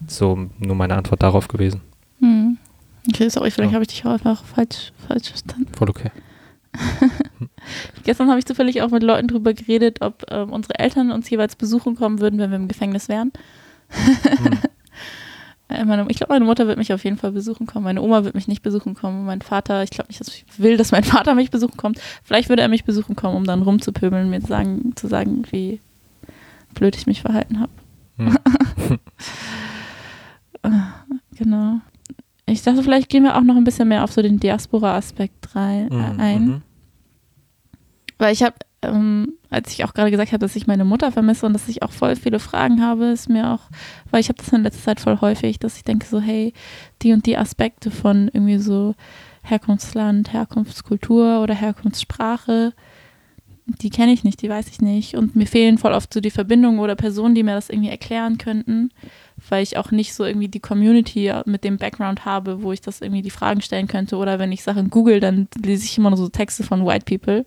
So 0.07 0.47
nur 0.57 0.75
meine 0.75 0.95
Antwort 0.95 1.21
darauf 1.23 1.47
gewesen. 1.47 1.81
Hm. 2.19 2.57
Okay, 3.09 3.29
sorry, 3.29 3.51
vielleicht 3.51 3.71
ja. 3.71 3.75
habe 3.75 3.83
ich 3.83 3.89
dich 3.89 4.05
auch 4.05 4.11
einfach 4.11 4.43
falsch, 4.45 4.93
falsch 5.07 5.29
verstanden. 5.29 5.71
Voll 5.75 5.89
okay. 5.89 6.11
Gestern 8.03 8.29
habe 8.29 8.39
ich 8.39 8.45
zufällig 8.45 8.81
auch 8.81 8.89
mit 8.89 9.03
Leuten 9.03 9.27
drüber 9.27 9.53
geredet, 9.53 10.01
ob 10.01 10.25
ähm, 10.29 10.51
unsere 10.51 10.79
Eltern 10.79 11.11
uns 11.11 11.29
jeweils 11.29 11.55
besuchen 11.55 11.95
kommen 11.95 12.19
würden, 12.19 12.39
wenn 12.39 12.49
wir 12.49 12.57
im 12.57 12.67
Gefängnis 12.67 13.09
wären. 13.09 13.31
Hm. 13.89 14.59
Äh, 15.69 15.85
meine, 15.85 16.05
ich 16.09 16.17
glaube, 16.17 16.33
meine 16.33 16.45
Mutter 16.45 16.67
wird 16.67 16.77
mich 16.77 16.93
auf 16.93 17.03
jeden 17.03 17.17
Fall 17.17 17.31
besuchen 17.31 17.65
kommen. 17.65 17.85
Meine 17.85 18.01
Oma 18.01 18.23
wird 18.23 18.35
mich 18.35 18.47
nicht 18.47 18.63
besuchen 18.63 18.95
kommen. 18.95 19.25
Mein 19.25 19.41
Vater, 19.41 19.81
ich 19.83 19.89
glaube 19.89 20.09
nicht, 20.09 20.19
dass 20.19 20.27
ich 20.27 20.45
will, 20.57 20.77
dass 20.77 20.91
mein 20.91 21.03
Vater 21.05 21.35
mich 21.35 21.51
besuchen 21.51 21.77
kommt. 21.77 21.99
Vielleicht 22.23 22.49
würde 22.49 22.61
er 22.61 22.67
mich 22.67 22.83
besuchen 22.83 23.15
kommen, 23.15 23.35
um 23.35 23.45
dann 23.45 23.61
rumzupöbeln 23.61 24.25
und 24.25 24.29
mir 24.29 24.41
sagen, 24.41 24.93
zu 24.95 25.07
sagen, 25.07 25.43
wie 25.51 25.79
blöd 26.73 26.95
ich 26.95 27.07
mich 27.07 27.21
verhalten 27.21 27.59
habe. 27.59 27.71
Hm. 28.17 28.99
genau. 31.37 31.81
Ich 32.53 32.63
dachte, 32.63 32.83
vielleicht 32.83 33.09
gehen 33.09 33.23
wir 33.23 33.35
auch 33.35 33.41
noch 33.41 33.55
ein 33.55 33.63
bisschen 33.63 33.87
mehr 33.87 34.03
auf 34.03 34.11
so 34.11 34.21
den 34.21 34.39
Diaspora-Aspekt 34.39 35.55
rein, 35.55 35.91
äh, 35.91 35.95
mhm. 35.95 36.19
ein. 36.19 36.45
Mhm. 36.45 36.61
Weil 38.17 38.33
ich 38.33 38.43
habe, 38.43 38.55
ähm, 38.83 39.33
als 39.49 39.71
ich 39.71 39.83
auch 39.83 39.93
gerade 39.93 40.11
gesagt 40.11 40.31
habe, 40.31 40.39
dass 40.39 40.55
ich 40.55 40.67
meine 40.67 40.85
Mutter 40.85 41.11
vermisse 41.11 41.45
und 41.45 41.53
dass 41.53 41.67
ich 41.67 41.83
auch 41.83 41.91
voll 41.91 42.15
viele 42.15 42.39
Fragen 42.39 42.81
habe, 42.81 43.05
ist 43.05 43.29
mir 43.29 43.51
auch, 43.51 43.61
weil 44.11 44.21
ich 44.21 44.29
habe 44.29 44.37
das 44.37 44.53
in 44.53 44.63
letzter 44.63 44.83
Zeit 44.83 44.99
voll 44.99 45.19
häufig, 45.19 45.59
dass 45.59 45.77
ich 45.77 45.83
denke 45.83 46.05
so, 46.05 46.21
hey, 46.21 46.53
die 47.01 47.13
und 47.13 47.25
die 47.25 47.37
Aspekte 47.37 47.91
von 47.91 48.29
irgendwie 48.31 48.59
so 48.59 48.95
Herkunftsland, 49.43 50.31
Herkunftskultur 50.31 51.41
oder 51.41 51.53
Herkunftssprache, 51.53 52.73
die 53.65 53.89
kenne 53.89 54.11
ich 54.11 54.23
nicht, 54.23 54.41
die 54.41 54.49
weiß 54.49 54.67
ich 54.69 54.81
nicht. 54.81 55.15
Und 55.15 55.35
mir 55.35 55.47
fehlen 55.47 55.77
voll 55.77 55.93
oft 55.93 56.13
so 56.13 56.19
die 56.19 56.31
Verbindungen 56.31 56.79
oder 56.79 56.95
Personen, 56.95 57.35
die 57.35 57.43
mir 57.43 57.55
das 57.55 57.69
irgendwie 57.69 57.89
erklären 57.89 58.37
könnten 58.37 58.89
weil 59.49 59.63
ich 59.63 59.77
auch 59.77 59.91
nicht 59.91 60.13
so 60.13 60.25
irgendwie 60.25 60.47
die 60.47 60.59
Community 60.59 61.31
mit 61.45 61.63
dem 61.63 61.77
Background 61.77 62.25
habe, 62.25 62.61
wo 62.61 62.71
ich 62.71 62.81
das 62.81 63.01
irgendwie 63.01 63.21
die 63.21 63.29
Fragen 63.29 63.61
stellen 63.61 63.87
könnte. 63.87 64.17
Oder 64.17 64.39
wenn 64.39 64.51
ich 64.51 64.63
Sachen 64.63 64.89
google, 64.89 65.19
dann 65.19 65.47
lese 65.63 65.85
ich 65.85 65.97
immer 65.97 66.09
nur 66.09 66.17
so 66.17 66.29
Texte 66.29 66.63
von 66.63 66.85
White 66.85 67.05
People. 67.05 67.45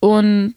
Und 0.00 0.54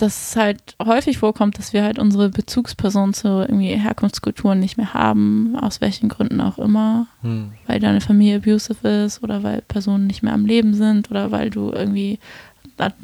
dass 0.00 0.30
es 0.30 0.36
halt 0.36 0.76
häufig 0.82 1.18
vorkommt, 1.18 1.58
dass 1.58 1.72
wir 1.72 1.82
halt 1.82 1.98
unsere 1.98 2.30
Bezugsperson 2.30 3.12
zu 3.12 3.28
irgendwie 3.28 3.76
Herkunftskulturen 3.76 4.58
nicht 4.58 4.76
mehr 4.76 4.94
haben, 4.94 5.56
aus 5.56 5.80
welchen 5.80 6.08
Gründen 6.08 6.40
auch 6.40 6.58
immer, 6.58 7.06
hm. 7.22 7.52
weil 7.66 7.80
deine 7.80 8.00
Familie 8.00 8.36
abusive 8.36 8.88
ist 8.88 9.22
oder 9.22 9.42
weil 9.42 9.62
Personen 9.62 10.06
nicht 10.06 10.22
mehr 10.22 10.32
am 10.32 10.46
Leben 10.46 10.74
sind 10.74 11.10
oder 11.10 11.30
weil 11.30 11.50
du 11.50 11.70
irgendwie 11.70 12.18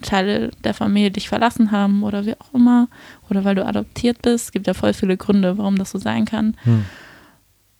Teile 0.01 0.51
der 0.65 0.73
Familie 0.73 1.11
dich 1.11 1.29
verlassen 1.29 1.71
haben 1.71 2.03
oder 2.03 2.25
wie 2.25 2.35
auch 2.35 2.55
immer, 2.55 2.89
oder 3.29 3.45
weil 3.45 3.55
du 3.55 3.67
adoptiert 3.67 4.23
bist. 4.23 4.47
Es 4.47 4.53
gibt 4.53 4.67
ja 4.67 4.73
voll 4.73 4.95
viele 4.95 5.19
Gründe, 5.19 5.59
warum 5.59 5.77
das 5.77 5.91
so 5.91 5.99
sein 5.99 6.25
kann. 6.25 6.57
Hm. 6.65 6.85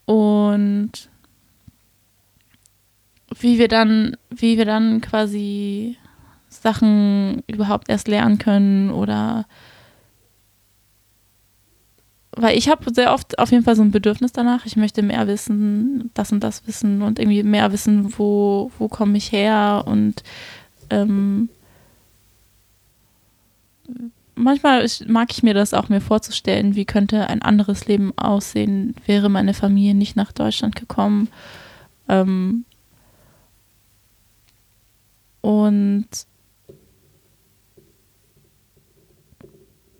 Und 0.05 0.93
wie 3.41 3.59
wir 3.59 3.69
dann, 3.69 4.17
wie 4.31 4.59
wir 4.59 4.67
dann 4.67 5.01
quasi 5.01 5.97
Sachen 6.67 7.45
überhaupt 7.47 7.89
erst 7.89 8.09
lernen 8.09 8.39
können 8.39 8.91
oder 8.91 9.47
weil 12.33 12.59
ich 12.59 12.69
habe 12.69 12.93
sehr 12.93 13.15
oft 13.15 13.39
auf 13.39 13.53
jeden 13.53 13.63
Fall 13.63 13.77
so 13.77 13.83
ein 13.83 13.93
Bedürfnis 13.93 14.33
danach. 14.33 14.67
Ich 14.67 14.77
möchte 14.77 15.03
mehr 15.03 15.29
wissen, 15.29 16.11
das 16.13 16.33
und 16.33 16.41
das 16.41 16.67
wissen 16.67 17.03
und 17.03 17.21
irgendwie 17.21 17.45
mehr 17.45 17.71
wissen, 17.71 18.19
wo, 18.19 18.73
wo 18.79 18.89
komme 18.89 19.17
ich 19.17 19.31
her 19.31 19.85
und 19.87 20.25
ähm, 20.91 21.49
manchmal 24.35 24.85
mag 25.07 25.29
ich 25.31 25.45
mir 25.45 25.55
das 25.55 25.73
auch 25.73 25.89
mir 25.89 26.01
vorzustellen, 26.01 26.75
wie 26.75 26.85
könnte 26.85 27.29
ein 27.29 27.43
anderes 27.43 27.87
Leben 27.87 28.13
aussehen, 28.19 28.97
wäre 29.07 29.29
meine 29.29 29.55
Familie 29.55 29.95
nicht 29.95 30.17
nach 30.17 30.33
Deutschland 30.33 30.75
gekommen. 30.75 31.29
Ähm 32.09 32.65
und 35.41 36.09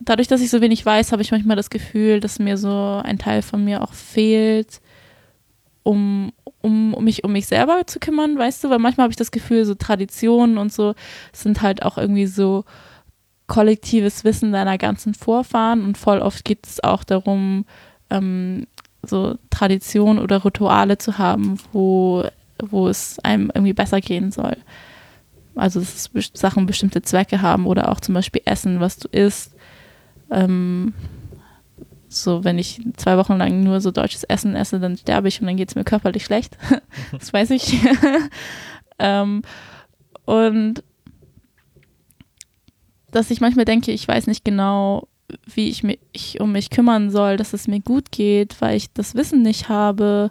dadurch, 0.07 0.29
dass 0.29 0.41
ich 0.41 0.51
so 0.51 0.63
wenig 0.63 0.87
weiß, 0.87 1.13
habe 1.13 1.23
ich 1.23 1.31
manchmal 1.31 1.57
das 1.57 1.69
Gefühl, 1.69 2.21
dass 2.21 2.39
mir 2.39 2.57
so 2.57 3.03
ein 3.05 3.19
Teil 3.19 3.43
von 3.43 3.65
mir 3.65 3.83
auch 3.83 3.93
fehlt, 3.93 4.81
um, 5.83 6.33
um, 6.63 6.95
um 6.95 7.05
mich 7.05 7.23
um 7.25 7.33
mich 7.33 7.47
selber 7.47 7.87
zu 7.87 8.01
kümmern, 8.01 8.39
weißt 8.39 8.65
du, 8.65 8.71
weil 8.71 8.79
manchmal 8.79 9.05
habe 9.05 9.13
ich 9.13 9.19
das 9.19 9.31
Gefühl, 9.31 9.65
so 9.65 9.75
Traditionen 9.75 10.59
und 10.59 10.73
so 10.73 10.95
sind 11.33 11.63
halt 11.63 11.83
auch 11.83 11.99
irgendwie 11.99 12.27
so 12.27 12.65
kollektives 13.47 14.25
Wissen 14.25 14.53
deiner 14.53 14.79
ganzen 14.79 15.15
Vorfahren 15.15 15.85
und 15.85 15.99
voll 15.99 16.19
oft 16.19 16.45
geht 16.45 16.67
es 16.67 16.83
auch 16.83 17.05
darum, 17.05 17.65
ähm, 18.11 18.67
so 19.03 19.37
Traditionen 19.51 20.21
oder 20.23 20.45
Rituale 20.45 20.99
zu 20.99 21.19
haben, 21.19 21.59
wo, 21.73 22.25
wo 22.59 22.89
es 22.89 23.19
einem 23.21 23.53
irgendwie 23.55 23.73
besser 23.73 24.01
gehen 24.01 24.33
soll. 24.33 24.57
Also 25.55 25.81
dass 25.81 26.11
Sachen 26.35 26.67
bestimmte 26.67 27.03
Zwecke 27.03 27.41
haben 27.41 27.67
oder 27.67 27.91
auch 27.91 28.01
zum 28.01 28.15
Beispiel 28.15 28.43
Essen, 28.45 28.81
was 28.81 28.99
du 28.99 29.09
isst. 29.09 29.56
Ähm, 30.31 30.95
so, 32.09 32.45
wenn 32.45 32.59
ich 32.59 32.81
zwei 32.97 33.17
Wochen 33.19 33.37
lang 33.37 33.63
nur 33.63 33.81
so 33.81 33.91
deutsches 33.91 34.25
Essen 34.25 34.55
esse, 34.55 34.81
dann 34.81 34.97
sterbe 34.97 35.29
ich 35.29 35.41
und 35.41 35.47
dann 35.47 35.57
geht 35.57 35.69
es 35.69 35.75
mir 35.75 35.85
körperlich 35.85 36.25
schlecht. 36.25 36.57
das 37.13 37.33
weiß 37.33 37.51
ich. 37.51 37.79
ähm, 38.99 39.43
und 40.25 40.83
dass 43.11 43.31
ich 43.31 43.41
manchmal 43.41 43.65
denke, 43.65 43.93
ich 43.93 44.07
weiß 44.07 44.27
nicht 44.27 44.45
genau, 44.45 45.09
wie 45.47 45.69
ich 45.69 45.83
mich 45.83 46.41
um 46.41 46.53
mich 46.53 46.71
kümmern 46.71 47.11
soll, 47.11 47.37
dass 47.37 47.53
es 47.53 47.67
mir 47.67 47.81
gut 47.81 48.13
geht, 48.13 48.61
weil 48.61 48.77
ich 48.77 48.93
das 48.93 49.15
Wissen 49.15 49.43
nicht 49.43 49.69
habe, 49.69 50.31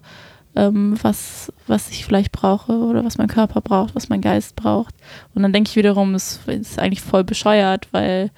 ähm, 0.56 0.98
was, 1.02 1.52
was 1.68 1.89
ich 1.89 2.06
vielleicht 2.06 2.32
brauche 2.32 2.74
oder 2.74 3.04
was 3.04 3.18
mein 3.18 3.28
Körper 3.28 3.62
braucht, 3.62 3.96
was 3.96 4.10
mein 4.10 4.22
Geist 4.22 4.56
braucht. 4.56 4.96
Und 5.34 5.43
dann 5.43 5.52
denke 5.52 5.70
ich 5.70 5.76
wiederum, 5.76 6.16
es 6.16 6.39
ist 6.48 6.80
eigentlich 6.80 7.02
voll 7.02 7.24
bescheuert, 7.24 7.89
weil 7.91 8.32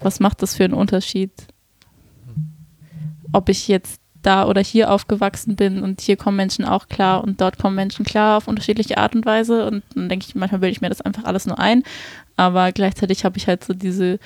was 0.00 0.20
macht 0.20 0.42
das 0.42 0.56
für 0.56 0.64
einen 0.64 0.74
Unterschied? 0.74 1.32
Ob 3.32 3.48
ich 3.48 3.68
jetzt 3.68 4.00
da 4.22 4.46
oder 4.46 4.60
hier 4.60 4.90
aufgewachsen 4.90 5.56
bin 5.56 5.82
und 5.82 6.00
hier 6.00 6.16
kommen 6.16 6.36
Menschen 6.36 6.64
auch 6.64 6.88
klar 6.88 7.22
und 7.22 7.40
dort 7.40 7.58
kommen 7.58 7.76
Menschen 7.76 8.04
klar 8.04 8.38
auf 8.38 8.48
unterschiedliche 8.48 8.98
Art 8.98 9.14
und 9.14 9.26
Weise 9.26 9.66
und 9.66 9.82
dann 9.94 10.08
denke 10.08 10.26
ich, 10.26 10.34
manchmal 10.34 10.60
bilde 10.60 10.72
ich 10.72 10.80
mir 10.80 10.88
das 10.88 11.00
einfach 11.00 11.24
alles 11.24 11.46
nur 11.46 11.58
ein, 11.58 11.82
aber 12.36 12.72
gleichzeitig 12.72 13.24
habe 13.24 13.36
ich 13.36 13.46
halt 13.46 13.64
so 13.64 13.74
diese 13.74 14.18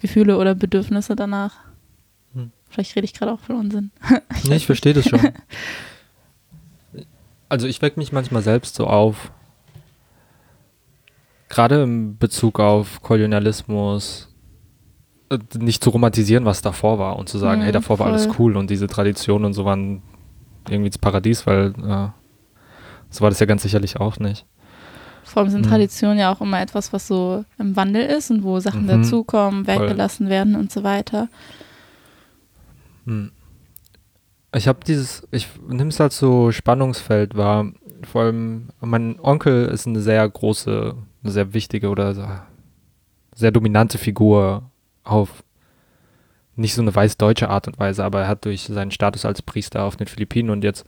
Gefühle 0.00 0.38
oder 0.38 0.54
Bedürfnisse 0.54 1.16
danach. 1.16 1.54
Hm. 2.34 2.50
Vielleicht 2.68 2.96
rede 2.96 3.04
ich 3.04 3.14
gerade 3.14 3.32
auch 3.32 3.40
von 3.40 3.56
Unsinn. 3.56 3.90
ich 4.36 4.48
nee, 4.48 4.56
ich 4.56 4.66
verstehe 4.66 4.94
das 4.94 5.08
schon. 5.08 5.20
Also 7.48 7.66
ich 7.66 7.82
wecke 7.82 8.00
mich 8.00 8.12
manchmal 8.12 8.40
selbst 8.40 8.76
so 8.76 8.86
auf, 8.86 9.30
gerade 11.50 11.82
im 11.82 12.16
Bezug 12.16 12.58
auf 12.58 13.02
Kolonialismus, 13.02 14.31
nicht 15.58 15.82
zu 15.82 15.90
romantisieren, 15.90 16.44
was 16.44 16.62
davor 16.62 16.98
war 16.98 17.16
und 17.16 17.28
zu 17.28 17.38
sagen, 17.38 17.60
mhm, 17.60 17.64
hey, 17.64 17.72
davor 17.72 17.96
voll. 17.96 18.06
war 18.06 18.12
alles 18.12 18.28
cool 18.38 18.56
und 18.56 18.70
diese 18.70 18.86
Traditionen 18.86 19.44
und 19.46 19.52
so 19.52 19.64
waren 19.64 20.02
irgendwie 20.68 20.90
das 20.90 20.98
Paradies, 20.98 21.46
weil 21.46 21.74
äh, 21.84 22.08
so 23.10 23.20
war 23.20 23.30
das 23.30 23.40
ja 23.40 23.46
ganz 23.46 23.62
sicherlich 23.62 23.98
auch 23.98 24.18
nicht. 24.18 24.46
Vor 25.24 25.42
allem 25.42 25.50
sind 25.50 25.66
mhm. 25.66 25.70
Traditionen 25.70 26.18
ja 26.18 26.32
auch 26.32 26.40
immer 26.40 26.60
etwas, 26.60 26.92
was 26.92 27.06
so 27.06 27.44
im 27.58 27.76
Wandel 27.76 28.04
ist 28.04 28.30
und 28.30 28.42
wo 28.42 28.60
Sachen 28.60 28.84
mhm. 28.84 28.88
dazukommen, 28.88 29.66
weggelassen 29.66 30.28
werden 30.28 30.56
und 30.56 30.72
so 30.72 30.82
weiter. 30.82 31.28
Mhm. 33.04 33.30
Ich 34.54 34.68
habe 34.68 34.80
dieses, 34.86 35.26
ich 35.30 35.48
nehme 35.66 35.88
es 35.88 36.00
als 36.00 36.18
so 36.18 36.52
Spannungsfeld 36.52 37.36
wahr. 37.36 37.72
Vor 38.10 38.22
allem, 38.22 38.68
mein 38.80 39.18
Onkel 39.20 39.66
ist 39.66 39.86
eine 39.86 40.00
sehr 40.00 40.28
große, 40.28 40.94
eine 41.22 41.32
sehr 41.32 41.54
wichtige 41.54 41.88
oder 41.88 42.46
sehr 43.34 43.50
dominante 43.50 43.96
Figur 43.96 44.70
auf 45.04 45.42
nicht 46.54 46.74
so 46.74 46.82
eine 46.82 46.94
weiß-deutsche 46.94 47.48
Art 47.48 47.66
und 47.66 47.78
Weise, 47.78 48.04
aber 48.04 48.22
er 48.22 48.28
hat 48.28 48.44
durch 48.44 48.64
seinen 48.64 48.90
Status 48.90 49.24
als 49.24 49.42
Priester 49.42 49.84
auf 49.84 49.96
den 49.96 50.06
Philippinen 50.06 50.50
und 50.50 50.64
jetzt 50.64 50.84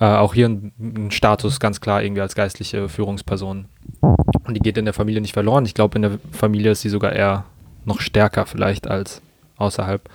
äh, 0.00 0.04
auch 0.04 0.34
hier 0.34 0.48
ein, 0.48 1.10
Status 1.10 1.60
ganz 1.60 1.80
klar 1.80 2.02
irgendwie 2.02 2.22
als 2.22 2.34
geistliche 2.34 2.88
Führungsperson. 2.88 3.66
Und 4.00 4.54
die 4.54 4.60
geht 4.60 4.78
in 4.78 4.84
der 4.84 4.94
Familie 4.94 5.20
nicht 5.20 5.34
verloren. 5.34 5.64
Ich 5.64 5.74
glaube, 5.74 5.96
in 5.96 6.02
der 6.02 6.18
Familie 6.32 6.72
ist 6.72 6.82
sie 6.82 6.88
sogar 6.88 7.12
eher 7.12 7.44
noch 7.84 8.00
stärker 8.00 8.46
vielleicht 8.46 8.88
als 8.88 9.22
außerhalb. 9.56 10.08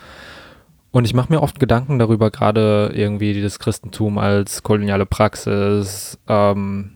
Und 0.91 1.05
ich 1.05 1.13
mache 1.13 1.31
mir 1.31 1.41
oft 1.41 1.59
Gedanken 1.59 1.99
darüber, 1.99 2.31
gerade 2.31 2.91
irgendwie 2.93 3.41
das 3.41 3.59
Christentum 3.59 4.17
als 4.17 4.63
koloniale 4.63 5.05
Praxis, 5.05 6.17
ähm, 6.27 6.91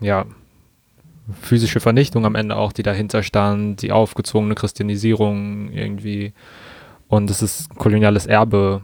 ja, 0.00 0.26
physische 1.40 1.80
Vernichtung 1.80 2.24
am 2.24 2.34
Ende 2.34 2.56
auch, 2.56 2.72
die 2.72 2.82
dahinter 2.82 3.22
stand, 3.22 3.82
die 3.82 3.92
aufgezwungene 3.92 4.54
Christianisierung 4.54 5.70
irgendwie. 5.72 6.32
Und 7.08 7.30
es 7.30 7.42
ist 7.42 7.74
koloniales 7.76 8.26
Erbe 8.26 8.82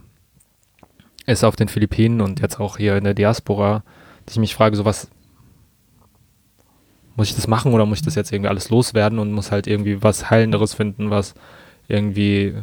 ist 1.25 1.43
auf 1.43 1.55
den 1.55 1.69
Philippinen 1.69 2.21
und 2.21 2.41
jetzt 2.41 2.59
auch 2.59 2.77
hier 2.77 2.97
in 2.97 3.05
der 3.05 3.13
Diaspora, 3.13 3.83
dass 4.25 4.35
ich 4.35 4.39
mich 4.39 4.55
frage, 4.55 4.75
so 4.75 4.85
was 4.85 5.09
muss 7.15 7.29
ich 7.29 7.35
das 7.35 7.47
machen 7.47 7.73
oder 7.73 7.85
muss 7.85 7.99
ich 7.99 8.05
das 8.05 8.15
jetzt 8.15 8.31
irgendwie 8.31 8.49
alles 8.49 8.69
loswerden 8.69 9.19
und 9.19 9.31
muss 9.31 9.51
halt 9.51 9.67
irgendwie 9.67 10.01
was 10.01 10.29
Heilenderes 10.29 10.73
finden, 10.73 11.11
was 11.11 11.35
irgendwie 11.87 12.55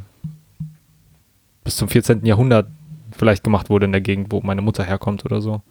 bis 1.64 1.76
zum 1.76 1.88
14. 1.88 2.24
Jahrhundert 2.24 2.68
vielleicht 3.16 3.44
gemacht 3.44 3.70
wurde 3.70 3.86
in 3.86 3.92
der 3.92 4.00
Gegend, 4.00 4.32
wo 4.32 4.40
meine 4.40 4.62
Mutter 4.62 4.84
herkommt 4.84 5.24
oder 5.24 5.40
so. 5.40 5.62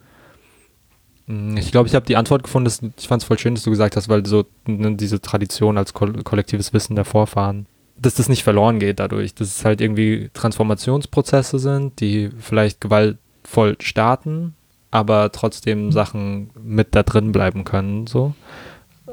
Hm, 1.30 1.56
ich 1.56 1.72
glaube, 1.72 1.88
ich 1.88 1.96
habe 1.96 2.06
die 2.06 2.18
Antwort 2.18 2.44
gefunden, 2.44 2.66
dass, 2.66 2.82
ich 2.98 3.08
fand 3.08 3.22
es 3.22 3.28
voll 3.28 3.40
schön, 3.40 3.56
dass 3.56 3.64
du 3.64 3.70
gesagt 3.70 3.96
hast, 3.96 4.10
weil 4.10 4.26
so 4.26 4.46
ne, 4.68 4.96
diese 4.96 5.22
Tradition 5.22 5.78
als 5.78 5.94
ko 5.94 6.08
kollektives 6.24 6.74
Wissen 6.74 6.96
der 6.96 7.06
Vorfahren 7.06 7.68
dass 8.02 8.16
das 8.16 8.30
nicht 8.30 8.44
verloren 8.44 8.80
geht 8.80 9.00
dadurch, 9.00 9.36
dass 9.36 9.58
es 9.58 9.66
halt 9.66 9.82
irgendwie 9.82 10.30
Transformationsprozesse 10.34 11.60
sind, 11.60 12.00
die 12.00 12.30
vielleicht 12.40 12.82
gewaltvoll 12.82 13.76
starten, 13.82 14.56
aber 14.92 15.32
trotzdem 15.32 15.92
Sachen 15.92 16.50
mit 16.62 16.96
da 16.96 17.04
drin 17.04 17.32
bleiben 17.32 17.64
können, 17.64 18.08
so. 18.08 18.34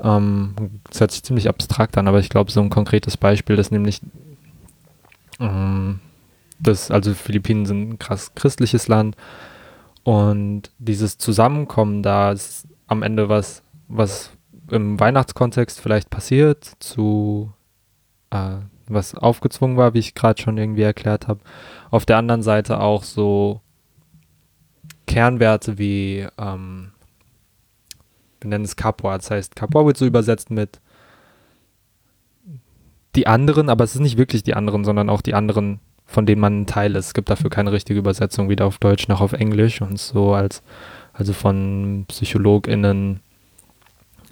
Ähm, 0.03 0.55
das 0.89 1.01
hört 1.01 1.11
sich 1.11 1.23
ziemlich 1.23 1.49
abstrakt 1.49 1.97
an, 1.99 2.07
aber 2.07 2.21
ich 2.21 2.29
glaube, 2.29 2.53
so 2.53 2.61
ein 2.61 2.71
konkretes 2.71 3.17
Beispiel 3.17 3.59
ist 3.59 3.73
nämlich, 3.73 4.01
ähm, 5.41 6.01
das, 6.59 6.91
also 6.91 7.13
Philippinen 7.15 7.67
sind 7.67 7.91
ein 7.91 7.99
krass 7.99 8.35
christliches 8.35 8.89
Land 8.89 9.17
und 10.07 10.71
dieses 10.79 11.19
Zusammenkommen 11.19 12.05
da 12.05 12.31
ist 12.31 12.69
am 12.87 13.03
Ende 13.03 13.29
was, 13.29 13.65
was 13.89 14.31
im 14.71 15.01
Weihnachtskontext 15.01 15.81
vielleicht 15.81 16.11
passiert 16.11 16.77
zu 16.79 17.53
äh, 18.31 18.59
was 18.87 19.17
aufgezwungen 19.17 19.77
war, 19.77 19.95
wie 19.95 19.99
ich 19.99 20.15
gerade 20.15 20.41
schon 20.41 20.59
irgendwie 20.59 20.83
erklärt 20.83 21.27
habe. 21.27 21.41
Auf 21.91 22.07
der 22.07 22.19
anderen 22.19 22.45
Seite 22.45 22.79
auch 22.79 23.03
so 23.03 23.63
Kernwerte 25.09 25.77
wie, 25.77 26.29
ähm, 26.39 26.93
wir 28.41 28.51
nennen 28.51 28.65
es 28.65 28.77
Capua, 28.77 29.17
das 29.17 29.33
heißt, 29.33 29.57
Capua 29.57 29.87
wird 29.87 29.97
so 29.97 30.07
übersetzt 30.07 30.53
mit 30.53 30.81
die 33.17 33.27
anderen, 33.27 33.71
aber 33.71 33.83
es 33.83 33.97
ist 33.97 34.03
nicht 34.03 34.19
wirklich 34.19 34.45
die 34.45 34.55
anderen, 34.55 34.85
sondern 34.85 35.11
auch 35.11 35.21
die 35.21 35.35
anderen, 35.35 35.81
von 36.07 36.27
denen 36.27 36.41
man 36.41 36.63
ein 36.63 36.67
Teil 36.67 36.95
ist. 36.97 37.07
Es 37.07 37.15
gibt 37.15 37.31
dafür 37.31 37.51
keine 37.51 37.73
richtige 37.73 37.99
Übersetzung, 37.99 38.49
weder 38.49 38.67
auf 38.67 38.79
Deutsch 38.79 39.09
noch 39.09 39.21
auf 39.21 39.33
Englisch 39.33 39.81
und 39.83 39.99
so 39.99 40.35
als, 40.35 40.63
also 41.13 41.33
von 41.33 42.05
PsychologInnen 42.09 43.21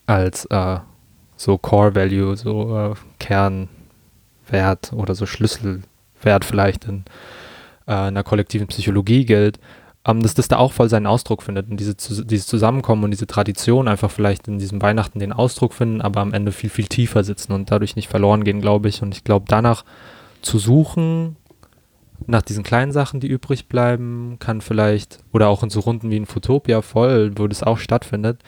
als 0.06 0.44
äh, 0.46 0.78
so 1.36 1.58
Core 1.58 1.94
Value, 1.94 2.36
so 2.36 2.78
äh, 2.78 2.94
Kern, 3.18 3.68
Wert 4.48 4.92
oder 4.92 5.14
so 5.14 5.26
Schlüsselwert 5.26 6.44
vielleicht 6.44 6.84
in 6.84 7.04
äh, 7.86 7.92
einer 7.92 8.22
kollektiven 8.22 8.66
Psychologie 8.68 9.24
gilt, 9.24 9.58
ähm, 10.06 10.22
dass 10.22 10.34
das 10.34 10.48
da 10.48 10.58
auch 10.58 10.72
voll 10.72 10.88
seinen 10.88 11.06
Ausdruck 11.06 11.42
findet 11.42 11.70
und 11.70 11.78
diese, 11.78 11.94
dieses 11.94 12.46
Zusammenkommen 12.46 13.04
und 13.04 13.10
diese 13.10 13.26
Tradition 13.26 13.88
einfach 13.88 14.10
vielleicht 14.10 14.48
in 14.48 14.58
diesem 14.58 14.80
Weihnachten 14.82 15.18
den 15.18 15.32
Ausdruck 15.32 15.74
finden, 15.74 16.02
aber 16.02 16.20
am 16.20 16.32
Ende 16.32 16.52
viel, 16.52 16.70
viel 16.70 16.86
tiefer 16.86 17.24
sitzen 17.24 17.52
und 17.52 17.70
dadurch 17.70 17.96
nicht 17.96 18.08
verloren 18.08 18.44
gehen, 18.44 18.60
glaube 18.60 18.88
ich. 18.88 19.02
Und 19.02 19.14
ich 19.14 19.24
glaube, 19.24 19.46
danach 19.48 19.84
zu 20.42 20.58
suchen, 20.58 21.36
nach 22.26 22.42
diesen 22.42 22.64
kleinen 22.64 22.92
Sachen, 22.92 23.20
die 23.20 23.28
übrig 23.28 23.68
bleiben, 23.68 24.36
kann 24.38 24.60
vielleicht, 24.60 25.18
oder 25.32 25.48
auch 25.48 25.62
in 25.62 25.70
so 25.70 25.80
Runden 25.80 26.10
wie 26.10 26.16
in 26.16 26.26
Futopia 26.26 26.82
voll, 26.82 27.32
wo 27.36 27.46
das 27.46 27.62
auch 27.62 27.78
stattfindet, 27.78 28.40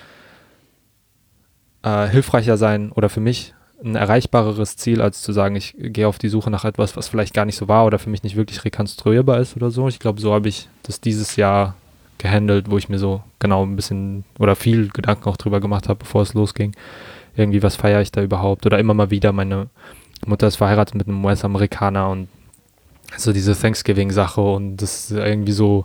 äh, 1.83 2.07
hilfreicher 2.09 2.57
sein 2.57 2.93
oder 2.93 3.09
für 3.09 3.21
mich 3.21 3.55
ein 3.85 3.95
erreichbareres 3.95 4.77
Ziel, 4.77 5.03
als 5.03 5.23
zu 5.23 5.33
sagen, 5.33 5.55
ich 5.55 5.75
gehe 5.79 6.09
auf 6.09 6.19
die 6.19 6.29
Suche 6.29 6.51
nach 6.51 6.64
etwas, 6.64 6.97
was 6.97 7.09
vielleicht 7.09 7.35
gar 7.35 7.45
nicht 7.45 7.57
so 7.57 7.69
war 7.69 7.85
oder 7.85 7.99
für 7.99 8.11
mich 8.11 8.23
nicht 8.23 8.37
wirklich 8.37 8.64
rekonstruierbar 8.64 9.39
ist 9.39 9.57
oder 9.57 9.71
so. 9.71 9.87
Ich 9.89 9.99
glaube, 9.99 10.21
so 10.21 10.33
habe 10.33 10.49
ich 10.49 10.69
das 10.83 11.01
dieses 11.01 11.37
Jahr 11.37 11.75
gehandelt, 12.19 12.71
wo 12.71 12.79
ich 12.79 12.89
mir 12.89 12.99
so 12.99 13.23
genau 13.39 13.64
ein 13.64 13.77
bisschen 13.77 14.25
oder 14.39 14.57
viel 14.57 14.89
Gedanken 14.89 15.29
auch 15.29 15.37
drüber 15.37 15.61
gemacht 15.61 15.89
habe, 15.89 15.99
bevor 15.99 16.23
es 16.23 16.33
losging. 16.33 16.73
Irgendwie, 17.37 17.62
was 17.62 17.77
feiere 17.77 18.01
ich 18.01 18.12
da 18.12 18.23
überhaupt? 18.23 18.64
Oder 18.64 18.79
immer 18.79 18.95
mal 18.95 19.11
wieder, 19.11 19.33
meine 19.33 19.69
Mutter 20.25 20.47
ist 20.47 20.57
verheiratet 20.57 20.95
mit 20.95 21.07
einem 21.07 21.23
US-Amerikaner 21.23 22.09
und 22.09 22.29
so 23.16 23.32
diese 23.32 23.59
Thanksgiving-Sache 23.59 24.40
und 24.40 24.76
das 24.78 25.11
irgendwie 25.11 25.52
so 25.52 25.84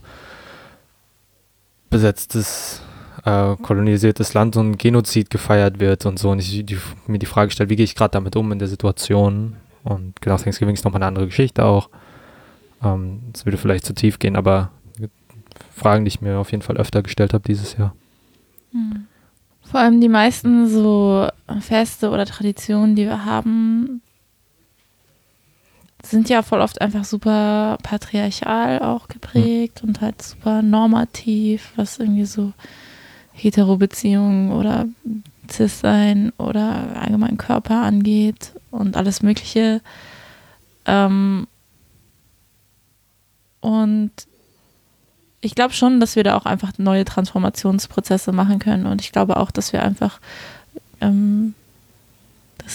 besetztes 1.89 2.81
äh, 3.25 3.55
kolonisiertes 3.57 4.33
Land 4.33 4.57
und 4.57 4.77
Genozid 4.77 5.29
gefeiert 5.29 5.79
wird 5.79 6.05
und 6.05 6.19
so. 6.19 6.31
Und 6.31 6.39
ich 6.39 6.65
die, 6.65 6.77
mir 7.07 7.19
die 7.19 7.25
Frage 7.25 7.51
stelle, 7.51 7.69
wie 7.69 7.75
gehe 7.75 7.83
ich 7.83 7.95
gerade 7.95 8.11
damit 8.11 8.35
um 8.35 8.51
in 8.51 8.59
der 8.59 8.67
Situation? 8.67 9.55
Und 9.83 10.21
genau, 10.21 10.37
Thanksgiving 10.37 10.73
ist 10.73 10.85
nochmal 10.85 11.01
eine 11.01 11.07
andere 11.07 11.27
Geschichte 11.27 11.65
auch. 11.65 11.89
Ähm, 12.83 13.21
das 13.33 13.45
würde 13.45 13.57
vielleicht 13.57 13.85
zu 13.85 13.93
tief 13.93 14.19
gehen, 14.19 14.35
aber 14.35 14.71
Fragen, 15.75 16.05
die 16.05 16.09
ich 16.09 16.21
mir 16.21 16.37
auf 16.37 16.51
jeden 16.51 16.63
Fall 16.63 16.77
öfter 16.77 17.01
gestellt 17.01 17.33
habe 17.33 17.43
dieses 17.45 17.77
Jahr. 17.77 17.95
Hm. 18.71 19.07
Vor 19.63 19.79
allem 19.79 20.01
die 20.01 20.09
meisten 20.09 20.67
so 20.67 21.27
Feste 21.59 22.09
oder 22.09 22.25
Traditionen, 22.25 22.95
die 22.95 23.05
wir 23.05 23.25
haben, 23.25 24.01
sind 26.03 26.29
ja 26.29 26.41
voll 26.41 26.61
oft 26.61 26.81
einfach 26.81 27.05
super 27.05 27.77
patriarchal 27.83 28.79
auch 28.79 29.07
geprägt 29.07 29.81
hm. 29.81 29.89
und 29.89 30.01
halt 30.01 30.21
super 30.21 30.61
normativ, 30.61 31.73
was 31.75 31.99
irgendwie 31.99 32.25
so 32.25 32.53
Hetero-Beziehungen 33.33 34.51
oder 34.51 34.85
Cis-Sein 35.49 36.31
oder 36.37 36.95
allgemein 36.95 37.37
Körper 37.37 37.81
angeht 37.81 38.53
und 38.71 38.95
alles 38.97 39.21
Mögliche. 39.21 39.81
Ähm, 40.85 41.47
und 43.59 44.11
ich 45.41 45.55
glaube 45.55 45.73
schon, 45.73 45.99
dass 45.99 46.15
wir 46.15 46.23
da 46.23 46.35
auch 46.35 46.45
einfach 46.45 46.73
neue 46.77 47.05
Transformationsprozesse 47.05 48.31
machen 48.31 48.59
können. 48.59 48.85
Und 48.85 49.01
ich 49.01 49.11
glaube 49.11 49.37
auch, 49.37 49.51
dass 49.51 49.73
wir 49.73 49.83
einfach 49.83 50.19
ähm, 50.99 51.55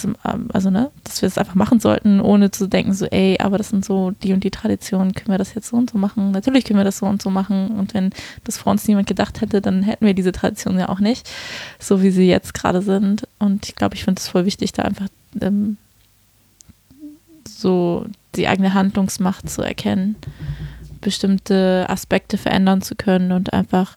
das, 0.03 0.05
ähm, 0.05 0.49
also 0.53 0.71
ne, 0.71 0.91
dass 1.05 1.23
wir 1.23 1.27
es 1.27 1.39
einfach 1.39 1.55
machen 1.55 1.81
sollten, 1.81 2.21
ohne 2.21 2.51
zu 2.51 2.69
denken, 2.69 2.93
so, 2.93 3.07
ey, 3.07 3.39
aber 3.41 3.59
das 3.59 3.71
sind 3.71 3.85
so 3.85 4.13
die 4.23 4.33
und 4.33 4.45
die 4.45 4.51
Traditionen, 4.51 5.15
können 5.15 5.31
wir 5.31 5.39
das 5.39 5.55
jetzt 5.55 5.69
so 5.69 5.77
und 5.77 5.91
so 5.91 5.99
machen? 5.99 6.31
Natürlich 6.31 6.65
können 6.65 6.79
wir 6.79 6.85
das 6.85 6.99
so 6.99 7.07
und 7.07 7.23
so 7.23 7.31
machen. 7.31 7.79
Und 7.79 7.95
wenn 7.95 8.11
das 8.45 8.59
vor 8.59 8.73
uns 8.73 8.87
niemand 8.87 9.07
gedacht 9.07 9.41
hätte, 9.41 9.61
dann 9.61 9.83
hätten 9.83 10.07
wir 10.07 10.15
diese 10.15 10.33
Traditionen 10.33 10.81
ja 10.81 10.89
auch 10.89 11.01
nicht, 11.01 11.29
so 11.79 12.03
wie 12.03 12.11
sie 12.11 12.29
jetzt 12.29 12.55
gerade 12.55 12.83
sind. 12.83 13.27
Und 13.39 13.69
ich 13.69 13.75
glaube, 13.75 13.95
ich 13.95 14.05
finde 14.05 14.21
es 14.21 14.29
voll 14.29 14.45
wichtig, 14.45 14.73
da 14.73 14.83
einfach 14.83 15.09
ähm, 15.41 15.77
so 17.49 18.07
die 18.35 18.49
eigene 18.49 18.75
Handlungsmacht 18.75 19.49
zu 19.49 19.63
erkennen, 19.63 20.17
bestimmte 21.01 21.87
Aspekte 21.89 22.39
verändern 22.39 22.83
zu 22.83 22.95
können 22.95 23.33
und 23.33 23.53
einfach 23.53 23.97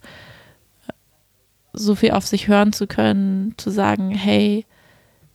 so 1.74 1.96
viel 1.96 2.12
auf 2.12 2.26
sich 2.26 2.48
hören 2.48 2.74
zu 2.74 2.88
können, 2.88 3.54
zu 3.58 3.70
sagen, 3.70 4.12
hey, 4.12 4.66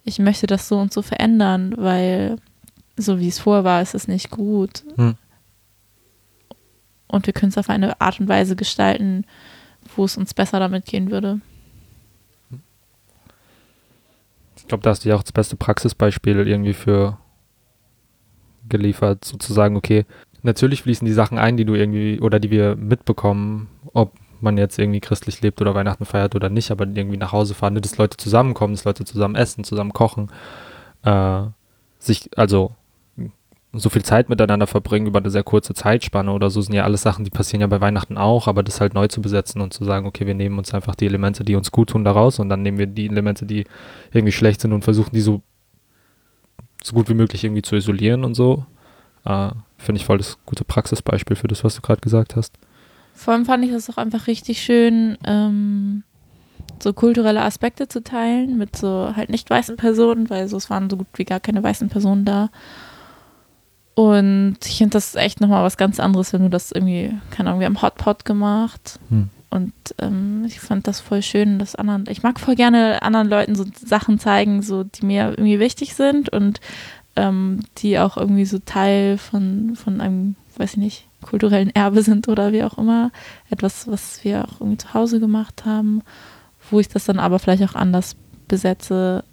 ich 0.05 0.19
möchte 0.19 0.47
das 0.47 0.69
so 0.69 0.79
und 0.79 0.93
so 0.93 1.03
verändern, 1.03 1.75
weil 1.77 2.37
so 2.97 3.19
wie 3.19 3.29
es 3.29 3.39
vorher 3.39 3.65
war, 3.65 3.83
ist 3.83 3.95
es 3.95 4.07
nicht 4.07 4.31
gut. 4.31 4.85
Hm. 4.97 5.17
Und 7.09 7.27
wir 7.27 7.33
können 7.33 7.51
es 7.51 7.59
auf 7.59 7.71
eine 7.71 8.01
Art 8.01 8.21
und 8.21 8.29
Weise 8.29 8.55
gestalten, 8.55 9.25
wo 9.97 10.05
es 10.05 10.17
uns 10.17 10.35
besser 10.35 10.61
damit 10.61 10.85
gehen 10.85 11.11
würde. 11.11 11.41
Ich 14.57 14.69
glaube, 14.69 14.83
da 14.83 14.91
hast 14.91 15.05
du 15.05 15.09
ja 15.09 15.17
auch 15.17 15.23
das 15.23 15.33
beste 15.33 15.57
Praxisbeispiel 15.57 16.47
irgendwie 16.47 16.73
für 16.73 17.19
geliefert, 18.69 19.25
sozusagen, 19.25 19.77
okay, 19.77 20.07
natürlich 20.43 20.83
fließen 20.83 21.07
die 21.07 21.13
Sachen 21.13 21.39
ein, 21.39 21.57
die 21.57 21.65
du 21.65 21.75
irgendwie 21.75 22.21
oder 22.21 22.41
die 22.41 22.51
wir 22.51 22.77
mitbekommen, 22.77 23.69
ob 23.93 24.13
man 24.45 24.59
jetzt 24.59 24.79
irgendwie 24.79 25.01
christlich 25.01 25.41
lebt 25.41 25.61
oder 25.61 25.75
Weihnachten 25.75 26.05
feiert 26.05 26.35
oder 26.35 26.51
nicht, 26.51 26.71
aber 26.71 26.87
irgendwie 26.87 27.17
nach 27.17 27.33
Hause 27.33 27.55
fahren, 27.55 27.75
dass 27.75 27.99
Leute 27.99 28.17
zusammenkommen, 28.17 28.75
dass 28.75 28.85
Leute 28.85 29.05
zusammen 29.05 29.35
essen, 29.35 29.65
zusammen 29.65 29.93
kochen, 29.93 30.31
äh, 31.03 31.43
sich, 31.99 32.31
also 32.37 32.75
so 33.77 33.91
viel 33.91 34.05
Zeit 34.05 34.29
miteinander 34.29 34.67
verbringen 34.67 35.07
über 35.07 35.19
eine 35.19 35.31
sehr 35.31 35.43
kurze 35.43 35.75
Zeitspanne 35.75 36.31
oder 36.31 36.49
so 36.51 36.61
sind 36.61 36.75
ja 36.75 36.85
alles 36.85 37.03
Sachen, 37.03 37.25
die 37.25 37.31
passieren 37.31 37.61
ja 37.61 37.67
bei 37.67 37.81
Weihnachten 37.81 38.17
auch, 38.17 38.47
aber 38.47 38.63
das 38.63 38.81
halt 38.81 38.95
neu 38.95 39.09
zu 39.09 39.21
besetzen 39.21 39.61
und 39.61 39.73
zu 39.73 39.85
sagen, 39.85 40.07
okay, 40.07 40.27
wir 40.27 40.35
nehmen 40.35 40.59
uns 40.59 40.73
einfach 40.73 40.95
die 40.95 41.07
Elemente, 41.07 41.45
die 41.45 41.57
uns 41.57 41.73
gut 41.73 41.91
tun, 41.91 42.05
daraus 42.05 42.39
und 42.39 42.49
dann 42.49 42.63
nehmen 42.63 42.79
wir 42.79 42.87
die 42.87 43.07
Elemente, 43.07 43.47
die 43.47 43.65
irgendwie 44.13 44.33
schlecht 44.33 44.61
sind 44.61 44.73
und 44.73 44.85
versuchen 44.85 45.11
die 45.13 45.21
so, 45.21 45.43
so 46.83 46.95
gut 46.95 47.09
wie 47.09 47.15
möglich 47.15 47.43
irgendwie 47.43 47.63
zu 47.63 47.75
isolieren 47.75 48.25
und 48.25 48.35
so. 48.35 48.65
Äh, 49.25 49.51
Finde 49.79 50.01
ich 50.01 50.07
voll 50.07 50.19
das 50.19 50.39
gute 50.47 50.65
Praxisbeispiel 50.65 51.37
für 51.37 51.49
das, 51.49 51.65
was 51.65 51.75
du 51.75 51.83
gerade 51.83 52.01
gesagt 52.01 52.37
hast. 52.37 52.57
Vor 53.15 53.33
allem 53.33 53.47
fand 53.47 53.65
ich 53.65 53.71
das 53.71 53.89
auch 53.89 53.97
einfach 53.97 54.27
richtig 54.27 54.63
schön, 54.63 55.17
ähm, 55.25 56.03
so 56.83 56.93
kulturelle 56.93 57.43
Aspekte 57.43 57.89
zu 57.89 58.03
teilen 58.03 58.59
mit 58.59 58.77
so 58.77 59.15
halt 59.17 59.31
nicht 59.31 59.49
weißen 59.49 59.77
Personen, 59.77 60.29
weil 60.29 60.49
so 60.49 60.57
es 60.57 60.69
waren 60.69 60.91
so 60.91 60.97
gut 60.97 61.07
wie 61.15 61.25
gar 61.25 61.41
keine 61.41 61.63
weißen 61.63 61.89
Personen 61.89 62.25
da. 62.25 62.51
Und 63.95 64.57
ich 64.65 64.79
finde 64.79 64.95
das 64.95 65.15
echt 65.15 65.41
nochmal 65.41 65.63
was 65.63 65.77
ganz 65.77 66.01
anderes, 66.01 66.33
wenn 66.33 66.43
du 66.43 66.51
das 66.51 66.73
irgendwie, 66.73 67.15
keine 67.31 67.51
Ahnung, 67.51 67.61
wir 67.61 67.67
haben 67.67 67.81
Hotpot 67.81 68.25
gemacht. 68.25 68.99
Hm. 69.09 69.31
Und 69.51 69.73
ähm, 69.99 70.45
ich 70.47 70.59
fand 70.59 70.89
das 70.89 70.99
voll 70.99 71.23
schön, 71.23 71.61
dass 71.61 71.77
anderen, 71.77 72.07
ich 72.09 72.25
mag 72.25 72.41
voll 72.41 72.57
gerne 72.57 73.03
anderen 73.03 73.29
Leuten 73.29 73.55
so 73.55 73.65
Sachen 73.85 74.19
zeigen, 74.19 74.63
so 74.63 74.83
die 74.83 75.07
mir 75.07 75.31
irgendwie 75.31 75.61
wichtig 75.61 75.95
sind 75.95 76.29
und 76.29 76.61
ähm, 77.15 77.61
die 77.79 78.01
auch 78.01 78.17
irgendwie 78.17 78.47
so 78.47 78.59
Teil 78.59 79.17
von, 79.17 79.77
von 79.77 80.01
einem, 80.01 80.35
weiß 80.57 80.73
ich 80.73 80.79
nicht, 80.79 81.09
kulturellen 81.25 81.75
Erbe 81.75 82.03
sind 82.03 82.29
oder 82.29 82.53
wie 82.53 82.63
auch 82.63 82.79
immer. 82.79 83.11
Etwas, 83.51 83.89
was 83.89 84.23
wir 84.23 84.45
auch 84.45 84.61
irgendwie 84.61 84.79
zu 84.79 84.95
Hause 84.95 85.21
gemacht 85.21 85.65
haben, 85.65 86.03
wo 86.71 86.81
ich 86.81 86.89
das 86.89 87.05
dann 87.05 87.19
aber 87.19 87.39
vielleicht 87.39 87.65
auch 87.65 87.75
anders 87.75 88.17
besetze, 88.47 89.25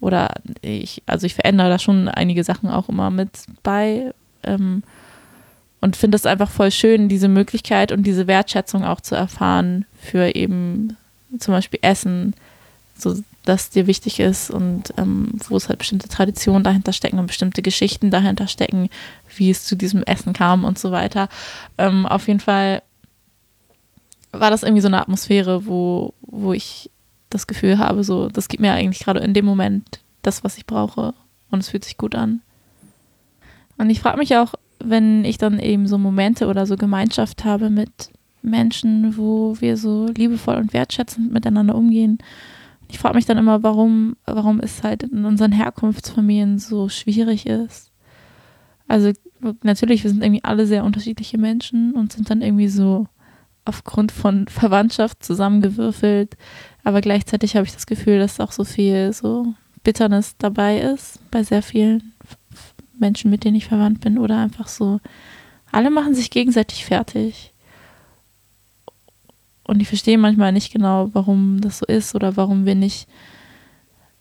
oder 0.00 0.34
ich, 0.62 1.02
also 1.06 1.26
ich 1.26 1.34
verändere 1.34 1.68
da 1.68 1.78
schon 1.78 2.08
einige 2.08 2.44
Sachen 2.44 2.68
auch 2.68 2.88
immer 2.88 3.10
mit 3.10 3.30
bei 3.62 4.12
ähm, 4.42 4.82
und 5.80 5.96
finde 5.96 6.16
es 6.16 6.26
einfach 6.26 6.50
voll 6.50 6.70
schön, 6.70 7.08
diese 7.08 7.28
Möglichkeit 7.28 7.92
und 7.92 8.02
diese 8.02 8.26
Wertschätzung 8.26 8.84
auch 8.84 9.00
zu 9.00 9.14
erfahren 9.14 9.86
für 9.98 10.34
eben 10.34 10.96
zum 11.38 11.54
Beispiel 11.54 11.80
Essen, 11.82 12.34
so 12.96 13.16
dass 13.46 13.70
dir 13.70 13.86
wichtig 13.86 14.20
ist 14.20 14.50
und 14.50 14.92
ähm, 14.98 15.30
wo 15.48 15.56
es 15.56 15.68
halt 15.68 15.78
bestimmte 15.78 16.08
Traditionen 16.08 16.64
dahinter 16.64 16.92
stecken 16.92 17.18
und 17.18 17.28
bestimmte 17.28 17.62
Geschichten 17.62 18.10
dahinter 18.10 18.48
stecken, 18.48 18.90
wie 19.36 19.50
es 19.50 19.64
zu 19.64 19.76
diesem 19.76 20.02
Essen 20.02 20.32
kam 20.32 20.64
und 20.64 20.78
so 20.78 20.90
weiter. 20.90 21.28
Ähm, 21.78 22.06
auf 22.06 22.26
jeden 22.26 22.40
Fall 22.40 22.82
war 24.32 24.50
das 24.50 24.64
irgendwie 24.64 24.82
so 24.82 24.88
eine 24.88 25.00
Atmosphäre, 25.00 25.66
wo, 25.66 26.12
wo 26.20 26.52
ich 26.52 26.90
das 27.30 27.46
Gefühl 27.46 27.78
habe, 27.78 28.04
so, 28.04 28.28
das 28.28 28.48
gibt 28.48 28.60
mir 28.60 28.72
eigentlich 28.72 29.04
gerade 29.04 29.20
in 29.20 29.32
dem 29.32 29.44
Moment 29.44 30.00
das, 30.22 30.44
was 30.44 30.58
ich 30.58 30.66
brauche. 30.66 31.14
Und 31.50 31.60
es 31.60 31.68
fühlt 31.68 31.84
sich 31.84 31.96
gut 31.96 32.14
an. 32.14 32.42
Und 33.78 33.90
ich 33.90 34.00
frage 34.00 34.18
mich 34.18 34.36
auch, 34.36 34.54
wenn 34.80 35.24
ich 35.24 35.38
dann 35.38 35.60
eben 35.60 35.86
so 35.86 35.98
Momente 35.98 36.48
oder 36.48 36.66
so 36.66 36.76
Gemeinschaft 36.76 37.44
habe 37.44 37.70
mit 37.70 38.10
Menschen, 38.42 39.16
wo 39.16 39.56
wir 39.60 39.76
so 39.76 40.06
liebevoll 40.06 40.56
und 40.56 40.72
wertschätzend 40.72 41.32
miteinander 41.32 41.74
umgehen. 41.74 42.18
Ich 42.88 42.98
frage 42.98 43.16
mich 43.16 43.26
dann 43.26 43.38
immer, 43.38 43.62
warum, 43.62 44.16
warum 44.26 44.60
es 44.60 44.82
halt 44.82 45.02
in 45.02 45.24
unseren 45.24 45.52
Herkunftsfamilien 45.52 46.58
so 46.58 46.88
schwierig 46.88 47.46
ist. 47.46 47.90
Also 48.88 49.12
natürlich, 49.62 50.04
wir 50.04 50.10
sind 50.10 50.22
irgendwie 50.22 50.44
alle 50.44 50.66
sehr 50.66 50.84
unterschiedliche 50.84 51.38
Menschen 51.38 51.92
und 51.92 52.12
sind 52.12 52.30
dann 52.30 52.42
irgendwie 52.42 52.68
so 52.68 53.06
aufgrund 53.64 54.12
von 54.12 54.46
Verwandtschaft 54.46 55.24
zusammengewürfelt. 55.24 56.36
Aber 56.84 57.00
gleichzeitig 57.00 57.56
habe 57.56 57.66
ich 57.66 57.74
das 57.74 57.86
Gefühl, 57.86 58.18
dass 58.18 58.40
auch 58.40 58.52
so 58.52 58.64
viel 58.64 59.12
so 59.12 59.54
Bitternis 59.82 60.36
dabei 60.38 60.80
ist 60.80 61.18
bei 61.30 61.42
sehr 61.42 61.62
vielen 61.62 62.12
Menschen, 62.98 63.30
mit 63.30 63.44
denen 63.44 63.56
ich 63.56 63.66
verwandt 63.66 64.00
bin. 64.00 64.18
Oder 64.18 64.38
einfach 64.38 64.68
so, 64.68 65.00
alle 65.72 65.90
machen 65.90 66.14
sich 66.14 66.30
gegenseitig 66.30 66.84
fertig. 66.84 67.52
Und 69.66 69.80
ich 69.80 69.88
verstehe 69.88 70.18
manchmal 70.18 70.52
nicht 70.52 70.72
genau, 70.72 71.10
warum 71.12 71.60
das 71.60 71.78
so 71.78 71.86
ist 71.86 72.14
oder 72.14 72.36
warum 72.36 72.66
wir 72.66 72.76
nicht 72.76 73.08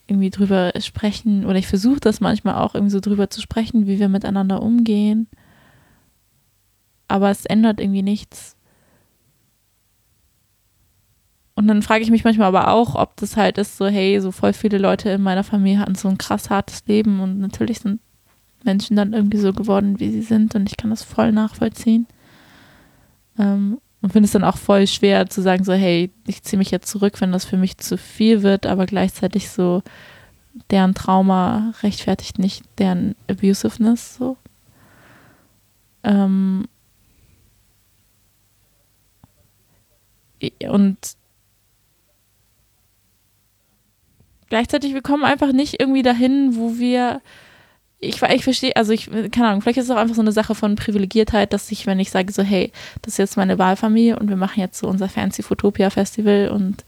irgendwie 0.07 0.31
drüber 0.31 0.71
sprechen. 0.79 1.45
Oder 1.45 1.57
ich 1.57 1.67
versuche 1.67 1.99
das 1.99 2.19
manchmal 2.19 2.55
auch 2.55 2.73
irgendwie 2.73 2.91
so 2.91 2.99
drüber 2.99 3.29
zu 3.29 3.41
sprechen, 3.41 3.87
wie 3.87 3.99
wir 3.99 4.09
miteinander 4.09 4.61
umgehen. 4.61 5.27
Aber 7.07 7.29
es 7.29 7.45
ändert 7.45 7.79
irgendwie 7.79 8.01
nichts. 8.01 8.55
Und 11.53 11.67
dann 11.67 11.81
frage 11.81 12.03
ich 12.03 12.11
mich 12.11 12.23
manchmal 12.23 12.47
aber 12.47 12.71
auch, 12.71 12.95
ob 12.95 13.15
das 13.17 13.37
halt 13.37 13.57
ist, 13.57 13.77
so, 13.77 13.85
hey, 13.87 14.19
so 14.19 14.31
voll 14.31 14.51
viele 14.51 14.77
Leute 14.77 15.09
in 15.09 15.21
meiner 15.21 15.43
Familie 15.43 15.79
hatten 15.79 15.95
so 15.95 16.09
ein 16.09 16.17
krass 16.17 16.49
hartes 16.49 16.85
Leben 16.85 17.21
und 17.21 17.39
natürlich 17.39 17.79
sind 17.79 18.01
Menschen 18.65 18.97
dann 18.97 19.13
irgendwie 19.13 19.37
so 19.37 19.53
geworden, 19.53 19.99
wie 19.99 20.11
sie 20.11 20.21
sind 20.21 20.53
und 20.55 20.67
ich 20.67 20.75
kann 20.75 20.89
das 20.89 21.03
voll 21.03 21.31
nachvollziehen. 21.31 22.07
Ähm, 23.39 23.77
und 24.05 24.11
finde 24.11 24.27
es 24.27 24.33
dann 24.33 24.43
auch 24.43 24.57
voll 24.57 24.85
schwer 24.85 25.31
zu 25.31 25.41
sagen, 25.41 25.63
so, 25.63 25.73
hey, 25.73 26.11
ich 26.27 26.43
ziehe 26.43 26.59
mich 26.59 26.69
jetzt 26.69 26.87
zurück, 26.87 27.19
wenn 27.21 27.31
das 27.31 27.43
für 27.43 27.57
mich 27.57 27.79
zu 27.79 27.97
viel 27.97 28.43
wird, 28.43 28.67
aber 28.67 28.85
gleichzeitig 28.85 29.49
so, 29.49 29.81
deren 30.69 30.93
Trauma 30.93 31.73
rechtfertigt 31.81 32.37
nicht 32.37 32.63
deren 32.77 33.15
Abusiveness, 33.27 34.17
so. 34.17 34.37
Ähm, 36.03 36.67
und 40.69 40.97
gleichzeitig, 44.49 44.93
wir 44.93 45.01
kommen 45.01 45.23
einfach 45.23 45.51
nicht 45.51 45.79
irgendwie 45.79 46.03
dahin, 46.03 46.55
wo 46.57 46.77
wir 46.77 47.23
ich, 47.99 48.21
ich 48.21 48.43
verstehe, 48.43 48.75
also 48.75 48.91
ich, 48.91 49.09
keine 49.31 49.47
Ahnung, 49.47 49.61
vielleicht 49.61 49.77
ist 49.77 49.85
es 49.85 49.91
auch 49.91 49.97
einfach 49.97 50.15
so 50.15 50.21
eine 50.21 50.31
Sache 50.31 50.55
von 50.55 50.75
Privilegiertheit, 50.75 51.53
dass 51.53 51.71
ich, 51.71 51.87
wenn 51.87 51.99
ich 51.99 52.11
sage 52.11 52.31
so, 52.31 52.43
hey, 52.43 52.71
das 53.01 53.13
ist 53.13 53.17
jetzt 53.17 53.37
meine 53.37 53.57
Wahlfamilie 53.57 54.19
und 54.19 54.29
wir 54.29 54.35
machen 54.35 54.59
jetzt 54.59 54.79
so 54.79 54.87
unser 54.87 55.09
Fancy 55.09 55.43
Photopia 55.43 55.89
Festival 55.89 56.49
und 56.49 56.83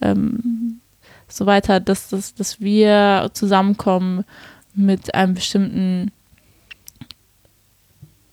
ähm, 0.00 0.80
so 1.28 1.46
weiter, 1.46 1.80
dass, 1.80 2.08
dass, 2.08 2.34
dass 2.34 2.60
wir 2.60 3.30
zusammenkommen 3.32 4.24
mit 4.74 5.14
einem 5.14 5.34
bestimmten 5.34 6.10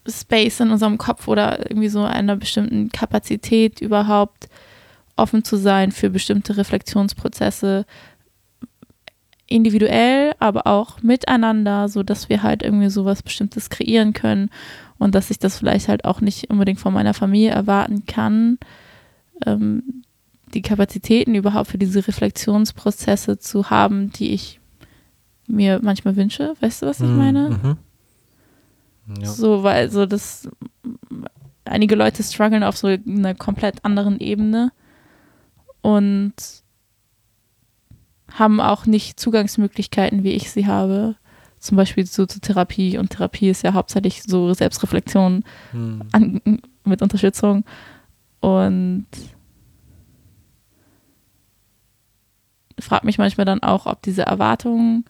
Space 0.07 0.59
in 0.59 0.72
unserem 0.72 0.97
Kopf 0.97 1.28
oder 1.28 1.70
irgendwie 1.70 1.89
so 1.89 2.03
einer 2.03 2.36
bestimmten 2.36 2.89
Kapazität 2.91 3.82
überhaupt 3.82 4.47
offen 5.15 5.43
zu 5.43 5.57
sein 5.57 5.91
für 5.91 6.09
bestimmte 6.09 6.57
Reflexionsprozesse, 6.57 7.86
individuell, 9.48 10.34
aber 10.39 10.68
auch 10.68 11.02
miteinander, 11.02 11.89
so 11.89 12.04
dass 12.04 12.30
wir 12.30 12.43
halt 12.43 12.64
irgendwie 12.64 12.89
sowas 12.89 13.24
Bestimmtes 13.24 13.70
kreieren 13.70 14.14
können 14.14 14.50
und 14.98 15.16
dass 15.16 15.32
ich 15.32 15.39
das 15.39 15.58
vielleicht 15.58 15.88
halt 15.88 16.06
auch 16.06 16.22
nicht 16.22 16.50
unbedingt 16.50 16.80
von 16.80 16.93
meiner 16.93 17.14
Familie 17.14 17.52
erwarten 17.52 18.06
kann, 18.06 18.58
ähm, 19.45 20.04
die 20.54 20.62
Kapazitäten 20.62 21.36
überhaupt 21.36 21.70
für 21.70 21.78
diese 21.78 22.08
Reflexionsprozesse 22.08 23.38
zu 23.38 23.70
haben, 23.70 24.12
die 24.12 24.34
ich 24.34 24.60
mir 25.48 25.80
manchmal 25.82 26.16
wünsche. 26.16 26.56
Weißt 26.60 26.82
du, 26.82 26.86
was 26.86 27.00
ich 27.00 27.08
mhm, 27.08 27.18
meine? 27.18 27.50
Mhm. 27.50 27.78
Ja. 29.22 29.28
So, 29.28 29.64
weil 29.64 29.89
so 29.89 30.06
das 30.06 30.50
einige 31.66 31.95
Leute 31.95 32.24
strugglen 32.24 32.64
auf 32.64 32.78
so 32.78 32.88
einer 32.88 33.36
komplett 33.36 33.84
anderen 33.86 34.20
Ebene 34.20 34.72
und 35.82 36.34
haben 38.34 38.59
auch 38.59 38.86
nicht 38.86 39.19
Zugangsmöglichkeiten, 39.19 40.23
wie 40.23 40.32
ich 40.32 40.51
sie 40.51 40.67
habe. 40.67 41.15
Zum 41.59 41.78
Beispiel 41.78 42.05
so 42.05 42.25
zur 42.25 42.41
Therapie. 42.41 42.97
Und 42.97 43.09
Therapie 43.09 43.49
ist 43.49 43.63
ja 43.63 43.73
hauptsächlich 43.73 44.23
so 44.23 44.53
Selbstreflexion 44.53 45.43
hm. 45.71 46.03
an, 46.11 46.41
mit 46.84 47.01
Unterstützung. 47.01 47.63
Und 48.39 49.07
frage 52.80 53.05
mich 53.05 53.17
manchmal 53.17 53.45
dann 53.45 53.63
auch, 53.63 53.86
ob 53.86 54.01
diese 54.03 54.23
Erwartungen, 54.23 55.05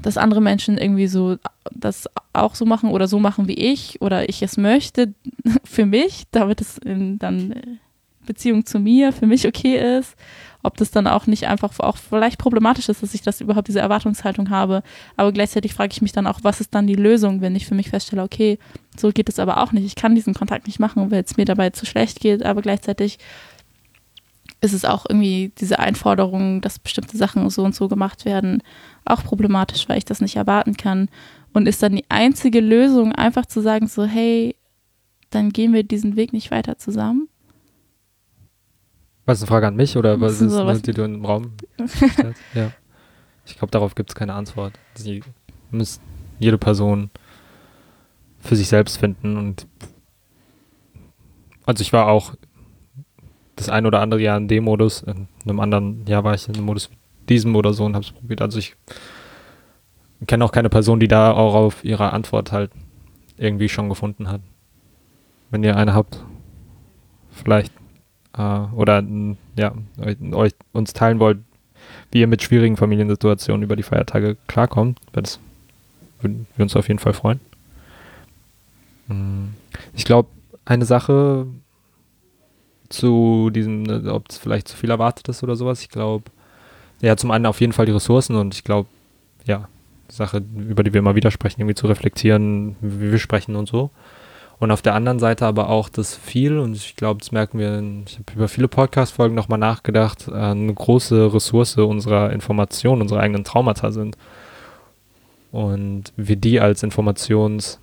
dass 0.00 0.16
andere 0.16 0.40
Menschen 0.40 0.78
irgendwie 0.78 1.06
so 1.06 1.36
das 1.70 2.08
auch 2.32 2.54
so 2.54 2.64
machen 2.64 2.90
oder 2.90 3.06
so 3.06 3.18
machen 3.18 3.48
wie 3.48 3.54
ich 3.54 4.00
oder 4.00 4.28
ich 4.28 4.42
es 4.42 4.56
möchte 4.56 5.14
für 5.64 5.86
mich, 5.86 6.24
damit 6.30 6.60
es 6.60 6.78
in 6.78 7.18
dann 7.18 7.78
Beziehung 8.24 8.66
zu 8.66 8.78
mir 8.78 9.12
für 9.12 9.26
mich 9.26 9.46
okay 9.46 9.98
ist 9.98 10.16
ob 10.62 10.76
das 10.76 10.90
dann 10.90 11.06
auch 11.06 11.26
nicht 11.26 11.48
einfach 11.48 11.78
auch 11.80 11.96
vielleicht 11.96 12.38
problematisch 12.38 12.88
ist, 12.88 13.02
dass 13.02 13.14
ich 13.14 13.22
das 13.22 13.40
überhaupt 13.40 13.68
diese 13.68 13.80
Erwartungshaltung 13.80 14.50
habe. 14.50 14.82
Aber 15.16 15.32
gleichzeitig 15.32 15.74
frage 15.74 15.92
ich 15.92 16.02
mich 16.02 16.12
dann 16.12 16.26
auch, 16.26 16.40
was 16.42 16.60
ist 16.60 16.74
dann 16.74 16.86
die 16.86 16.94
Lösung, 16.94 17.40
wenn 17.40 17.56
ich 17.56 17.66
für 17.66 17.74
mich 17.74 17.90
feststelle, 17.90 18.22
okay, 18.22 18.58
so 18.96 19.10
geht 19.10 19.28
es 19.28 19.38
aber 19.38 19.62
auch 19.62 19.72
nicht. 19.72 19.84
Ich 19.84 19.96
kann 19.96 20.14
diesen 20.14 20.34
Kontakt 20.34 20.66
nicht 20.66 20.78
machen, 20.78 21.10
weil 21.10 21.24
es 21.24 21.36
mir 21.36 21.44
dabei 21.44 21.70
zu 21.70 21.86
schlecht 21.86 22.20
geht, 22.20 22.44
aber 22.44 22.62
gleichzeitig 22.62 23.18
ist 24.60 24.72
es 24.72 24.84
auch 24.84 25.06
irgendwie 25.08 25.52
diese 25.58 25.80
Einforderung, 25.80 26.60
dass 26.60 26.78
bestimmte 26.78 27.16
Sachen 27.16 27.50
so 27.50 27.64
und 27.64 27.74
so 27.74 27.88
gemacht 27.88 28.24
werden, 28.24 28.62
auch 29.04 29.24
problematisch, 29.24 29.88
weil 29.88 29.98
ich 29.98 30.04
das 30.04 30.20
nicht 30.20 30.36
erwarten 30.36 30.76
kann. 30.76 31.08
Und 31.52 31.66
ist 31.66 31.82
dann 31.82 31.96
die 31.96 32.04
einzige 32.08 32.60
Lösung, 32.60 33.12
einfach 33.12 33.44
zu 33.44 33.60
sagen, 33.60 33.88
so, 33.88 34.04
hey, 34.04 34.54
dann 35.30 35.50
gehen 35.50 35.72
wir 35.72 35.82
diesen 35.82 36.14
Weg 36.14 36.32
nicht 36.32 36.50
weiter 36.52 36.78
zusammen? 36.78 37.28
Was 39.24 39.38
ist 39.38 39.44
eine 39.44 39.48
Frage 39.48 39.66
an 39.68 39.76
mich 39.76 39.96
oder 39.96 40.20
was 40.20 40.40
ist 40.40 40.54
eine, 40.54 40.80
die 40.80 40.92
du 40.92 41.04
im 41.04 41.24
Raum 41.24 41.52
stellst? 41.86 42.40
ja. 42.54 42.72
Ich 43.46 43.56
glaube, 43.56 43.70
darauf 43.70 43.94
gibt 43.94 44.10
es 44.10 44.14
keine 44.14 44.34
Antwort. 44.34 44.72
Sie 44.94 45.22
muss 45.70 46.00
jede 46.38 46.58
Person 46.58 47.10
für 48.40 48.56
sich 48.56 48.68
selbst 48.68 48.98
finden 48.98 49.36
und 49.36 49.66
also 51.64 51.82
ich 51.82 51.92
war 51.92 52.08
auch 52.08 52.34
das 53.54 53.68
ein 53.68 53.86
oder 53.86 54.00
andere 54.00 54.20
Jahr 54.20 54.36
in 54.36 54.48
dem 54.48 54.64
Modus, 54.64 55.02
in 55.02 55.28
einem 55.44 55.60
anderen 55.60 56.04
Jahr 56.06 56.24
war 56.24 56.34
ich 56.34 56.48
in 56.48 56.56
einem 56.56 56.64
Modus 56.64 56.90
diesem 57.28 57.54
oder 57.54 57.72
so 57.72 57.84
und 57.84 57.94
habe 57.94 58.04
es 58.04 58.10
probiert. 58.10 58.42
Also 58.42 58.58
ich 58.58 58.74
kenne 60.26 60.44
auch 60.44 60.52
keine 60.52 60.68
Person, 60.68 60.98
die 60.98 61.08
da 61.08 61.32
auch 61.32 61.54
auf 61.54 61.84
ihre 61.84 62.12
Antwort 62.12 62.50
halt 62.50 62.72
irgendwie 63.36 63.68
schon 63.68 63.88
gefunden 63.88 64.28
hat. 64.28 64.40
Wenn 65.50 65.62
ihr 65.62 65.76
eine 65.76 65.94
habt, 65.94 66.24
vielleicht 67.30 67.72
äh, 68.36 68.42
oder 68.74 69.02
ja, 69.56 69.74
euch, 70.32 70.54
uns 70.72 70.92
teilen 70.92 71.18
wollt, 71.18 71.38
wie 72.10 72.20
ihr 72.20 72.26
mit 72.26 72.42
schwierigen 72.42 72.76
Familiensituationen 72.76 73.62
über 73.62 73.76
die 73.76 73.82
Feiertage 73.82 74.36
klarkommt. 74.46 74.98
Das 75.12 75.38
würden 76.20 76.46
wir 76.56 76.62
uns 76.62 76.76
auf 76.76 76.88
jeden 76.88 77.00
Fall 77.00 77.12
freuen. 77.14 77.40
Hm. 79.08 79.54
Ich 79.94 80.04
glaube, 80.04 80.28
eine 80.64 80.84
Sache 80.84 81.46
zu 82.88 83.50
diesem, 83.50 83.82
ne, 83.82 84.12
ob 84.12 84.28
es 84.28 84.38
vielleicht 84.38 84.68
zu 84.68 84.76
viel 84.76 84.90
erwartet 84.90 85.28
ist 85.28 85.42
oder 85.42 85.56
sowas, 85.56 85.80
ich 85.80 85.88
glaube, 85.88 86.24
ja, 87.00 87.16
zum 87.16 87.30
einen 87.30 87.46
auf 87.46 87.60
jeden 87.60 87.72
Fall 87.72 87.86
die 87.86 87.92
Ressourcen 87.92 88.36
und 88.36 88.54
ich 88.54 88.64
glaube, 88.64 88.88
ja, 89.44 89.68
Sache, 90.08 90.42
über 90.56 90.82
die 90.82 90.92
wir 90.92 90.98
immer 90.98 91.14
wieder 91.14 91.30
sprechen, 91.30 91.60
irgendwie 91.60 91.74
zu 91.74 91.86
reflektieren, 91.86 92.76
wie 92.80 93.10
wir 93.10 93.18
sprechen 93.18 93.56
und 93.56 93.66
so. 93.66 93.90
Und 94.62 94.70
auf 94.70 94.80
der 94.80 94.94
anderen 94.94 95.18
Seite 95.18 95.44
aber 95.44 95.70
auch 95.70 95.88
das 95.88 96.14
viel, 96.14 96.56
und 96.60 96.76
ich 96.76 96.94
glaube, 96.94 97.18
das 97.18 97.32
merken 97.32 97.58
wir, 97.58 97.82
ich 98.06 98.14
habe 98.16 98.32
über 98.36 98.46
viele 98.46 98.68
Podcast-Folgen 98.68 99.34
nochmal 99.34 99.58
nachgedacht, 99.58 100.28
äh, 100.28 100.34
eine 100.34 100.72
große 100.72 101.34
Ressource 101.34 101.76
unserer 101.78 102.30
Information, 102.30 103.00
unserer 103.00 103.18
eigenen 103.18 103.42
Traumata 103.42 103.90
sind. 103.90 104.16
Und 105.50 106.12
wir 106.16 106.36
die 106.36 106.60
als 106.60 106.84
Informations- 106.84 107.78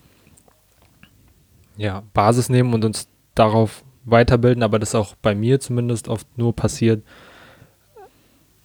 ja, 1.75 2.03
Basis 2.13 2.47
nehmen 2.47 2.73
und 2.73 2.85
uns 2.85 3.09
darauf 3.35 3.83
weiterbilden, 4.05 4.63
aber 4.63 4.79
das 4.79 4.95
auch 4.95 5.15
bei 5.21 5.35
mir 5.35 5.59
zumindest 5.59 6.07
oft 6.07 6.27
nur 6.37 6.55
passiert, 6.55 7.03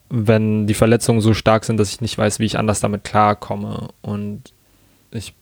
wenn 0.08 0.68
die 0.68 0.74
Verletzungen 0.74 1.20
so 1.20 1.34
stark 1.34 1.64
sind, 1.64 1.80
dass 1.80 1.90
ich 1.90 2.00
nicht 2.00 2.16
weiß, 2.16 2.38
wie 2.38 2.44
ich 2.44 2.60
anders 2.60 2.78
damit 2.78 3.02
klarkomme. 3.02 3.88
Und 4.02 4.54
ich 5.10 5.34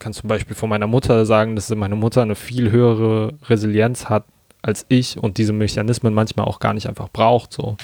kann 0.00 0.12
zum 0.12 0.28
Beispiel 0.28 0.56
von 0.56 0.68
meiner 0.68 0.88
Mutter 0.88 1.24
sagen, 1.26 1.54
dass 1.54 1.70
meine 1.70 1.94
Mutter 1.94 2.22
eine 2.22 2.34
viel 2.34 2.72
höhere 2.72 3.34
Resilienz 3.48 4.06
hat 4.06 4.24
als 4.62 4.84
ich 4.88 5.16
und 5.16 5.38
diese 5.38 5.52
Mechanismen 5.52 6.12
manchmal 6.12 6.46
auch 6.46 6.58
gar 6.58 6.74
nicht 6.74 6.88
einfach 6.88 7.08
braucht. 7.08 7.52
So. 7.52 7.76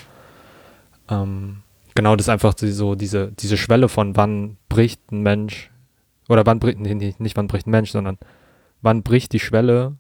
Ähm, 1.09 1.63
genau, 1.95 2.17
das 2.17 2.27
ist 2.27 2.31
einfach 2.31 2.55
so 2.59 2.95
diese, 2.95 3.33
diese 3.33 3.57
Schwelle 3.57 3.89
von 3.89 4.17
wann 4.17 4.57
bricht 4.69 5.13
ein 5.13 5.23
Mensch 5.23 5.71
oder 6.29 6.45
wann 6.45 6.59
bricht, 6.59 6.81
nee, 6.81 7.15
nicht 7.19 7.37
wann 7.37 7.47
bricht 7.47 7.67
ein 7.67 7.71
Mensch, 7.71 7.93
sondern 7.93 8.19
wann 8.83 9.03
bricht 9.03 9.33
die 9.33 9.41
Schwelle, 9.41 9.97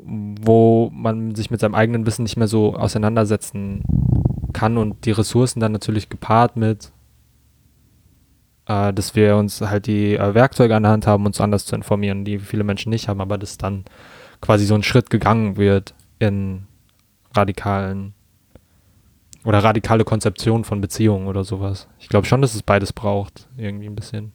wo 0.00 0.90
man 0.92 1.34
sich 1.34 1.50
mit 1.50 1.60
seinem 1.60 1.74
eigenen 1.74 2.06
Wissen 2.06 2.22
nicht 2.22 2.36
mehr 2.36 2.48
so 2.48 2.74
auseinandersetzen 2.74 3.82
kann 4.52 4.76
und 4.76 5.04
die 5.04 5.10
Ressourcen 5.10 5.60
dann 5.60 5.72
natürlich 5.72 6.08
gepaart 6.08 6.56
mit 6.56 6.92
äh, 8.68 8.92
dass 8.92 9.16
wir 9.16 9.36
uns 9.36 9.60
halt 9.60 9.86
die 9.86 10.14
äh, 10.14 10.34
Werkzeuge 10.34 10.76
an 10.76 10.84
der 10.84 10.92
Hand 10.92 11.06
haben, 11.06 11.26
uns 11.26 11.40
anders 11.40 11.64
zu 11.64 11.74
informieren, 11.74 12.24
die 12.24 12.38
viele 12.38 12.64
Menschen 12.64 12.90
nicht 12.90 13.08
haben, 13.08 13.20
aber 13.20 13.38
dass 13.38 13.58
dann 13.58 13.84
quasi 14.40 14.66
so 14.66 14.74
ein 14.74 14.82
Schritt 14.82 15.10
gegangen 15.10 15.56
wird 15.56 15.94
in 16.18 16.66
radikalen 17.34 18.14
oder 19.44 19.64
radikale 19.64 20.04
Konzeption 20.04 20.64
von 20.64 20.80
Beziehungen 20.80 21.26
oder 21.26 21.44
sowas. 21.44 21.88
Ich 21.98 22.08
glaube 22.08 22.26
schon, 22.26 22.42
dass 22.42 22.54
es 22.54 22.62
beides 22.62 22.92
braucht, 22.92 23.48
irgendwie 23.56 23.86
ein 23.86 23.96
bisschen. 23.96 24.32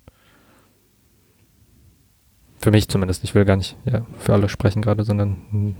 Für 2.58 2.72
mich 2.72 2.88
zumindest. 2.88 3.24
Ich 3.24 3.36
will 3.36 3.46
gar 3.46 3.58
nicht 3.58 3.76
ja, 3.86 4.06
für 4.20 4.34
alle 4.34 4.50
sprechen 4.50 4.82
gerade, 4.82 5.04
sondern 5.04 5.38
hm, 5.52 5.76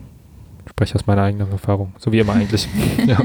spreche 0.70 0.96
aus 0.96 1.08
meiner 1.08 1.24
eigenen 1.24 1.50
Erfahrung. 1.50 1.94
So 1.98 2.12
wie 2.12 2.20
immer 2.20 2.34
eigentlich. 2.34 2.68
ja. 3.08 3.20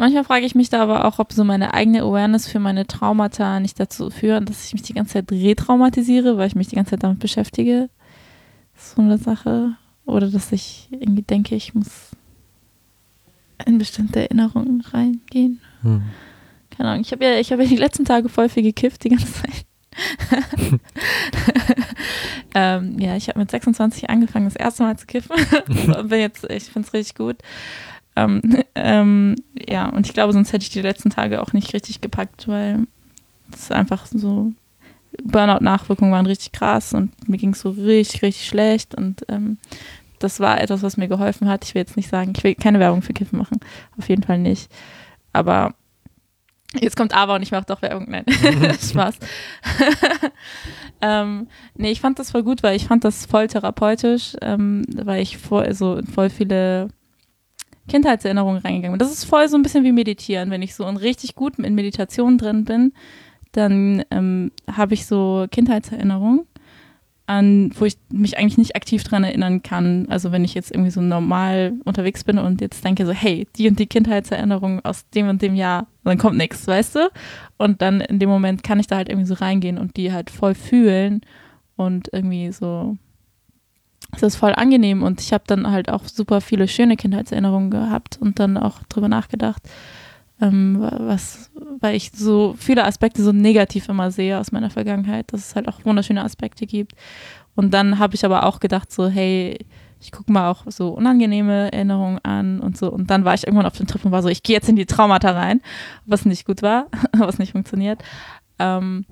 Manchmal 0.00 0.24
frage 0.24 0.46
ich 0.46 0.54
mich 0.54 0.70
da 0.70 0.82
aber 0.82 1.04
auch, 1.04 1.18
ob 1.18 1.30
so 1.30 1.44
meine 1.44 1.74
eigene 1.74 2.00
Awareness 2.00 2.48
für 2.48 2.58
meine 2.58 2.86
Traumata 2.86 3.60
nicht 3.60 3.78
dazu 3.78 4.08
führen, 4.08 4.46
dass 4.46 4.64
ich 4.64 4.72
mich 4.72 4.80
die 4.80 4.94
ganze 4.94 5.12
Zeit 5.12 5.30
retraumatisiere, 5.30 6.38
weil 6.38 6.48
ich 6.48 6.54
mich 6.54 6.68
die 6.68 6.76
ganze 6.76 6.92
Zeit 6.92 7.02
damit 7.02 7.18
beschäftige. 7.18 7.90
So 8.74 9.02
eine 9.02 9.18
Sache. 9.18 9.76
Oder 10.06 10.28
dass 10.28 10.52
ich 10.52 10.88
irgendwie 10.90 11.20
denke, 11.20 11.54
ich 11.54 11.74
muss 11.74 12.12
in 13.66 13.76
bestimmte 13.76 14.20
Erinnerungen 14.20 14.80
reingehen. 14.80 15.60
Hm. 15.82 16.02
Keine 16.70 16.88
Ahnung. 16.88 17.02
Ich 17.02 17.12
habe 17.12 17.22
ja, 17.22 17.32
hab 17.32 17.60
ja 17.60 17.66
die 17.66 17.76
letzten 17.76 18.06
Tage 18.06 18.30
voll 18.30 18.48
viel 18.48 18.62
gekifft, 18.62 19.04
die 19.04 19.10
ganze 19.10 19.30
Zeit. 19.30 19.66
ähm, 22.54 22.98
ja, 22.98 23.16
ich 23.16 23.28
habe 23.28 23.38
mit 23.38 23.50
26 23.50 24.08
angefangen, 24.08 24.46
das 24.46 24.56
erste 24.56 24.82
Mal 24.82 24.96
zu 24.96 25.04
kiffen. 25.04 25.36
Bin 26.08 26.20
jetzt, 26.20 26.44
ich 26.50 26.64
finde 26.64 26.88
es 26.88 26.94
richtig 26.94 27.16
gut. 27.16 27.36
Ähm, 28.16 28.42
ähm, 28.74 29.36
ja, 29.68 29.88
und 29.88 30.06
ich 30.06 30.12
glaube, 30.12 30.32
sonst 30.32 30.52
hätte 30.52 30.62
ich 30.62 30.70
die 30.70 30.82
letzten 30.82 31.10
Tage 31.10 31.42
auch 31.42 31.52
nicht 31.52 31.72
richtig 31.74 32.00
gepackt, 32.00 32.48
weil 32.48 32.86
es 33.52 33.70
einfach 33.70 34.06
so 34.06 34.52
Burnout-Nachwirkungen 35.24 36.12
waren 36.12 36.26
richtig 36.26 36.52
krass 36.52 36.94
und 36.94 37.28
mir 37.28 37.36
ging 37.36 37.52
es 37.52 37.60
so 37.60 37.70
richtig, 37.70 38.22
richtig 38.22 38.46
schlecht 38.46 38.94
und 38.94 39.24
ähm, 39.28 39.58
das 40.18 40.38
war 40.38 40.60
etwas, 40.60 40.82
was 40.82 40.96
mir 40.96 41.08
geholfen 41.08 41.48
hat. 41.48 41.64
Ich 41.64 41.74
will 41.74 41.80
jetzt 41.80 41.96
nicht 41.96 42.10
sagen, 42.10 42.32
ich 42.36 42.44
will 42.44 42.54
keine 42.54 42.78
Werbung 42.78 43.02
für 43.02 43.14
Kiffen 43.14 43.38
machen, 43.38 43.58
auf 43.98 44.08
jeden 44.08 44.22
Fall 44.22 44.38
nicht. 44.38 44.70
Aber 45.32 45.74
jetzt 46.78 46.96
kommt 46.96 47.14
aber 47.14 47.34
und 47.34 47.42
ich 47.42 47.50
mache 47.50 47.64
doch 47.66 47.82
Werbung. 47.82 48.06
Nein, 48.08 48.24
Spaß. 48.80 49.18
ähm, 51.00 51.48
nee, 51.74 51.90
ich 51.90 52.00
fand 52.00 52.18
das 52.18 52.30
voll 52.30 52.42
gut, 52.42 52.62
weil 52.62 52.76
ich 52.76 52.86
fand 52.86 53.04
das 53.04 53.26
voll 53.26 53.48
therapeutisch, 53.48 54.36
ähm, 54.42 54.84
weil 54.94 55.22
ich 55.22 55.38
voll, 55.38 55.64
also 55.64 56.00
voll 56.14 56.30
viele 56.30 56.90
Kindheitserinnerungen 57.88 58.62
reingegangen 58.62 58.98
bin. 58.98 59.06
Das 59.06 59.12
ist 59.12 59.24
voll 59.24 59.48
so 59.48 59.56
ein 59.56 59.62
bisschen 59.62 59.84
wie 59.84 59.92
Meditieren. 59.92 60.50
Wenn 60.50 60.62
ich 60.62 60.74
so 60.74 60.84
richtig 60.84 61.34
gut 61.34 61.58
in 61.58 61.74
Meditation 61.74 62.38
drin 62.38 62.64
bin, 62.64 62.92
dann 63.52 64.04
ähm, 64.10 64.52
habe 64.70 64.94
ich 64.94 65.06
so 65.06 65.46
Kindheitserinnerungen, 65.50 66.46
an, 67.30 67.70
wo 67.78 67.84
ich 67.84 67.96
mich 68.12 68.38
eigentlich 68.38 68.58
nicht 68.58 68.74
aktiv 68.74 69.04
dran 69.04 69.22
erinnern 69.22 69.62
kann. 69.62 70.06
Also 70.08 70.32
wenn 70.32 70.44
ich 70.44 70.54
jetzt 70.54 70.72
irgendwie 70.72 70.90
so 70.90 71.00
normal 71.00 71.74
unterwegs 71.84 72.24
bin 72.24 72.38
und 72.38 72.60
jetzt 72.60 72.84
denke 72.84 73.06
so, 73.06 73.12
hey, 73.12 73.46
die 73.54 73.68
und 73.68 73.78
die 73.78 73.86
Kindheitserinnerung 73.86 74.84
aus 74.84 75.08
dem 75.10 75.28
und 75.28 75.40
dem 75.40 75.54
Jahr, 75.54 75.86
dann 76.02 76.18
kommt 76.18 76.36
nichts, 76.36 76.66
weißt 76.66 76.96
du? 76.96 77.10
Und 77.56 77.82
dann 77.82 78.00
in 78.00 78.18
dem 78.18 78.28
Moment 78.28 78.64
kann 78.64 78.80
ich 78.80 78.88
da 78.88 78.96
halt 78.96 79.08
irgendwie 79.08 79.28
so 79.28 79.34
reingehen 79.34 79.78
und 79.78 79.96
die 79.96 80.12
halt 80.12 80.28
voll 80.28 80.56
fühlen 80.56 81.20
und 81.76 82.08
irgendwie 82.12 82.50
so 82.50 82.96
es 84.16 84.22
ist 84.22 84.36
voll 84.36 84.52
angenehm 84.54 85.02
und 85.02 85.20
ich 85.20 85.32
habe 85.32 85.44
dann 85.46 85.70
halt 85.70 85.90
auch 85.90 86.04
super 86.04 86.40
viele 86.40 86.68
schöne 86.68 86.96
Kindheitserinnerungen 86.96 87.70
gehabt 87.70 88.18
und 88.20 88.38
dann 88.38 88.56
auch 88.56 88.82
drüber 88.88 89.08
nachgedacht, 89.08 89.62
ähm, 90.40 90.78
was, 90.80 91.50
weil 91.80 91.94
ich 91.94 92.12
so 92.12 92.54
viele 92.58 92.84
Aspekte 92.84 93.22
so 93.22 93.32
negativ 93.32 93.88
immer 93.88 94.10
sehe 94.10 94.38
aus 94.38 94.52
meiner 94.52 94.70
Vergangenheit, 94.70 95.32
dass 95.32 95.48
es 95.48 95.56
halt 95.56 95.68
auch 95.68 95.84
wunderschöne 95.84 96.24
Aspekte 96.24 96.66
gibt. 96.66 96.92
Und 97.54 97.74
dann 97.74 97.98
habe 97.98 98.14
ich 98.14 98.24
aber 98.24 98.46
auch 98.46 98.60
gedacht, 98.60 98.90
so, 98.90 99.08
hey, 99.08 99.58
ich 100.00 100.12
gucke 100.12 100.32
mal 100.32 100.50
auch 100.50 100.64
so 100.66 100.88
unangenehme 100.88 101.70
Erinnerungen 101.72 102.18
an 102.22 102.60
und 102.60 102.76
so. 102.76 102.90
Und 102.90 103.10
dann 103.10 103.24
war 103.24 103.34
ich 103.34 103.46
irgendwann 103.46 103.66
auf 103.66 103.76
dem 103.76 103.86
Trip 103.86 104.04
und 104.04 104.12
war 104.12 104.22
so, 104.22 104.28
ich 104.28 104.42
gehe 104.42 104.56
jetzt 104.56 104.68
in 104.68 104.76
die 104.76 104.86
Traumata 104.86 105.30
rein, 105.32 105.60
was 106.06 106.24
nicht 106.24 106.46
gut 106.46 106.62
war, 106.62 106.86
was 107.12 107.38
nicht 107.38 107.52
funktioniert. 107.52 108.02
Ähm, 108.58 109.04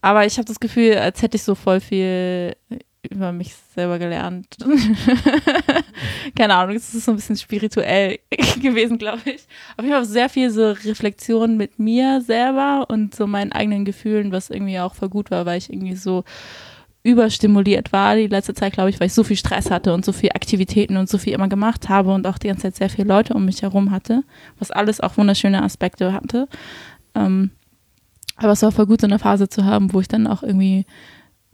aber 0.00 0.24
ich 0.24 0.38
habe 0.38 0.46
das 0.46 0.60
Gefühl, 0.60 0.96
als 0.96 1.20
hätte 1.22 1.36
ich 1.36 1.42
so 1.42 1.54
voll 1.54 1.80
viel 1.80 2.56
über 3.10 3.32
mich 3.32 3.54
selber 3.74 3.98
gelernt. 3.98 4.46
Keine 6.36 6.54
Ahnung, 6.54 6.76
es 6.76 6.94
ist 6.94 7.04
so 7.04 7.12
ein 7.12 7.16
bisschen 7.16 7.36
spirituell 7.36 8.18
gewesen, 8.62 8.98
glaube 8.98 9.22
ich. 9.26 9.42
Aber 9.76 9.86
ich 9.86 9.92
habe 9.92 10.04
sehr 10.04 10.28
viel 10.28 10.50
so 10.50 10.70
Reflexion 10.70 11.56
mit 11.56 11.78
mir 11.78 12.20
selber 12.20 12.86
und 12.88 13.14
so 13.14 13.26
meinen 13.26 13.52
eigenen 13.52 13.84
Gefühlen, 13.84 14.32
was 14.32 14.50
irgendwie 14.50 14.78
auch 14.78 14.94
voll 14.94 15.08
gut 15.08 15.30
war, 15.30 15.46
weil 15.46 15.58
ich 15.58 15.72
irgendwie 15.72 15.96
so 15.96 16.24
überstimuliert 17.04 17.92
war 17.92 18.16
die 18.16 18.28
letzte 18.28 18.54
Zeit, 18.54 18.72
glaube 18.72 18.88
ich, 18.88 18.98
weil 18.98 19.08
ich 19.08 19.12
so 19.12 19.24
viel 19.24 19.36
Stress 19.36 19.70
hatte 19.70 19.92
und 19.92 20.06
so 20.06 20.12
viel 20.12 20.30
Aktivitäten 20.30 20.96
und 20.96 21.08
so 21.08 21.18
viel 21.18 21.34
immer 21.34 21.48
gemacht 21.48 21.90
habe 21.90 22.12
und 22.12 22.26
auch 22.26 22.38
die 22.38 22.48
ganze 22.48 22.62
Zeit 22.62 22.76
sehr 22.76 22.88
viele 22.88 23.08
Leute 23.08 23.34
um 23.34 23.44
mich 23.44 23.60
herum 23.60 23.90
hatte, 23.90 24.24
was 24.58 24.70
alles 24.70 25.00
auch 25.02 25.18
wunderschöne 25.18 25.62
Aspekte 25.62 26.14
hatte. 26.14 26.48
Ähm, 27.14 27.50
aber 28.36 28.52
es 28.52 28.62
war 28.62 28.72
voll 28.72 28.86
gut, 28.86 29.02
so 29.02 29.06
eine 29.06 29.18
Phase 29.18 29.48
zu 29.48 29.66
haben, 29.66 29.92
wo 29.92 30.00
ich 30.00 30.08
dann 30.08 30.26
auch 30.26 30.42
irgendwie 30.42 30.86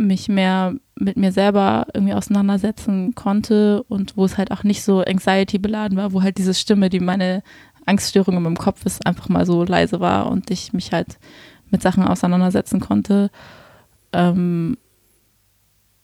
mich 0.00 0.28
mehr 0.28 0.74
mit 0.96 1.16
mir 1.16 1.32
selber 1.32 1.86
irgendwie 1.94 2.14
auseinandersetzen 2.14 3.14
konnte 3.14 3.82
und 3.84 4.16
wo 4.16 4.24
es 4.24 4.38
halt 4.38 4.50
auch 4.50 4.64
nicht 4.64 4.82
so 4.82 5.02
anxiety 5.02 5.58
beladen 5.58 5.96
war, 5.96 6.12
wo 6.12 6.22
halt 6.22 6.38
diese 6.38 6.54
Stimme, 6.54 6.90
die 6.90 7.00
meine 7.00 7.42
Angststörung 7.86 8.36
in 8.36 8.42
meinem 8.42 8.58
Kopf 8.58 8.84
ist, 8.86 9.06
einfach 9.06 9.28
mal 9.28 9.46
so 9.46 9.64
leise 9.64 10.00
war 10.00 10.30
und 10.30 10.50
ich 10.50 10.72
mich 10.72 10.92
halt 10.92 11.18
mit 11.70 11.82
Sachen 11.82 12.04
auseinandersetzen 12.04 12.80
konnte. 12.80 13.30
Ähm, 14.12 14.76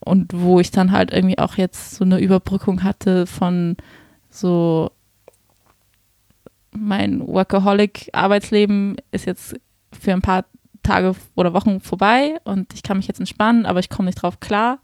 und 0.01 0.32
wo 0.32 0.61
ich 0.61 0.70
dann 0.70 0.92
halt 0.92 1.12
irgendwie 1.12 1.38
auch 1.38 1.57
jetzt 1.57 1.97
so 1.97 2.05
eine 2.05 2.20
Überbrückung 2.20 2.82
hatte 2.82 3.26
von 3.26 3.76
so 4.30 4.90
mein 6.70 7.26
Workaholic-Arbeitsleben 7.26 8.97
ist 9.11 9.26
jetzt 9.26 9.57
für 9.92 10.12
ein 10.12 10.22
paar 10.22 10.44
Tage 10.87 11.14
oder 11.34 11.53
Wochen 11.53 11.80
vorbei 11.80 12.39
und 12.45 12.72
ich 12.74 12.82
kann 12.82 12.97
mich 12.97 13.07
jetzt 13.07 13.20
entspannen, 13.20 13.66
aber 13.66 13.80
ich 13.80 13.91
komme 13.91 14.07
nicht 14.07 14.22
drauf 14.22 14.41
klar, 14.41 14.78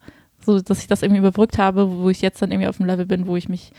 so 0.45 0.61
dass 0.61 0.81
ich 0.81 0.87
das 0.87 1.03
irgendwie 1.03 1.21
überbrückt 1.21 1.59
habe, 1.59 1.91
wo 1.91 2.09
ich 2.11 2.21
jetzt 2.21 2.43
dann 2.43 2.51
irgendwie 2.51 2.69
auf 2.69 2.77
dem 2.77 2.87
Level 2.87 3.07
bin, 3.07 3.27
wo 3.27 3.37
ich 3.37 3.49
mich 3.49 3.73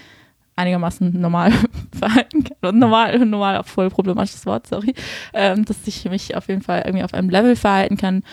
einigermaßen 0.56 1.20
normal 1.20 1.52
verhalten 1.98 2.44
kann. 2.44 2.78
Normal, 2.78 3.18
normal 3.26 3.58
auch 3.58 3.66
voll 3.66 3.90
problematisches 3.90 4.46
Wort, 4.46 4.68
sorry. 4.68 4.94
Ähm, 5.34 5.66
dass 5.66 5.88
ich 5.88 6.06
mich 6.06 6.36
auf 6.36 6.48
jeden 6.48 6.62
Fall 6.62 6.84
irgendwie 6.86 7.04
auf 7.04 7.14
einem 7.14 7.30
Level 7.30 7.56
verhalten 7.56 7.98
kann, 7.98 8.24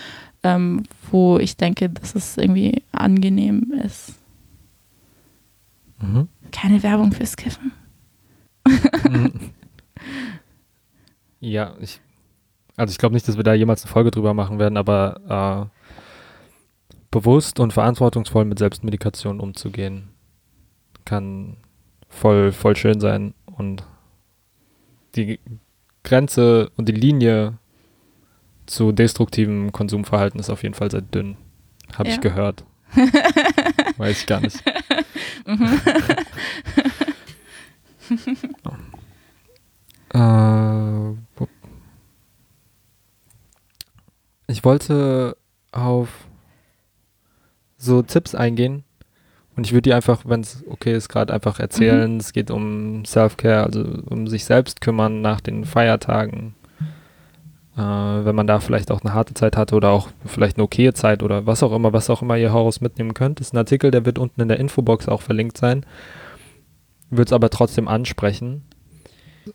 ähm, 0.42 0.84
wo 1.10 1.38
ich 1.38 1.56
denke, 1.56 1.88
dass 1.88 2.14
es 2.14 2.36
irgendwie 2.36 2.82
angenehm 2.92 3.72
ist. 3.84 4.14
Mhm. 6.00 6.28
Keine 6.52 6.82
Werbung 6.82 7.12
fürs 7.12 7.36
Kiffen. 7.36 7.72
ja, 11.40 11.74
ich, 11.80 12.00
also 12.80 12.92
ich 12.92 12.98
glaube 12.98 13.14
nicht, 13.14 13.28
dass 13.28 13.36
wir 13.36 13.44
da 13.44 13.52
jemals 13.52 13.84
eine 13.84 13.92
Folge 13.92 14.10
drüber 14.10 14.32
machen 14.32 14.58
werden, 14.58 14.78
aber 14.78 15.68
äh, 15.68 16.96
bewusst 17.10 17.60
und 17.60 17.74
verantwortungsvoll 17.74 18.46
mit 18.46 18.58
Selbstmedikation 18.58 19.38
umzugehen, 19.38 20.08
kann 21.04 21.58
voll, 22.08 22.52
voll 22.52 22.76
schön 22.76 22.98
sein 22.98 23.34
und 23.44 23.84
die 25.14 25.40
Grenze 26.04 26.70
und 26.76 26.88
die 26.88 26.92
Linie 26.92 27.58
zu 28.64 28.92
destruktivem 28.92 29.72
Konsumverhalten 29.72 30.40
ist 30.40 30.48
auf 30.48 30.62
jeden 30.62 30.74
Fall 30.74 30.90
sehr 30.90 31.02
dünn. 31.02 31.36
Habe 31.94 32.08
ja. 32.08 32.14
ich 32.14 32.20
gehört. 32.22 32.64
Weiß 33.98 34.20
ich 34.20 34.26
gar 34.26 34.40
nicht. 34.40 34.62
Mhm. 35.44 35.80
äh, 40.14 41.19
ich 44.50 44.64
wollte 44.64 45.36
auf 45.72 46.08
so 47.76 48.02
Tipps 48.02 48.34
eingehen 48.34 48.84
und 49.56 49.66
ich 49.66 49.72
würde 49.72 49.82
die 49.82 49.94
einfach, 49.94 50.22
wenn 50.24 50.40
es 50.40 50.64
okay 50.68 50.94
ist, 50.94 51.08
gerade 51.08 51.32
einfach 51.32 51.60
erzählen. 51.60 52.14
Mhm. 52.14 52.20
Es 52.20 52.32
geht 52.32 52.50
um 52.50 53.04
Self-Care, 53.04 53.64
also 53.64 53.84
um 54.06 54.26
sich 54.26 54.44
selbst 54.44 54.80
kümmern 54.80 55.20
nach 55.20 55.40
den 55.40 55.64
Feiertagen. 55.64 56.54
Äh, 57.76 57.80
wenn 57.80 58.34
man 58.34 58.46
da 58.46 58.60
vielleicht 58.60 58.90
auch 58.90 59.02
eine 59.02 59.14
harte 59.14 59.34
Zeit 59.34 59.56
hatte 59.56 59.74
oder 59.74 59.90
auch 59.90 60.08
vielleicht 60.26 60.56
eine 60.56 60.64
okaye 60.64 60.92
Zeit 60.92 61.22
oder 61.22 61.46
was 61.46 61.62
auch 61.62 61.72
immer, 61.72 61.92
was 61.92 62.10
auch 62.10 62.22
immer 62.22 62.36
ihr 62.36 62.52
Horus 62.52 62.80
mitnehmen 62.80 63.14
könnt. 63.14 63.40
Das 63.40 63.48
ist 63.48 63.54
ein 63.54 63.58
Artikel, 63.58 63.90
der 63.90 64.04
wird 64.04 64.18
unten 64.18 64.40
in 64.40 64.48
der 64.48 64.58
Infobox 64.58 65.08
auch 65.08 65.22
verlinkt 65.22 65.56
sein. 65.56 65.86
Wird 67.10 67.28
es 67.28 67.32
aber 67.32 67.50
trotzdem 67.50 67.88
ansprechen. 67.88 68.62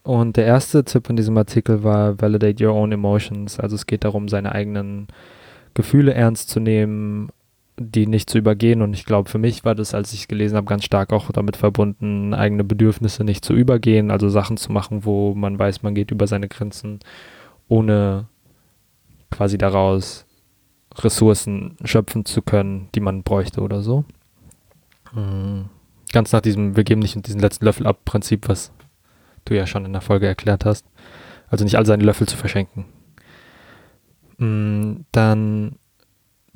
Und 0.03 0.37
der 0.37 0.45
erste 0.45 0.83
Tipp 0.83 1.09
in 1.09 1.15
diesem 1.15 1.37
Artikel 1.37 1.83
war 1.83 2.19
Validate 2.21 2.65
Your 2.65 2.73
Own 2.73 2.91
Emotions. 2.91 3.59
Also 3.59 3.75
es 3.75 3.85
geht 3.85 4.03
darum, 4.03 4.27
seine 4.27 4.51
eigenen 4.51 5.07
Gefühle 5.73 6.13
ernst 6.13 6.49
zu 6.49 6.59
nehmen, 6.59 7.29
die 7.77 8.07
nicht 8.07 8.29
zu 8.29 8.37
übergehen. 8.37 8.81
Und 8.81 8.93
ich 8.93 9.05
glaube, 9.05 9.29
für 9.29 9.37
mich 9.37 9.65
war 9.65 9.75
das, 9.75 9.93
als 9.93 10.13
ich 10.13 10.21
es 10.21 10.27
gelesen 10.27 10.55
habe, 10.55 10.67
ganz 10.67 10.85
stark 10.85 11.11
auch 11.11 11.31
damit 11.31 11.57
verbunden, 11.57 12.33
eigene 12.33 12.63
Bedürfnisse 12.63 13.23
nicht 13.23 13.43
zu 13.43 13.53
übergehen, 13.53 14.11
also 14.11 14.29
Sachen 14.29 14.57
zu 14.57 14.71
machen, 14.71 15.05
wo 15.05 15.33
man 15.35 15.59
weiß, 15.59 15.83
man 15.83 15.95
geht 15.95 16.11
über 16.11 16.27
seine 16.27 16.47
Grenzen, 16.47 16.99
ohne 17.67 18.27
quasi 19.31 19.57
daraus 19.57 20.25
Ressourcen 20.95 21.75
schöpfen 21.83 22.25
zu 22.25 22.41
können, 22.41 22.87
die 22.95 23.01
man 23.01 23.23
bräuchte 23.23 23.61
oder 23.61 23.81
so. 23.81 24.05
Mhm. 25.13 25.65
Ganz 26.13 26.31
nach 26.31 26.41
diesem, 26.41 26.77
wir 26.77 26.85
geben 26.85 27.01
nicht 27.01 27.27
diesen 27.27 27.41
letzten 27.41 27.65
Löffel 27.65 27.87
ab 27.87 28.05
Prinzip, 28.05 28.47
was 28.47 28.71
du 29.45 29.55
ja 29.55 29.65
schon 29.65 29.85
in 29.85 29.93
der 29.93 30.01
Folge 30.01 30.27
erklärt 30.27 30.65
hast. 30.65 30.85
Also 31.47 31.63
nicht 31.63 31.77
all 31.77 31.85
seine 31.85 32.03
Löffel 32.03 32.27
zu 32.27 32.37
verschenken. 32.37 32.85
Mm, 34.37 35.05
dann 35.11 35.77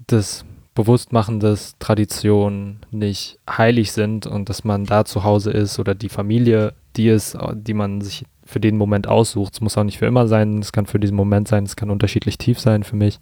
das 0.07 0.45
Bewusstmachen, 0.75 1.39
dass 1.39 1.77
Traditionen 1.79 2.79
nicht 2.91 3.39
heilig 3.49 3.91
sind 3.91 4.25
und 4.25 4.49
dass 4.49 4.63
man 4.63 4.85
da 4.85 5.05
zu 5.05 5.23
Hause 5.23 5.51
ist 5.51 5.77
oder 5.79 5.93
die 5.93 6.09
Familie, 6.09 6.73
die 6.95 7.09
ist, 7.09 7.37
die 7.53 7.73
man 7.73 8.01
sich 8.01 8.25
für 8.45 8.59
den 8.59 8.77
Moment 8.77 9.07
aussucht. 9.07 9.53
Es 9.53 9.61
muss 9.61 9.77
auch 9.77 9.83
nicht 9.83 9.99
für 9.99 10.05
immer 10.05 10.27
sein, 10.27 10.59
es 10.59 10.71
kann 10.71 10.85
für 10.85 10.99
diesen 10.99 11.15
Moment 11.15 11.47
sein, 11.47 11.65
es 11.65 11.75
kann 11.75 11.89
unterschiedlich 11.89 12.37
tief 12.37 12.59
sein 12.59 12.83
für 12.83 12.95
mich. 12.95 13.19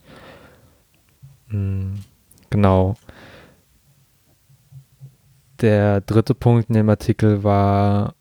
Mm, 1.50 1.96
genau. 2.50 2.96
Der 5.62 6.02
dritte 6.02 6.36
Punkt 6.36 6.70
in 6.70 6.76
dem 6.76 6.90
Artikel 6.90 7.44
war 7.44 8.14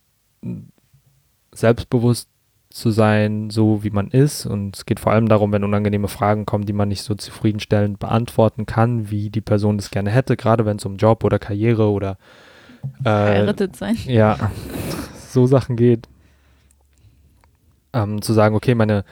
selbstbewusst 1.56 2.28
zu 2.70 2.90
sein, 2.90 3.50
so 3.50 3.82
wie 3.84 3.90
man 3.90 4.08
ist. 4.08 4.44
Und 4.44 4.76
es 4.76 4.86
geht 4.86 5.00
vor 5.00 5.12
allem 5.12 5.28
darum, 5.28 5.52
wenn 5.52 5.64
unangenehme 5.64 6.08
Fragen 6.08 6.46
kommen, 6.46 6.66
die 6.66 6.72
man 6.72 6.88
nicht 6.88 7.02
so 7.02 7.14
zufriedenstellend 7.14 7.98
beantworten 7.98 8.66
kann, 8.66 9.10
wie 9.10 9.30
die 9.30 9.40
Person 9.40 9.78
das 9.78 9.90
gerne 9.90 10.10
hätte, 10.10 10.36
gerade 10.36 10.66
wenn 10.66 10.76
es 10.76 10.84
um 10.84 10.96
Job 10.96 11.24
oder 11.24 11.38
Karriere 11.38 11.90
oder 11.90 12.18
äh, 13.04 13.54
sein. 13.74 13.96
Ja, 14.04 14.50
so 15.28 15.46
Sachen 15.46 15.76
geht. 15.76 16.08
Ähm, 17.92 18.20
zu 18.20 18.32
sagen, 18.32 18.54
okay, 18.54 18.74
meine, 18.74 19.04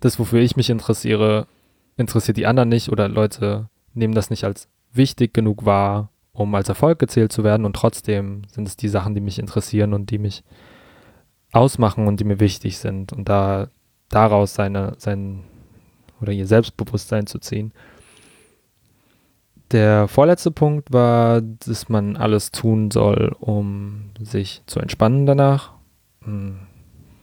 das, 0.00 0.18
wofür 0.18 0.40
ich 0.40 0.56
mich 0.56 0.70
interessiere, 0.70 1.46
interessiert 1.96 2.36
die 2.36 2.46
anderen 2.46 2.68
nicht 2.68 2.90
oder 2.90 3.08
Leute 3.08 3.68
nehmen 3.94 4.14
das 4.14 4.30
nicht 4.30 4.44
als 4.44 4.68
wichtig 4.92 5.34
genug 5.34 5.64
wahr, 5.64 6.10
um 6.32 6.54
als 6.54 6.68
Erfolg 6.68 6.98
gezählt 6.98 7.32
zu 7.32 7.44
werden 7.44 7.64
und 7.64 7.76
trotzdem 7.76 8.42
sind 8.50 8.66
es 8.66 8.76
die 8.76 8.88
Sachen, 8.88 9.14
die 9.14 9.20
mich 9.20 9.38
interessieren 9.38 9.94
und 9.94 10.10
die 10.10 10.18
mich 10.18 10.42
ausmachen 11.52 12.06
und 12.06 12.20
die 12.20 12.24
mir 12.24 12.40
wichtig 12.40 12.78
sind 12.78 13.12
und 13.12 13.28
da 13.28 13.68
daraus 14.08 14.54
seine, 14.54 14.94
sein 14.98 15.44
oder 16.20 16.32
ihr 16.32 16.46
Selbstbewusstsein 16.46 17.26
zu 17.26 17.38
ziehen. 17.38 17.72
Der 19.70 20.08
vorletzte 20.08 20.50
Punkt 20.50 20.92
war, 20.92 21.42
dass 21.42 21.88
man 21.88 22.16
alles 22.16 22.50
tun 22.52 22.90
soll, 22.90 23.36
um 23.38 24.10
sich 24.18 24.62
zu 24.66 24.80
entspannen 24.80 25.26
danach. 25.26 25.72
Hm. 26.24 26.60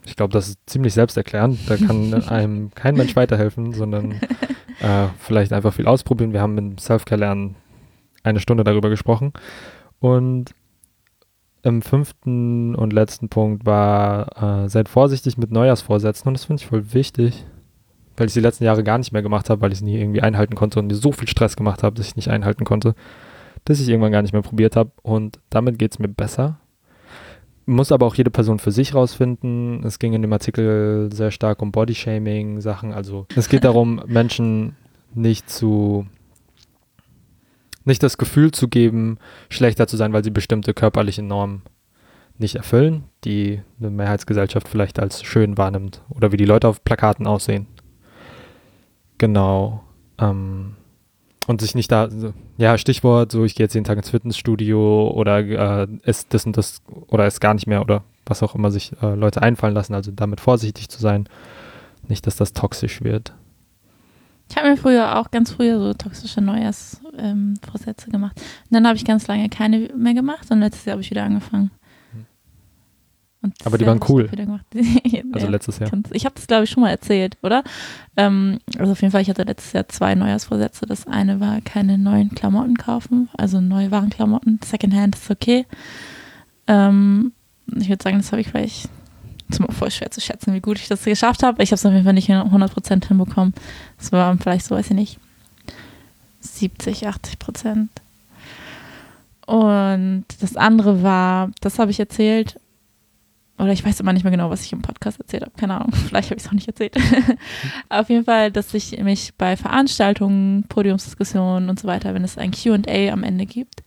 Ich 0.05 0.15
glaube, 0.15 0.33
das 0.33 0.49
ist 0.49 0.59
ziemlich 0.67 0.93
selbsterklärend. 0.93 1.59
Da 1.67 1.77
kann 1.77 2.13
einem 2.29 2.69
kein 2.75 2.95
Mensch 2.95 3.15
weiterhelfen, 3.15 3.73
sondern 3.73 4.11
äh, 4.79 5.07
vielleicht 5.17 5.53
einfach 5.53 5.73
viel 5.73 5.87
ausprobieren. 5.87 6.33
Wir 6.33 6.41
haben 6.41 6.57
im 6.59 6.77
Self-Care-Lernen 6.77 7.55
eine 8.21 8.39
Stunde 8.39 8.63
darüber 8.63 8.89
gesprochen. 8.89 9.33
Und 9.99 10.53
im 11.65 11.81
fünften 11.81 12.75
und 12.75 12.93
letzten 12.93 13.27
Punkt 13.27 13.65
war, 13.65 14.65
äh, 14.65 14.69
seid 14.69 14.87
vorsichtig 14.87 15.37
mit 15.37 15.51
Neujahrsvorsätzen 15.51 16.27
und 16.27 16.35
das 16.35 16.45
finde 16.45 16.61
ich 16.61 16.67
voll 16.67 16.93
wichtig, 16.93 17.43
weil 18.17 18.27
ich 18.27 18.33
die 18.33 18.39
letzten 18.39 18.65
Jahre 18.65 18.83
gar 18.83 18.99
nicht 18.99 19.11
mehr 19.11 19.23
gemacht 19.23 19.49
habe, 19.49 19.61
weil 19.61 19.71
ich 19.71 19.79
es 19.79 19.83
nie 19.83 19.99
irgendwie 19.99 20.21
einhalten 20.21 20.53
konnte 20.53 20.77
und 20.77 20.87
mir 20.87 20.95
so 20.95 21.11
viel 21.11 21.27
Stress 21.27 21.55
gemacht 21.55 21.81
habe, 21.81 21.95
dass 21.95 22.07
ich 22.07 22.15
nicht 22.15 22.29
einhalten 22.29 22.65
konnte, 22.65 22.93
dass 23.65 23.79
ich 23.79 23.89
irgendwann 23.89 24.11
gar 24.11 24.21
nicht 24.21 24.31
mehr 24.31 24.43
probiert 24.43 24.75
habe 24.75 24.91
und 25.01 25.39
damit 25.49 25.79
geht 25.79 25.93
es 25.93 25.99
mir 25.99 26.07
besser. 26.07 26.59
Muss 27.65 27.91
aber 27.91 28.05
auch 28.05 28.13
jede 28.13 28.29
Person 28.29 28.59
für 28.59 28.71
sich 28.71 28.93
rausfinden. 28.93 29.83
Es 29.83 29.97
ging 29.97 30.13
in 30.13 30.21
dem 30.21 30.33
Artikel 30.33 31.09
sehr 31.11 31.31
stark 31.31 31.63
um 31.63 31.71
Bodyshaming, 31.71 32.61
Sachen. 32.61 32.93
Also 32.93 33.25
es 33.35 33.49
geht 33.49 33.63
darum, 33.63 34.03
Menschen 34.05 34.75
nicht 35.15 35.49
zu 35.49 36.05
nicht 37.85 38.03
das 38.03 38.17
Gefühl 38.17 38.51
zu 38.51 38.67
geben, 38.67 39.17
schlechter 39.49 39.87
zu 39.87 39.97
sein, 39.97 40.13
weil 40.13 40.23
sie 40.23 40.31
bestimmte 40.31 40.73
körperliche 40.73 41.23
Normen 41.23 41.61
nicht 42.37 42.55
erfüllen, 42.55 43.05
die 43.23 43.61
eine 43.79 43.89
Mehrheitsgesellschaft 43.89 44.67
vielleicht 44.67 44.99
als 44.99 45.23
schön 45.23 45.57
wahrnimmt 45.57 46.01
oder 46.09 46.31
wie 46.31 46.37
die 46.37 46.45
Leute 46.45 46.67
auf 46.67 46.83
Plakaten 46.83 47.27
aussehen. 47.27 47.67
Genau. 49.17 49.83
Ähm, 50.19 50.75
und 51.47 51.61
sich 51.61 51.75
nicht 51.75 51.91
da, 51.91 52.09
ja, 52.57 52.77
Stichwort, 52.77 53.31
so 53.31 53.45
ich 53.45 53.55
gehe 53.55 53.65
jetzt 53.65 53.75
jeden 53.75 53.85
Tag 53.85 53.97
ins 53.97 54.09
Fitnessstudio 54.09 55.11
oder 55.11 55.39
äh, 55.39 55.87
ist 56.03 56.33
das 56.33 56.45
und 56.45 56.57
das 56.57 56.81
oder 57.07 57.27
ist 57.27 57.39
gar 57.39 57.53
nicht 57.53 57.67
mehr 57.67 57.81
oder 57.81 58.03
was 58.25 58.41
auch 58.41 58.55
immer 58.55 58.71
sich 58.71 58.93
äh, 59.01 59.13
Leute 59.13 59.41
einfallen 59.41 59.75
lassen, 59.75 59.93
also 59.93 60.11
damit 60.11 60.41
vorsichtig 60.41 60.89
zu 60.89 60.99
sein. 60.99 61.29
Nicht, 62.07 62.25
dass 62.25 62.35
das 62.35 62.53
toxisch 62.53 63.03
wird. 63.03 63.33
Ich 64.49 64.57
habe 64.57 64.69
mir 64.69 64.77
früher 64.77 65.17
auch 65.19 65.31
ganz 65.31 65.51
früher 65.51 65.79
so 65.79 65.93
toxische 65.93 66.41
Neujahrsvorsätze 66.41 68.05
ähm, 68.07 68.11
gemacht. 68.11 68.39
Und 68.39 68.71
dann 68.71 68.85
habe 68.87 68.95
ich 68.95 69.05
ganz 69.05 69.27
lange 69.27 69.49
keine 69.49 69.89
mehr 69.97 70.13
gemacht 70.13 70.49
und 70.51 70.59
letztes 70.59 70.85
Jahr 70.85 70.93
habe 70.93 71.01
ich 71.01 71.09
wieder 71.09 71.23
angefangen. 71.23 71.71
Aber 73.63 73.77
die 73.77 73.85
waren 73.85 73.99
cool. 74.09 74.29
also 75.33 75.47
letztes 75.47 75.79
Jahr. 75.79 75.91
Ich 76.11 76.25
habe 76.25 76.35
das, 76.35 76.47
glaube 76.47 76.63
ich, 76.63 76.69
schon 76.69 76.81
mal 76.81 76.89
erzählt, 76.89 77.37
oder? 77.43 77.63
Ähm, 78.17 78.59
also 78.77 78.93
auf 78.93 79.01
jeden 79.01 79.11
Fall, 79.11 79.21
ich 79.21 79.29
hatte 79.29 79.43
letztes 79.43 79.73
Jahr 79.73 79.87
zwei 79.87 80.15
Neujahrsvorsätze. 80.15 80.85
Das 80.85 81.07
eine 81.07 81.39
war 81.39 81.61
keine 81.61 81.97
neuen 81.97 82.29
Klamotten 82.31 82.75
kaufen, 82.75 83.29
also 83.37 83.61
neue 83.61 83.91
Warenklamotten. 83.91 84.59
Secondhand 84.63 85.15
ist 85.15 85.29
okay. 85.29 85.65
Ähm, 86.67 87.33
ich 87.75 87.89
würde 87.89 88.03
sagen, 88.03 88.17
das 88.17 88.31
habe 88.31 88.41
ich 88.41 88.47
vielleicht 88.49 88.89
ist 89.49 89.59
immer 89.59 89.71
voll 89.71 89.91
schwer 89.91 90.11
zu 90.11 90.21
schätzen, 90.21 90.53
wie 90.53 90.61
gut 90.61 90.79
ich 90.79 90.87
das 90.87 91.03
geschafft 91.03 91.43
habe. 91.43 91.61
Ich 91.61 91.69
habe 91.69 91.75
es 91.75 91.85
auf 91.85 91.91
jeden 91.91 92.03
Fall 92.03 92.13
nicht 92.13 92.29
100% 92.29 93.07
hinbekommen. 93.07 93.53
Es 93.99 94.11
waren 94.11 94.39
vielleicht 94.39 94.65
so, 94.65 94.75
weiß 94.75 94.87
ich 94.87 94.95
nicht, 94.95 95.19
70, 96.41 97.07
80 97.07 97.39
Prozent. 97.39 97.89
Und 99.45 100.25
das 100.41 100.55
andere 100.55 101.03
war, 101.03 101.51
das 101.61 101.77
habe 101.77 101.91
ich 101.91 101.99
erzählt, 101.99 102.59
oder 103.57 103.71
ich 103.71 103.85
weiß 103.85 103.99
immer 103.99 104.11
nicht 104.11 104.23
mehr 104.23 104.31
genau, 104.31 104.49
was 104.49 104.63
ich 104.63 104.73
im 104.73 104.81
Podcast 104.81 105.19
erzählt 105.19 105.43
habe, 105.43 105.53
keine 105.55 105.75
Ahnung, 105.75 105.93
vielleicht 106.07 106.29
habe 106.29 106.37
ich 106.37 106.43
es 106.43 106.49
auch 106.49 106.53
nicht 106.53 106.67
erzählt. 106.67 106.95
Auf 107.89 108.09
jeden 108.09 108.25
Fall, 108.25 108.51
dass 108.51 108.73
ich 108.73 108.97
mich 109.03 109.33
bei 109.35 109.55
Veranstaltungen, 109.55 110.63
Podiumsdiskussionen 110.67 111.69
und 111.69 111.79
so 111.79 111.87
weiter, 111.87 112.13
wenn 112.13 112.23
es 112.23 112.37
ein 112.37 112.51
QA 112.51 113.11
am 113.11 113.23
Ende 113.23 113.45
gibt, 113.45 113.83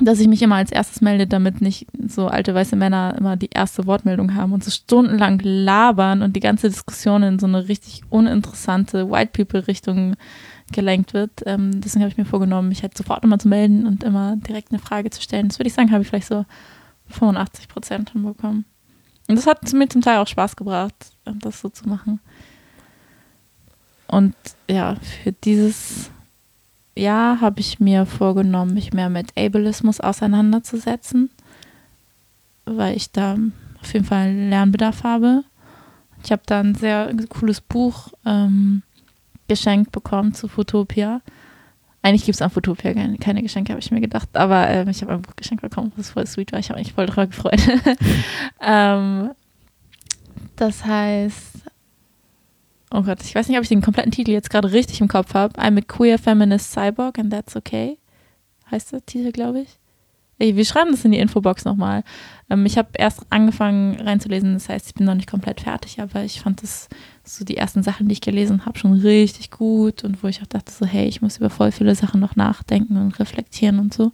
dass 0.00 0.20
ich 0.20 0.28
mich 0.28 0.42
immer 0.42 0.56
als 0.56 0.72
erstes 0.72 1.00
melde, 1.00 1.26
damit 1.26 1.60
nicht 1.60 1.86
so 2.06 2.28
alte 2.28 2.54
weiße 2.54 2.76
Männer 2.76 3.14
immer 3.18 3.36
die 3.36 3.50
erste 3.52 3.86
Wortmeldung 3.86 4.34
haben 4.34 4.52
und 4.52 4.64
so 4.64 4.70
stundenlang 4.70 5.40
labern 5.42 6.22
und 6.22 6.36
die 6.36 6.40
ganze 6.40 6.68
Diskussion 6.68 7.22
in 7.22 7.38
so 7.38 7.46
eine 7.46 7.68
richtig 7.68 8.02
uninteressante 8.08 9.10
White 9.10 9.32
People 9.32 9.66
Richtung 9.66 10.16
gelenkt 10.72 11.14
wird. 11.14 11.42
Ähm, 11.46 11.80
deswegen 11.80 12.02
habe 12.02 12.10
ich 12.10 12.18
mir 12.18 12.24
vorgenommen, 12.24 12.68
mich 12.68 12.82
halt 12.82 12.96
sofort 12.96 13.24
immer 13.24 13.38
zu 13.38 13.48
melden 13.48 13.86
und 13.86 14.04
immer 14.04 14.36
direkt 14.36 14.70
eine 14.70 14.78
Frage 14.78 15.10
zu 15.10 15.20
stellen. 15.20 15.48
Das 15.48 15.58
würde 15.58 15.68
ich 15.68 15.74
sagen, 15.74 15.90
habe 15.90 16.02
ich 16.02 16.08
vielleicht 16.08 16.28
so 16.28 16.44
85 17.08 17.68
Prozent 17.68 18.10
hinbekommen. 18.10 18.64
Und 19.28 19.36
das 19.36 19.46
hat 19.46 19.72
mir 19.72 19.88
zum 19.88 20.02
Teil 20.02 20.18
auch 20.18 20.26
Spaß 20.26 20.56
gebracht, 20.56 20.94
das 21.24 21.60
so 21.60 21.68
zu 21.68 21.88
machen. 21.88 22.20
Und 24.06 24.34
ja, 24.68 24.96
für 25.22 25.32
dieses 25.32 26.10
Jahr 27.00 27.40
habe 27.40 27.60
ich 27.60 27.80
mir 27.80 28.06
vorgenommen, 28.06 28.74
mich 28.74 28.92
mehr 28.92 29.08
mit 29.08 29.36
Ableismus 29.36 30.00
auseinanderzusetzen, 30.00 31.30
weil 32.64 32.96
ich 32.96 33.10
da 33.10 33.36
auf 33.80 33.92
jeden 33.92 34.04
Fall 34.04 34.32
Lernbedarf 34.32 35.02
habe. 35.02 35.44
Ich 36.22 36.30
habe 36.30 36.42
da 36.46 36.60
ein 36.60 36.74
sehr 36.74 37.12
cooles 37.28 37.60
Buch 37.60 38.08
ähm, 38.26 38.82
geschenkt 39.48 39.92
bekommen 39.92 40.34
zu 40.34 40.48
Fotopia. 40.48 41.22
Eigentlich 42.02 42.24
gibt 42.24 42.36
es 42.36 42.42
an 42.42 42.50
Fotopia 42.50 42.94
keine, 42.94 43.18
keine 43.18 43.42
Geschenke, 43.42 43.72
habe 43.72 43.80
ich 43.80 43.90
mir 43.90 44.00
gedacht. 44.00 44.28
Aber 44.34 44.68
ähm, 44.68 44.88
ich 44.88 45.02
habe 45.02 45.12
ein 45.12 45.22
Buch 45.22 45.36
geschenkt 45.36 45.62
bekommen, 45.62 45.92
was 45.96 46.10
voll 46.10 46.26
sweet 46.26 46.52
war. 46.52 46.58
Ich 46.58 46.70
habe 46.70 46.78
mich 46.78 46.92
voll 46.92 47.06
darüber 47.06 47.26
gefreut. 47.26 47.60
ähm, 48.60 49.30
das 50.56 50.84
heißt, 50.84 51.64
oh 52.90 53.02
Gott, 53.02 53.22
ich 53.22 53.34
weiß 53.34 53.48
nicht, 53.48 53.56
ob 53.56 53.62
ich 53.62 53.68
den 53.68 53.82
kompletten 53.82 54.12
Titel 54.12 54.30
jetzt 54.30 54.50
gerade 54.50 54.72
richtig 54.72 55.00
im 55.00 55.08
Kopf 55.08 55.34
habe. 55.34 55.58
I'm 55.60 55.78
a 55.78 55.82
queer 55.82 56.18
feminist 56.18 56.72
cyborg 56.72 57.18
and 57.18 57.32
that's 57.32 57.56
okay. 57.56 57.98
Heißt 58.70 58.92
der 58.92 59.04
Titel, 59.04 59.32
glaube 59.32 59.60
ich. 59.60 59.78
Ey, 60.38 60.56
wir 60.56 60.64
schreiben 60.64 60.92
das 60.92 61.04
in 61.04 61.12
die 61.12 61.18
Infobox 61.18 61.66
nochmal. 61.66 62.02
Ähm, 62.48 62.64
ich 62.64 62.78
habe 62.78 62.88
erst 62.94 63.26
angefangen 63.28 64.00
reinzulesen, 64.00 64.54
das 64.54 64.70
heißt, 64.70 64.86
ich 64.86 64.94
bin 64.94 65.04
noch 65.04 65.14
nicht 65.14 65.28
komplett 65.28 65.60
fertig, 65.60 66.00
aber 66.00 66.24
ich 66.24 66.40
fand 66.40 66.62
das 66.62 66.88
so 67.24 67.44
die 67.44 67.58
ersten 67.58 67.82
Sachen, 67.82 68.08
die 68.08 68.14
ich 68.14 68.22
gelesen 68.22 68.64
habe, 68.64 68.78
schon 68.78 68.94
richtig 68.94 69.50
gut 69.50 70.02
und 70.02 70.22
wo 70.22 70.28
ich 70.28 70.40
auch 70.40 70.46
dachte, 70.46 70.72
so, 70.72 70.86
hey, 70.86 71.06
ich 71.06 71.20
muss 71.20 71.36
über 71.36 71.50
voll 71.50 71.72
viele 71.72 71.94
Sachen 71.94 72.20
noch 72.20 72.36
nachdenken 72.36 72.96
und 72.96 73.18
reflektieren 73.20 73.78
und 73.78 73.92
so. 73.92 74.12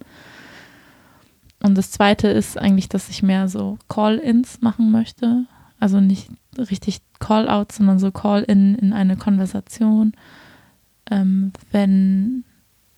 Und 1.63 1.77
das 1.77 1.91
zweite 1.91 2.27
ist 2.27 2.57
eigentlich, 2.57 2.89
dass 2.89 3.09
ich 3.09 3.23
mehr 3.23 3.47
so 3.47 3.77
Call-ins 3.87 4.61
machen 4.61 4.91
möchte. 4.91 5.45
Also 5.79 6.01
nicht 6.01 6.27
richtig 6.57 6.99
Call-outs, 7.19 7.77
sondern 7.77 7.99
so 7.99 8.11
Call-in 8.11 8.75
in 8.75 8.93
eine 8.93 9.17
Konversation. 9.17 10.13
Ähm, 11.09 11.51
wenn 11.71 12.43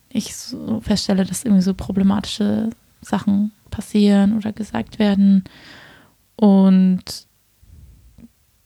ich 0.09 0.35
so 0.35 0.81
feststelle, 0.81 1.25
dass 1.25 1.43
irgendwie 1.43 1.61
so 1.61 1.73
problematische 1.73 2.69
Sachen 3.01 3.51
passieren 3.69 4.35
oder 4.35 4.51
gesagt 4.51 4.99
werden. 4.99 5.43
Und 6.35 7.27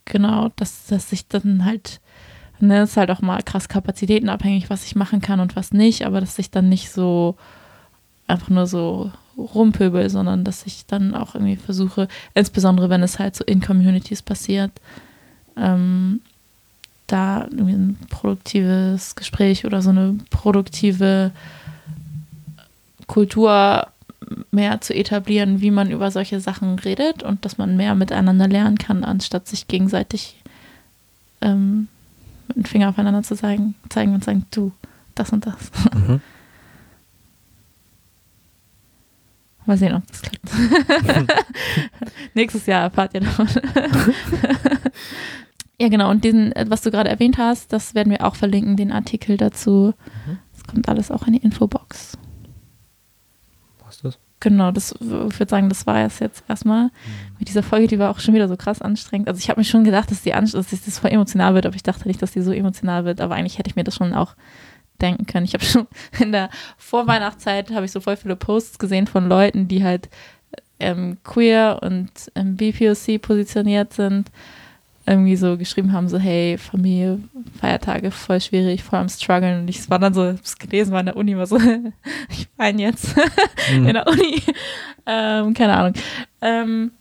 genau, 0.05 0.49
dass, 0.55 0.87
dass 0.87 1.11
ich 1.11 1.27
dann 1.27 1.65
halt, 1.65 1.99
ne, 2.59 2.83
ist 2.83 2.97
halt 2.97 3.11
auch 3.11 3.21
mal 3.21 3.43
krass 3.43 3.67
kapazitätenabhängig, 3.67 4.69
was 4.69 4.85
ich 4.85 4.95
machen 4.95 5.21
kann 5.21 5.39
und 5.39 5.55
was 5.55 5.73
nicht, 5.73 6.05
aber 6.05 6.21
dass 6.21 6.39
ich 6.39 6.51
dann 6.51 6.69
nicht 6.69 6.89
so 6.91 7.35
einfach 8.27 8.49
nur 8.49 8.67
so 8.67 9.11
rumpöbel, 9.37 10.09
sondern 10.09 10.43
dass 10.43 10.65
ich 10.65 10.85
dann 10.85 11.15
auch 11.15 11.35
irgendwie 11.35 11.55
versuche, 11.55 12.07
insbesondere 12.33 12.89
wenn 12.89 13.03
es 13.03 13.19
halt 13.19 13.35
so 13.35 13.43
in 13.43 13.59
Communities 13.59 14.21
passiert, 14.21 14.71
ähm, 15.57 16.21
da 17.07 17.41
ein 17.41 17.97
produktives 18.09 19.15
Gespräch 19.15 19.65
oder 19.65 19.81
so 19.81 19.89
eine 19.89 20.17
produktive 20.29 21.31
Kultur 23.07 23.87
mehr 24.51 24.81
zu 24.81 24.95
etablieren, 24.95 25.61
wie 25.61 25.71
man 25.71 25.91
über 25.91 26.11
solche 26.11 26.39
Sachen 26.39 26.79
redet 26.79 27.23
und 27.23 27.45
dass 27.45 27.57
man 27.57 27.75
mehr 27.75 27.95
miteinander 27.95 28.47
lernen 28.47 28.77
kann, 28.77 29.03
anstatt 29.03 29.47
sich 29.47 29.67
gegenseitig 29.67 30.41
ähm, 31.41 31.87
mit 32.47 32.57
dem 32.57 32.65
Finger 32.65 32.89
aufeinander 32.89 33.23
zu 33.23 33.35
zeigen, 33.35 33.75
zeigen 33.89 34.13
und 34.13 34.23
sagen, 34.23 34.45
du, 34.51 34.71
das 35.15 35.31
und 35.31 35.45
das. 35.45 35.71
Mhm. 35.93 36.21
Mal 39.65 39.77
sehen, 39.77 39.93
ob 39.95 40.05
das 40.07 40.21
klappt. 40.21 40.51
Nächstes 42.33 42.65
Jahr 42.65 42.81
erfahrt 42.83 43.13
ihr 43.13 43.21
davon. 43.21 43.47
Ja, 45.83 45.89
genau. 45.89 46.09
Und 46.09 46.23
diesen, 46.23 46.53
was 46.67 46.81
du 46.81 46.91
gerade 46.91 47.09
erwähnt 47.09 47.37
hast, 47.37 47.73
das 47.73 47.93
werden 47.93 48.09
wir 48.09 48.25
auch 48.25 48.35
verlinken, 48.35 48.77
den 48.77 48.93
Artikel 48.93 49.35
dazu. 49.35 49.93
Mhm. 50.25 50.37
Das 50.53 50.63
kommt 50.63 50.87
alles 50.87 51.11
auch 51.11 51.27
in 51.27 51.33
die 51.33 51.39
Infobox. 51.39 52.17
Genau, 54.39 54.71
das, 54.71 54.93
ich 54.93 54.99
würde 55.01 55.49
sagen, 55.49 55.69
das 55.69 55.87
war 55.87 56.05
es 56.05 56.19
jetzt 56.19 56.43
erstmal. 56.49 56.85
Mhm. 56.85 56.89
Mit 57.39 57.47
dieser 57.47 57.63
Folge, 57.63 57.87
die 57.87 57.99
war 57.99 58.09
auch 58.11 58.19
schon 58.19 58.33
wieder 58.33 58.47
so 58.49 58.57
krass 58.57 58.81
anstrengend. 58.81 59.27
Also 59.27 59.39
ich 59.39 59.49
habe 59.49 59.59
mir 59.59 59.65
schon 59.65 59.83
gedacht, 59.83 60.09
dass, 60.11 60.21
die 60.21 60.31
dass 60.31 60.53
das 60.53 60.99
voll 60.99 61.11
emotional 61.11 61.53
wird, 61.53 61.65
aber 61.65 61.75
ich 61.75 61.83
dachte 61.83 62.07
nicht, 62.07 62.21
dass 62.21 62.31
die 62.31 62.41
so 62.41 62.51
emotional 62.51 63.05
wird. 63.05 63.19
Aber 63.19 63.35
eigentlich 63.35 63.57
hätte 63.57 63.69
ich 63.69 63.75
mir 63.75 63.83
das 63.83 63.95
schon 63.95 64.13
auch 64.13 64.35
denken 65.01 65.25
können. 65.25 65.45
Ich 65.45 65.53
habe 65.53 65.63
schon 65.65 65.87
in 66.19 66.31
der 66.31 66.49
Vorweihnachtszeit 66.77 67.71
habe 67.71 67.85
ich 67.85 67.91
so 67.91 67.99
voll 67.99 68.15
viele 68.15 68.37
Posts 68.37 68.79
gesehen 68.79 69.07
von 69.07 69.27
Leuten, 69.27 69.67
die 69.67 69.83
halt 69.83 70.09
ähm, 70.79 71.17
queer 71.23 71.79
und 71.81 72.09
ähm, 72.35 72.57
BPOC 72.57 73.21
positioniert 73.21 73.93
sind 73.93 74.29
irgendwie 75.05 75.35
so 75.35 75.57
geschrieben 75.57 75.91
haben, 75.91 76.07
so 76.07 76.17
hey, 76.17 76.57
Familie, 76.57 77.19
Feiertage, 77.59 78.11
voll 78.11 78.39
schwierig, 78.39 78.83
voll 78.83 78.99
am 78.99 79.09
struggeln. 79.09 79.61
Und 79.61 79.67
ich 79.67 79.89
war 79.89 79.99
dann 79.99 80.13
so, 80.13 80.31
das 80.31 80.57
gelesen 80.57 80.93
war 80.93 81.01
in 81.01 81.07
der 81.07 81.17
Uni, 81.17 81.37
war 81.37 81.45
so, 81.45 81.57
ich 82.29 82.47
weine 82.57 82.81
jetzt 82.81 83.15
mhm. 83.71 83.87
in 83.87 83.93
der 83.93 84.07
Uni. 84.07 84.41
Ähm, 85.05 85.53
keine 85.53 85.73
Ahnung. 85.73 85.93
Ähm, 86.41 86.91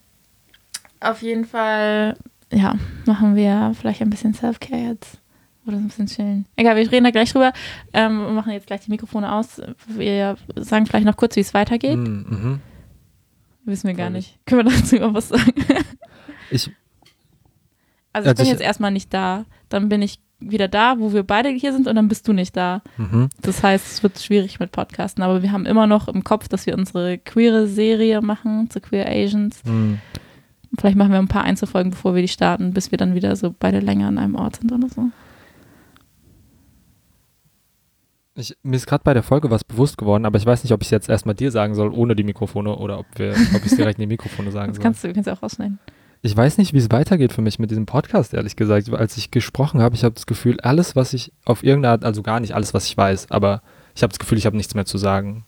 auf 1.00 1.22
jeden 1.22 1.44
Fall, 1.44 2.16
ja, 2.52 2.76
machen 3.06 3.36
wir 3.36 3.72
vielleicht 3.78 4.02
ein 4.02 4.10
bisschen 4.10 4.34
Self-Care 4.34 4.88
jetzt. 4.94 5.18
Oder 5.64 5.76
so 5.76 5.82
ein 5.82 5.88
bisschen 5.88 6.06
chillen. 6.06 6.46
Egal, 6.56 6.74
wir 6.74 6.90
reden 6.90 7.04
da 7.04 7.12
gleich 7.12 7.30
drüber. 7.30 7.52
Ähm, 7.92 8.18
wir 8.18 8.32
machen 8.32 8.52
jetzt 8.52 8.66
gleich 8.66 8.80
die 8.80 8.90
Mikrofone 8.90 9.32
aus. 9.32 9.60
Wir 9.86 10.36
sagen 10.56 10.86
vielleicht 10.86 11.06
noch 11.06 11.16
kurz, 11.16 11.36
wie 11.36 11.40
es 11.40 11.54
weitergeht. 11.54 11.98
Mhm. 11.98 12.26
mhm. 12.28 12.60
Wissen 13.64 13.86
wir 13.86 13.94
gar 13.94 14.10
nicht. 14.10 14.44
Können 14.44 14.66
wir 14.66 14.72
dazu 14.72 14.96
noch 14.96 15.14
was 15.14 15.28
sagen? 15.28 15.52
ich 16.50 16.68
also 18.12 18.30
ich 18.30 18.36
bin 18.36 18.46
jetzt 18.46 18.60
erstmal 18.60 18.90
nicht 18.90 19.12
da. 19.12 19.44
Dann 19.68 19.88
bin 19.88 20.02
ich 20.02 20.20
wieder 20.50 20.68
da, 20.68 20.98
wo 20.98 21.12
wir 21.12 21.22
beide 21.22 21.48
hier 21.48 21.72
sind 21.72 21.86
und 21.86 21.94
dann 21.94 22.08
bist 22.08 22.26
du 22.28 22.32
nicht 22.32 22.56
da. 22.56 22.82
Mhm. 22.96 23.28
Das 23.40 23.62
heißt, 23.62 23.86
es 23.86 24.02
wird 24.02 24.18
schwierig 24.18 24.60
mit 24.60 24.72
Podcasten, 24.72 25.22
aber 25.22 25.42
wir 25.42 25.52
haben 25.52 25.66
immer 25.66 25.86
noch 25.86 26.08
im 26.08 26.24
Kopf, 26.24 26.48
dass 26.48 26.66
wir 26.66 26.76
unsere 26.76 27.18
queere 27.18 27.66
Serie 27.66 28.20
machen 28.20 28.68
zu 28.70 28.80
Queer 28.80 29.06
Asians. 29.08 29.62
Mhm. 29.64 30.00
Vielleicht 30.78 30.96
machen 30.96 31.12
wir 31.12 31.18
ein 31.18 31.28
paar 31.28 31.44
Einzelfolgen, 31.44 31.90
bevor 31.90 32.14
wir 32.14 32.22
die 32.22 32.28
starten, 32.28 32.72
bis 32.72 32.90
wir 32.90 32.98
dann 32.98 33.14
wieder 33.14 33.36
so 33.36 33.54
beide 33.56 33.80
länger 33.80 34.08
an 34.08 34.18
einem 34.18 34.34
Ort 34.34 34.56
sind 34.56 34.72
oder 34.72 34.88
so. 34.88 35.10
Ich, 38.34 38.56
mir 38.62 38.76
ist 38.76 38.86
gerade 38.86 39.04
bei 39.04 39.12
der 39.12 39.22
Folge 39.22 39.50
was 39.50 39.62
bewusst 39.62 39.98
geworden, 39.98 40.24
aber 40.24 40.38
ich 40.38 40.46
weiß 40.46 40.64
nicht, 40.64 40.72
ob 40.72 40.80
ich 40.80 40.86
es 40.86 40.90
jetzt 40.90 41.10
erstmal 41.10 41.34
dir 41.34 41.50
sagen 41.50 41.74
soll, 41.74 41.92
ohne 41.92 42.16
die 42.16 42.24
Mikrofone 42.24 42.74
oder 42.76 42.98
ob, 42.98 43.06
wir, 43.16 43.32
ob 43.54 43.60
ich 43.64 43.72
es 43.72 43.76
direkt 43.76 43.98
in 43.98 44.04
die 44.04 44.14
Mikrofone 44.14 44.50
sagen 44.50 44.68
das 44.68 44.76
soll. 44.76 44.82
Kannst 44.82 45.04
du, 45.04 45.12
kannst 45.12 45.26
du 45.26 45.32
auch 45.32 45.42
rausschneiden 45.42 45.78
ich 46.22 46.36
weiß 46.36 46.58
nicht, 46.58 46.72
wie 46.72 46.78
es 46.78 46.90
weitergeht 46.90 47.32
für 47.32 47.42
mich 47.42 47.58
mit 47.58 47.70
diesem 47.72 47.84
Podcast, 47.84 48.32
ehrlich 48.32 48.54
gesagt. 48.54 48.88
Als 48.90 49.16
ich 49.16 49.32
gesprochen 49.32 49.82
habe, 49.82 49.96
ich 49.96 50.04
habe 50.04 50.14
das 50.14 50.26
Gefühl, 50.26 50.60
alles, 50.60 50.94
was 50.94 51.12
ich 51.12 51.32
auf 51.44 51.64
irgendeine 51.64 51.92
Art, 51.92 52.04
also 52.04 52.22
gar 52.22 52.38
nicht 52.38 52.54
alles, 52.54 52.72
was 52.72 52.86
ich 52.86 52.96
weiß, 52.96 53.32
aber 53.32 53.60
ich 53.96 54.04
habe 54.04 54.12
das 54.12 54.20
Gefühl, 54.20 54.38
ich 54.38 54.46
habe 54.46 54.56
nichts 54.56 54.74
mehr 54.74 54.86
zu 54.86 54.98
sagen. 54.98 55.44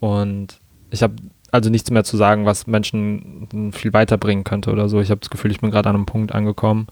Und 0.00 0.60
ich 0.90 1.02
habe 1.02 1.16
also 1.50 1.68
nichts 1.68 1.90
mehr 1.90 2.04
zu 2.04 2.16
sagen, 2.16 2.46
was 2.46 2.66
Menschen 2.66 3.72
viel 3.72 3.92
weiterbringen 3.92 4.44
könnte 4.44 4.72
oder 4.72 4.88
so. 4.88 5.00
Ich 5.02 5.10
habe 5.10 5.20
das 5.20 5.28
Gefühl, 5.28 5.50
ich 5.50 5.60
bin 5.60 5.70
gerade 5.70 5.90
an 5.90 5.96
einem 5.96 6.06
Punkt 6.06 6.32
angekommen. 6.32 6.86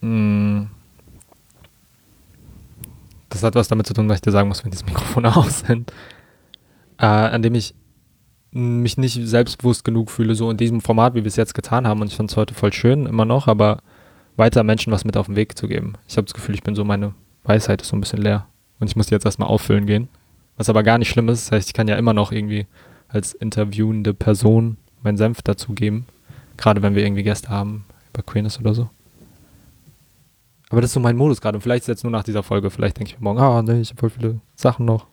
Hm. 0.00 0.70
Das 3.28 3.42
hat 3.42 3.56
was 3.56 3.66
damit 3.66 3.88
zu 3.88 3.94
tun, 3.94 4.08
was 4.08 4.16
ich 4.16 4.22
dir 4.22 4.30
sagen 4.30 4.46
muss, 4.46 4.62
wenn 4.62 4.70
diese 4.70 4.84
Mikrofone 4.84 5.34
aus 5.36 5.60
sind. 5.60 5.92
Äh, 6.98 7.06
an 7.06 7.42
dem 7.42 7.56
ich 7.56 7.74
mich 8.52 8.98
nicht 8.98 9.18
selbstbewusst 9.26 9.84
genug 9.84 10.10
fühle, 10.10 10.34
so 10.34 10.50
in 10.50 10.56
diesem 10.56 10.80
Format, 10.80 11.14
wie 11.14 11.24
wir 11.24 11.26
es 11.26 11.36
jetzt 11.36 11.54
getan 11.54 11.86
haben. 11.86 12.00
Und 12.00 12.08
ich 12.08 12.16
fand 12.16 12.30
es 12.30 12.36
heute 12.36 12.54
voll 12.54 12.72
schön, 12.72 13.06
immer 13.06 13.24
noch, 13.24 13.48
aber 13.48 13.78
weiter 14.36 14.62
Menschen 14.62 14.92
was 14.92 15.04
mit 15.04 15.16
auf 15.16 15.26
den 15.26 15.36
Weg 15.36 15.56
zu 15.56 15.68
geben. 15.68 15.94
Ich 16.06 16.16
habe 16.16 16.26
das 16.26 16.34
Gefühl, 16.34 16.54
ich 16.54 16.62
bin 16.62 16.74
so, 16.74 16.84
meine 16.84 17.14
Weisheit 17.44 17.82
ist 17.82 17.88
so 17.88 17.96
ein 17.96 18.00
bisschen 18.00 18.20
leer. 18.20 18.46
Und 18.78 18.88
ich 18.88 18.96
muss 18.96 19.06
die 19.06 19.14
jetzt 19.14 19.24
erstmal 19.24 19.48
auffüllen 19.48 19.86
gehen. 19.86 20.08
Was 20.56 20.68
aber 20.68 20.82
gar 20.82 20.98
nicht 20.98 21.08
schlimm 21.08 21.28
ist. 21.28 21.46
Das 21.46 21.52
heißt, 21.52 21.68
ich 21.68 21.74
kann 21.74 21.88
ja 21.88 21.96
immer 21.96 22.12
noch 22.12 22.32
irgendwie 22.32 22.66
als 23.08 23.32
interviewende 23.32 24.14
Person 24.14 24.76
meinen 25.02 25.16
Senf 25.16 25.42
dazugeben. 25.42 26.06
Gerade 26.56 26.82
wenn 26.82 26.94
wir 26.94 27.04
irgendwie 27.04 27.22
Gäste 27.22 27.48
haben, 27.48 27.84
über 28.12 28.22
Queerness 28.22 28.58
oder 28.58 28.74
so. 28.74 28.90
Aber 30.68 30.80
das 30.80 30.90
ist 30.90 30.94
so 30.94 31.00
mein 31.00 31.16
Modus 31.16 31.40
gerade. 31.40 31.56
Und 31.56 31.62
vielleicht 31.62 31.82
ist 31.82 31.88
jetzt 31.88 32.04
nur 32.04 32.10
nach 32.10 32.24
dieser 32.24 32.42
Folge. 32.42 32.70
Vielleicht 32.70 32.98
denke 32.98 33.12
ich 33.12 33.18
mir 33.18 33.24
morgen, 33.24 33.40
ah, 33.40 33.62
nee, 33.62 33.80
ich 33.80 33.90
habe 33.90 34.00
voll 34.00 34.10
viele 34.10 34.40
Sachen 34.56 34.84
noch. 34.84 35.06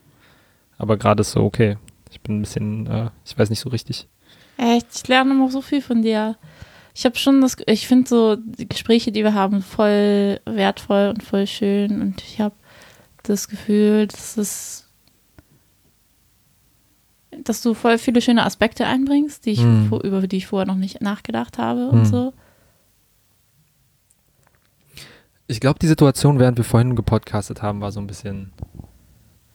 Aber 0.77 0.97
gerade 0.97 1.21
ist 1.21 1.31
so, 1.31 1.43
okay, 1.43 1.77
ich 2.11 2.21
bin 2.21 2.37
ein 2.37 2.41
bisschen, 2.41 2.87
äh, 2.87 3.09
ich 3.25 3.37
weiß 3.37 3.49
nicht 3.49 3.59
so 3.59 3.69
richtig. 3.69 4.07
Echt, 4.57 4.87
ich 4.93 5.07
lerne 5.07 5.35
noch 5.35 5.51
so 5.51 5.61
viel 5.61 5.81
von 5.81 6.01
dir. 6.01 6.37
Ich 6.93 7.05
habe 7.05 7.15
schon 7.17 7.39
das, 7.41 7.55
ich 7.65 7.87
finde 7.87 8.09
so 8.09 8.35
die 8.35 8.67
Gespräche, 8.67 9.11
die 9.11 9.23
wir 9.23 9.33
haben, 9.33 9.61
voll 9.61 10.41
wertvoll 10.45 11.09
und 11.09 11.23
voll 11.23 11.47
schön. 11.47 12.01
Und 12.01 12.21
ich 12.21 12.41
habe 12.41 12.55
das 13.23 13.47
Gefühl, 13.47 14.07
dass 14.07 14.37
es, 14.37 14.89
dass 17.43 17.61
du 17.61 17.73
voll 17.73 17.97
viele 17.97 18.21
schöne 18.21 18.43
Aspekte 18.43 18.85
einbringst, 18.85 19.45
die 19.45 19.51
ich, 19.51 19.61
hm. 19.61 19.91
über 20.03 20.27
die 20.27 20.37
ich 20.37 20.47
vorher 20.47 20.67
noch 20.67 20.75
nicht 20.75 21.01
nachgedacht 21.01 21.57
habe 21.57 21.89
und 21.89 21.99
hm. 21.99 22.05
so. 22.05 22.33
ich 25.49 25.59
glaube, 25.59 25.79
die 25.79 25.87
Situation, 25.87 26.37
während 26.37 26.57
wir 26.57 26.63
vorhin 26.63 26.95
gepodcastet 26.95 27.63
haben, 27.63 27.81
war 27.81 27.91
so 27.91 27.99
ein 27.99 28.05
bisschen 28.05 28.53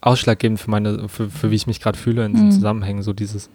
ausschlaggebend 0.05 0.61
für 0.61 0.71
meine, 0.71 1.09
für, 1.09 1.31
für 1.31 1.51
wie 1.51 1.57
ich 1.57 1.67
mich 1.67 1.81
gerade 1.81 1.99
fühle 1.99 2.25
in 2.25 2.33
diesen 2.33 2.49
mhm. 2.49 2.53
Zusammenhängen. 2.53 3.03
So 3.03 3.13
dieses, 3.13 3.51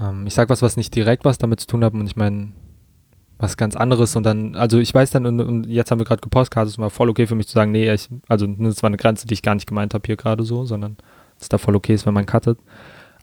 ähm, 0.00 0.26
ich 0.26 0.34
sag 0.34 0.48
was, 0.48 0.62
was 0.62 0.76
nicht 0.76 0.94
direkt 0.94 1.24
was 1.24 1.38
damit 1.38 1.60
zu 1.60 1.66
tun 1.66 1.84
hat 1.84 1.94
und 1.94 2.06
ich 2.06 2.16
meine 2.16 2.52
was 3.38 3.56
ganz 3.56 3.74
anderes 3.74 4.14
und 4.14 4.24
dann, 4.24 4.54
also 4.54 4.78
ich 4.78 4.94
weiß 4.94 5.10
dann, 5.10 5.26
und, 5.26 5.40
und 5.40 5.66
jetzt 5.66 5.90
haben 5.90 5.98
wir 5.98 6.04
gerade 6.04 6.20
gepodcastet, 6.20 6.74
es 6.74 6.78
war 6.78 6.90
voll 6.90 7.10
okay 7.10 7.26
für 7.26 7.34
mich 7.34 7.48
zu 7.48 7.54
sagen, 7.54 7.72
nee, 7.72 7.92
ich, 7.92 8.08
also 8.28 8.46
das 8.46 8.84
war 8.84 8.88
eine 8.88 8.96
Grenze, 8.96 9.26
die 9.26 9.34
ich 9.34 9.42
gar 9.42 9.56
nicht 9.56 9.66
gemeint 9.66 9.94
habe 9.94 10.06
hier 10.06 10.16
gerade 10.16 10.44
so, 10.44 10.64
sondern 10.64 10.96
dass 11.40 11.48
da 11.48 11.58
voll 11.58 11.74
okay 11.74 11.94
ist, 11.94 12.06
wenn 12.06 12.14
man 12.14 12.24
cuttet. 12.24 12.60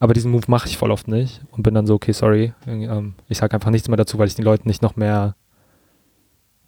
Aber 0.01 0.14
diesen 0.14 0.32
Move 0.32 0.43
mache 0.47 0.68
ich 0.68 0.78
voll 0.78 0.91
oft 0.91 1.07
nicht 1.07 1.41
und 1.51 1.64
bin 1.64 1.74
dann 1.74 1.88
so, 1.88 1.93
okay, 1.93 2.12
sorry, 2.12 2.53
ähm, 2.68 3.14
ich 3.30 3.38
sage 3.38 3.53
einfach 3.53 3.70
nichts 3.70 3.88
mehr 3.88 3.95
dazu, 3.95 4.18
weil 4.18 4.28
ich 4.28 4.36
den 4.36 4.43
Leuten 4.43 4.68
nicht 4.68 4.82
noch 4.82 4.97
mehr 4.97 5.36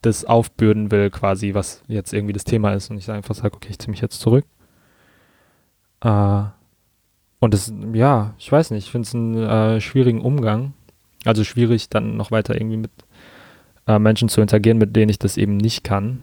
das 0.01 0.23
aufbürden 0.23 0.89
will, 0.91 1.09
quasi, 1.09 1.53
was 1.53 1.83
jetzt 1.87 2.13
irgendwie 2.13 2.33
das 2.33 2.45
Thema 2.45 2.73
ist. 2.73 2.89
Und 2.89 2.97
ich 2.97 3.11
einfach 3.11 3.35
sage, 3.35 3.55
okay, 3.55 3.67
ich 3.69 3.79
ziehe 3.79 3.91
mich 3.91 4.01
jetzt 4.01 4.19
zurück. 4.19 4.45
Äh, 6.01 6.43
und 7.39 7.53
das, 7.53 7.73
ja, 7.93 8.33
ich 8.37 8.51
weiß 8.51 8.71
nicht, 8.71 8.85
ich 8.85 8.91
finde 8.91 9.07
es 9.07 9.15
einen 9.15 9.37
äh, 9.37 9.81
schwierigen 9.81 10.21
Umgang. 10.21 10.73
Also 11.25 11.43
schwierig, 11.43 11.89
dann 11.89 12.17
noch 12.17 12.31
weiter 12.31 12.55
irgendwie 12.55 12.77
mit 12.77 12.91
äh, 13.87 13.99
Menschen 13.99 14.29
zu 14.29 14.41
interagieren, 14.41 14.77
mit 14.77 14.95
denen 14.95 15.09
ich 15.09 15.19
das 15.19 15.37
eben 15.37 15.57
nicht 15.57 15.83
kann. 15.83 16.21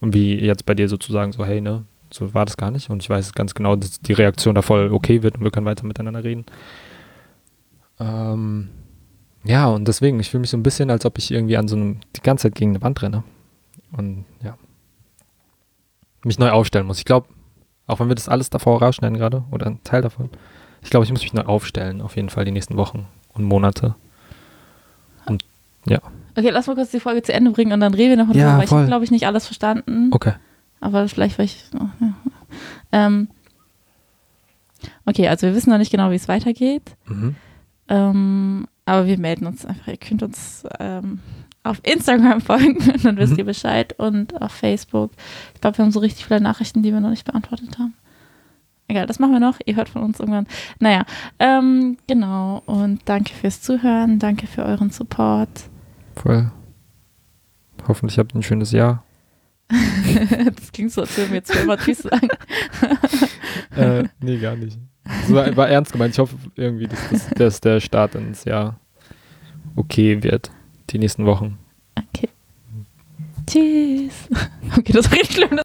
Und 0.00 0.14
wie 0.14 0.34
jetzt 0.38 0.66
bei 0.66 0.74
dir 0.74 0.88
sozusagen 0.88 1.32
so, 1.32 1.44
hey, 1.44 1.60
ne, 1.60 1.84
so 2.10 2.34
war 2.34 2.44
das 2.44 2.56
gar 2.56 2.70
nicht. 2.70 2.90
Und 2.90 3.02
ich 3.02 3.10
weiß 3.10 3.32
ganz 3.32 3.54
genau, 3.54 3.76
dass 3.76 4.00
die 4.00 4.12
Reaktion 4.12 4.54
da 4.54 4.62
voll 4.62 4.92
okay 4.92 5.22
wird 5.22 5.36
und 5.36 5.44
wir 5.44 5.50
können 5.50 5.66
weiter 5.66 5.86
miteinander 5.86 6.24
reden. 6.24 6.46
Ähm, 7.98 8.68
ja, 9.44 9.66
und 9.66 9.88
deswegen, 9.88 10.20
ich 10.20 10.30
fühle 10.30 10.42
mich 10.42 10.50
so 10.50 10.56
ein 10.56 10.62
bisschen, 10.62 10.90
als 10.90 11.04
ob 11.04 11.18
ich 11.18 11.30
irgendwie 11.30 11.56
an 11.56 11.68
so 11.68 11.76
einem, 11.76 12.00
die 12.16 12.20
ganze 12.20 12.42
Zeit 12.42 12.54
gegen 12.54 12.72
eine 12.72 12.82
Wand 12.82 13.02
renne. 13.02 13.24
Und 13.92 14.24
ja. 14.42 14.56
Mich 16.24 16.38
neu 16.38 16.50
aufstellen 16.50 16.86
muss. 16.86 16.98
Ich 16.98 17.04
glaube, 17.04 17.28
auch 17.88 17.98
wenn 17.98 18.08
wir 18.08 18.14
das 18.14 18.28
alles 18.28 18.50
davor 18.50 18.80
rausschneiden 18.80 19.18
gerade, 19.18 19.42
oder 19.50 19.66
ein 19.66 19.82
Teil 19.82 20.02
davon, 20.02 20.30
ich 20.82 20.90
glaube, 20.90 21.04
ich 21.04 21.10
muss 21.10 21.22
mich 21.22 21.32
neu 21.32 21.42
aufstellen, 21.42 22.00
auf 22.00 22.14
jeden 22.14 22.30
Fall 22.30 22.44
die 22.44 22.52
nächsten 22.52 22.76
Wochen 22.76 23.06
und 23.34 23.44
Monate. 23.44 23.96
Und 25.26 25.44
ja. 25.86 25.98
Okay, 26.36 26.50
lass 26.50 26.68
mal 26.68 26.76
kurz 26.76 26.90
die 26.90 27.00
Folge 27.00 27.22
zu 27.22 27.32
Ende 27.32 27.50
bringen 27.50 27.72
und 27.72 27.80
dann 27.80 27.94
reden 27.94 28.16
wir 28.16 28.24
noch 28.24 28.34
ja, 28.34 28.56
weil 28.56 28.64
ich 28.64 28.70
habe, 28.70 28.86
glaube 28.86 29.04
ich, 29.04 29.10
nicht 29.10 29.26
alles 29.26 29.46
verstanden. 29.46 30.10
Okay. 30.12 30.34
Aber 30.80 31.08
vielleicht, 31.08 31.38
weil 31.38 31.46
ich. 31.46 31.64
Oh, 31.74 31.88
ja. 32.00 32.12
ähm, 32.92 33.28
okay, 35.04 35.26
also 35.26 35.48
wir 35.48 35.54
wissen 35.56 35.70
noch 35.70 35.78
nicht 35.78 35.90
genau, 35.90 36.10
wie 36.10 36.16
es 36.16 36.28
weitergeht. 36.28 36.94
Mhm. 37.06 37.34
Ähm, 37.88 38.68
aber 38.84 39.06
wir 39.06 39.18
melden 39.18 39.46
uns 39.46 39.66
einfach. 39.66 39.88
Ihr 39.88 39.96
könnt 39.96 40.22
uns 40.22 40.64
ähm, 40.78 41.20
auf 41.68 41.80
Instagram 41.82 42.40
folgen, 42.42 42.78
dann 43.02 43.16
wisst 43.16 43.32
mhm. 43.32 43.38
ihr 43.38 43.44
Bescheid. 43.44 43.94
Und 43.98 44.40
auf 44.40 44.52
Facebook. 44.52 45.10
Ich 45.54 45.60
glaube, 45.60 45.78
wir 45.78 45.84
haben 45.84 45.92
so 45.92 46.00
richtig 46.00 46.26
viele 46.26 46.40
Nachrichten, 46.40 46.82
die 46.82 46.92
wir 46.92 47.00
noch 47.00 47.10
nicht 47.10 47.24
beantwortet 47.24 47.78
haben. 47.78 47.94
Egal, 48.90 49.06
das 49.06 49.18
machen 49.18 49.32
wir 49.32 49.40
noch. 49.40 49.58
Ihr 49.66 49.76
hört 49.76 49.90
von 49.90 50.02
uns 50.02 50.18
irgendwann. 50.18 50.46
Naja, 50.78 51.04
ähm, 51.38 51.98
genau. 52.06 52.62
Und 52.64 53.00
danke 53.04 53.34
fürs 53.34 53.60
Zuhören. 53.60 54.18
Danke 54.18 54.46
für 54.46 54.64
euren 54.64 54.90
Support. 54.90 55.48
Voll. 56.16 56.50
Hoffentlich 57.86 58.18
habt 58.18 58.32
ihr 58.32 58.40
ein 58.40 58.42
schönes 58.42 58.72
Jahr. 58.72 59.04
das 59.68 60.72
klingt 60.72 60.92
so, 60.92 61.02
als 61.02 61.14
würden 61.18 61.30
wir 61.30 61.36
jetzt 61.36 61.52
für 61.52 61.60
immer 61.60 61.76
Tschüss 61.76 61.98
sagen. 61.98 62.28
äh, 63.76 64.04
nee, 64.20 64.38
gar 64.38 64.56
nicht. 64.56 64.78
Das 65.04 65.32
war, 65.32 65.56
war, 65.56 65.68
ernst 65.68 65.92
gemeint. 65.92 66.14
Ich 66.14 66.18
hoffe 66.18 66.36
irgendwie, 66.54 66.86
dass, 66.86 67.08
dass, 67.10 67.30
dass 67.30 67.60
der 67.60 67.80
Start 67.80 68.14
ins 68.14 68.44
Jahr 68.44 68.80
okay 69.76 70.22
wird. 70.22 70.50
Die 70.90 70.98
nächsten 70.98 71.26
Wochen. 71.26 71.58
Okay. 71.96 72.28
Tschüss. 73.46 74.28
Okay, 74.76 74.92
das 74.92 75.10
war 75.10 75.18
richtig 75.18 75.36
schlimm. 75.36 75.60